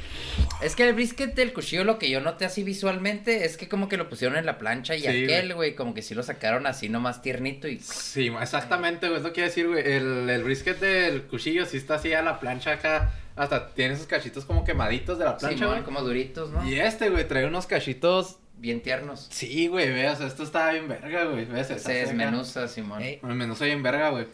[0.62, 3.90] Es que el brisket del cuchillo, lo que yo noté así visualmente, es que como
[3.90, 6.68] que lo pusieron en la plancha y Sí, aquel, güey, como que sí lo sacaron
[6.68, 7.80] así nomás tiernito y...
[7.80, 9.18] Sí, exactamente, güey.
[9.18, 9.82] Es lo que iba a decir, güey.
[9.86, 13.14] El, el brisket del cuchillo sí está así a la plancha acá.
[13.36, 15.82] Hasta tiene esos cachitos como quemaditos de la plancha, güey.
[15.84, 16.68] como duritos, ¿no?
[16.70, 18.38] Y este, güey, trae unos cachitos.
[18.62, 19.28] Bien tiernos.
[19.32, 21.46] Sí, güey, veas, esto está bien verga, güey.
[21.46, 21.68] ¿Ves?
[21.68, 23.02] Se desmenuza, Simón.
[23.02, 24.28] Ey, El menú soy en verga, güey.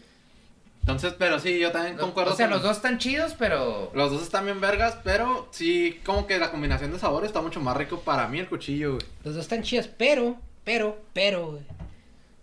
[0.80, 3.90] Entonces, pero sí, yo también concuerdo O sea, con- los dos están chidos, pero...
[3.94, 7.60] Los dos están bien vergas, pero sí, como que la combinación de sabores está mucho
[7.60, 9.06] más rico para mí el cuchillo, güey.
[9.24, 11.62] los dos están chidos, pero, pero, pero, güey,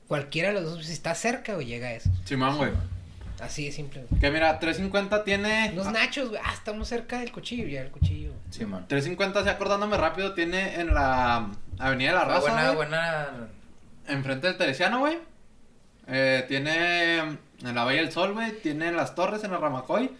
[0.07, 2.10] cualquiera de los dos, si está cerca, güey, llega a eso.
[2.26, 2.72] Simón, güey.
[3.40, 4.06] Así de simple.
[4.20, 5.74] Que mira, 350 tiene...
[5.74, 8.30] Los nachos, güey, ah, estamos cerca del cuchillo, ya el cuchillo.
[8.30, 8.41] güey.
[8.49, 8.86] Simón.
[8.88, 12.76] 350, sí, acordándome rápido, tiene en la Avenida de la Raza, buena, güey.
[12.76, 13.30] buena...
[14.07, 15.18] Enfrente del Teresiano, güey.
[16.07, 17.40] Eh, tiene en
[17.76, 18.60] la Valle del Sol, güey.
[18.62, 20.12] Tiene en las Torres, en la Ramacoy.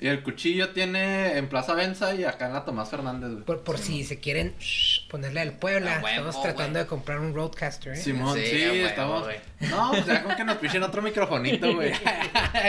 [0.00, 3.44] Y el cuchillo tiene en Plaza Benza y acá en la Tomás Fernández, güey.
[3.44, 7.94] Por, por si se quieren shh, ponerle al Puebla, estamos tratando de comprar un Roadcaster,
[7.94, 7.96] ¿eh?
[7.96, 9.24] Simón, Sí, sí, estamos.
[9.24, 9.36] güey.
[9.60, 11.92] No, pues ya con que nos pichen otro microfonito, güey.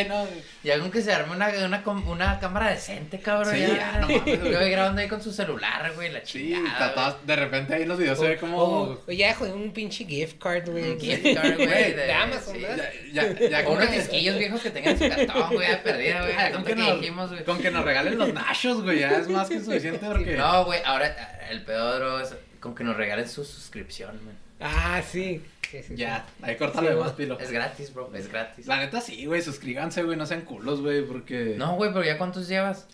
[0.07, 0.26] No.
[0.64, 3.53] Ya con que se arme una, una, una cámara decente, cabrón.
[3.53, 4.44] Sí, ya, ya, no mames.
[4.44, 6.94] Yo voy grabando ahí con su celular, güey, la Sí, chingada.
[6.94, 8.57] todo- de repente ahí en los videos se ve como.
[8.57, 10.91] O, o ya, joder, un pinche gift card, güey.
[10.91, 12.61] Un gift card, güey, De, de- Amazon, sí.
[12.61, 12.90] ¿verdad?
[13.14, 15.84] Ya, ya, ya O con unos que, disquillos viejos que tengan su cartón, güey, ya
[15.84, 16.52] perdida, güey.
[16.53, 17.44] Con que que nos- dijimos, güey.
[17.44, 18.99] con que nos regalen los nachos, güey.
[18.99, 20.36] Ya es más que suficiente porque.
[20.38, 22.29] No, güey, ahora el peor es,
[22.60, 24.36] Con que nos regalen su suscripción, man.
[24.60, 25.41] Ah, sí.
[25.69, 26.44] Sí, sí, Ya, sí.
[26.44, 26.98] ahí corta Sí, lo güey.
[27.03, 27.40] demás, pilo.
[27.40, 28.11] Es gratis, bro.
[28.14, 28.65] Es gratis.
[28.68, 31.56] La neta sí, güey, suscríbanse, güey, no sean culos, güey, porque...
[31.57, 32.88] No, güey, pero ya cuántos llevas.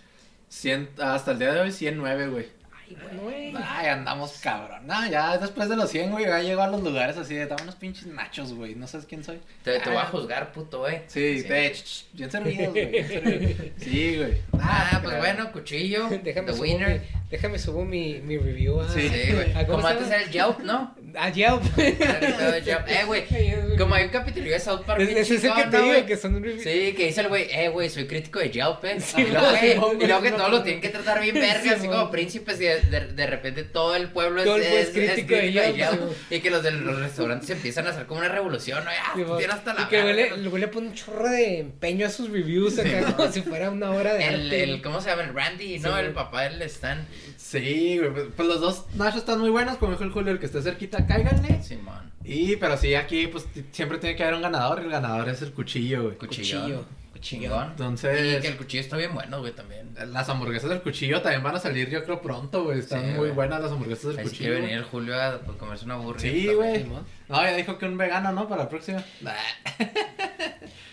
[0.50, 2.46] 100, hasta el día de hoy 109, güey.
[2.88, 3.54] Ay, bueno, güey.
[3.58, 4.86] Ay, andamos cabrón.
[4.86, 7.64] No, ya después de los 100, güey, ya llego a los lugares así de, dame
[7.64, 9.40] unos pinches nachos, güey, no sabes quién soy.
[9.64, 10.06] Te, te voy a Ah.
[10.12, 11.04] juzgar, puto, eh.
[11.08, 11.74] Sí, te,
[12.14, 12.86] bien servidos, güey.
[12.92, 13.68] bien servidos.
[13.80, 14.38] Sí, güey.
[14.60, 16.10] Ah, te pues bueno, cuchillo.
[16.24, 17.02] Déjame The winner.
[17.32, 18.90] Déjame subo mi, mi review a...
[18.90, 19.10] Sí.
[19.10, 19.52] Güey.
[19.56, 20.96] Ah, ¿cómo Como antes era el Yelp, ¿no?
[21.18, 21.64] A Yelp.
[21.78, 23.24] Eh, güey.
[23.78, 25.00] Como hay un capítulo de South Park.
[25.02, 26.62] Es- Ese que te que son reviews.
[26.64, 29.00] Sí, que dice el güey, eh, güey, soy crítico de Yelp, eh.
[29.00, 30.58] Sí, y, luego, que, sí, no, y luego que no, todos no.
[30.58, 33.64] lo tienen que tratar bien verga, Sí, así como príncipes, y de, de, de repente
[33.64, 36.12] todo el pueblo es, Todo es es- crítico de Yelp.
[36.30, 38.92] Y que los de los restaurantes empiezan a hacer como una revolución, ¿no?
[38.92, 39.38] Ya, Sí, mo.
[39.38, 42.06] tiene hasta la y que güey le, el güey le pone un chorro de empeño
[42.08, 45.24] a sus reviews acá como si fuera una obra de el, ¿cómo se llama?
[45.24, 45.98] El Randy, ¿no?
[45.98, 47.06] El papá del Stan.
[47.38, 50.40] Sí, güey, pues, pues los dos nachos están muy buenos, como dijo el Julio, el
[50.40, 51.62] que esté cerquita, cáiganle.
[51.64, 52.12] Simón.
[52.24, 55.42] Y, pero sí, aquí, pues, siempre tiene que haber un ganador, y el ganador es
[55.42, 56.16] el cuchillo, güey.
[56.18, 56.60] Cuchillo.
[56.62, 56.86] Cuchillo.
[57.22, 57.70] Chingón.
[57.72, 59.96] Entonces- Y que el cuchillo está bien bueno, güey, también.
[60.12, 62.78] Las hamburguesas del cuchillo también van a salir, yo creo, pronto, güey.
[62.80, 63.32] Están Sí, muy güey.
[63.32, 64.38] buenas las hamburguesas del cuchillo.
[64.44, 66.22] quiere venir el Julio a pues, comerse una burrita.
[66.22, 66.56] Sí, también.
[66.58, 66.84] güey.
[66.84, 67.04] Simón.
[67.28, 68.48] No, ya dijo que un vegano, ¿no?
[68.48, 69.04] Para la próxima.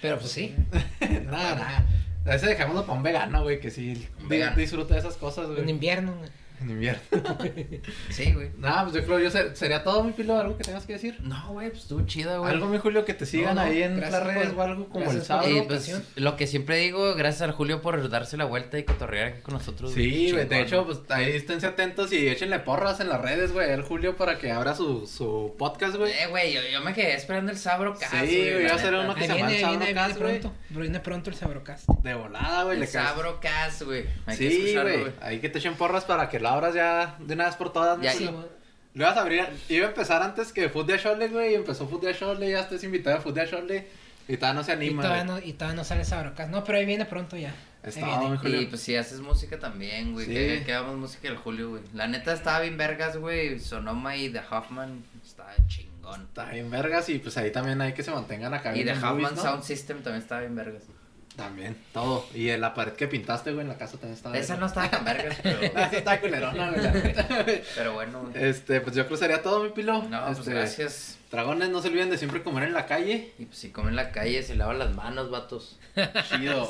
[0.01, 0.55] Pero pues sí.
[1.25, 1.87] nada, nada.
[2.25, 4.09] A ese dejémoslo para un vegano, güey, que sí
[4.57, 5.71] disfruta de esas cosas, En güey.
[5.71, 6.15] invierno.
[6.17, 6.31] güey.
[6.63, 7.01] En invierno.
[8.11, 8.51] Sí, güey.
[8.59, 11.19] Nada, pues yo creo yo ser- sería todo, mi pilo, algo que tengas que decir.
[11.23, 12.51] No, güey, pues estuvo chida, güey.
[12.53, 14.89] Algo, mi Julio, que te sigan No, no, ahí en las redes por- o algo
[14.89, 15.49] como el sábado.
[15.67, 19.41] Pues lo que siempre digo, gracias al Julio por darse la vuelta y cotorrear aquí
[19.43, 19.93] con nosotros.
[19.93, 23.71] Sí, güey, de hecho, pues ahí esténse atentos y échenle porras en las redes, güey,
[23.71, 26.13] el Julio para que abra su, su podcast, güey.
[26.13, 28.95] Eh, güey, yo, yo me quedé esperando el Sabro Cast, Sí, güey, va a ser
[28.95, 30.41] uno que Ahí se llama el Sabrocast, güey.
[30.41, 30.57] pronto.
[30.71, 31.89] Viene pronto el Sabrocast.
[32.03, 33.09] De volada, güey, El le caes.
[33.09, 34.05] Sabro Cast, güey.
[34.27, 37.17] Hay que Sí, escucharlo, güey, ahí que te echen porras para que lo abras ya
[37.19, 37.99] de una vez por todas.
[37.99, 38.49] ¿no, Ya, Julio?
[38.95, 41.89] Lo ibas a abrir, iba a empezar antes que Food de Shole, güey, y empezó
[41.89, 43.87] Food de Shole, ya estás invitado a Food de Shole
[44.29, 45.03] y todavía no se Y anima.
[45.03, 45.41] todavía, güey.
[45.41, 46.51] no, y todavía no sale Sabrocast.
[46.51, 47.55] No, pero ahí viene pronto ya.
[47.83, 48.07] Está.
[48.45, 50.27] Y pues si haces música también, güey.
[50.27, 50.33] Sí.
[50.35, 51.83] Que, que hagamos música del Julio, güey.
[51.95, 53.59] La neta estaba bien vergas, güey.
[53.59, 56.23] Sonoma y The Hoffman está chingón.
[56.23, 58.77] Está bien vergas y pues ahí también hay que se mantengan acá.
[58.77, 59.43] Y The Hoffman movies, ¿no?
[59.43, 60.83] Sound System también estaba bien vergas.
[61.37, 62.27] También, todo.
[62.35, 64.37] Y en la pared que pintaste, güey, en la casa también estaba.
[64.37, 66.71] Esa no estaba tan vergas, pero, Ah, esa está culerona,
[67.45, 68.45] güey, pero bueno, güey.
[68.45, 70.03] Este, pues yo creo que sería todo, mi pilo.
[70.03, 71.19] No, pues Este, gracias.
[71.31, 73.33] Dragones, no se olviden de siempre comer en la calle.
[73.39, 75.79] Y pues si comen en la calle, se lavan las manos, vatos.
[76.29, 76.69] Chido.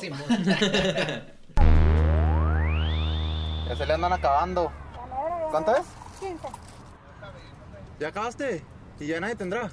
[3.69, 4.71] Ya se le andan acabando.
[5.51, 5.83] ¿Cuánto es?
[6.21, 6.47] 15.
[7.99, 8.63] ¿Ya acabaste?
[9.01, 9.71] ¿Y ya nadie tendrá?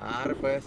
[0.00, 0.64] Ah, pues.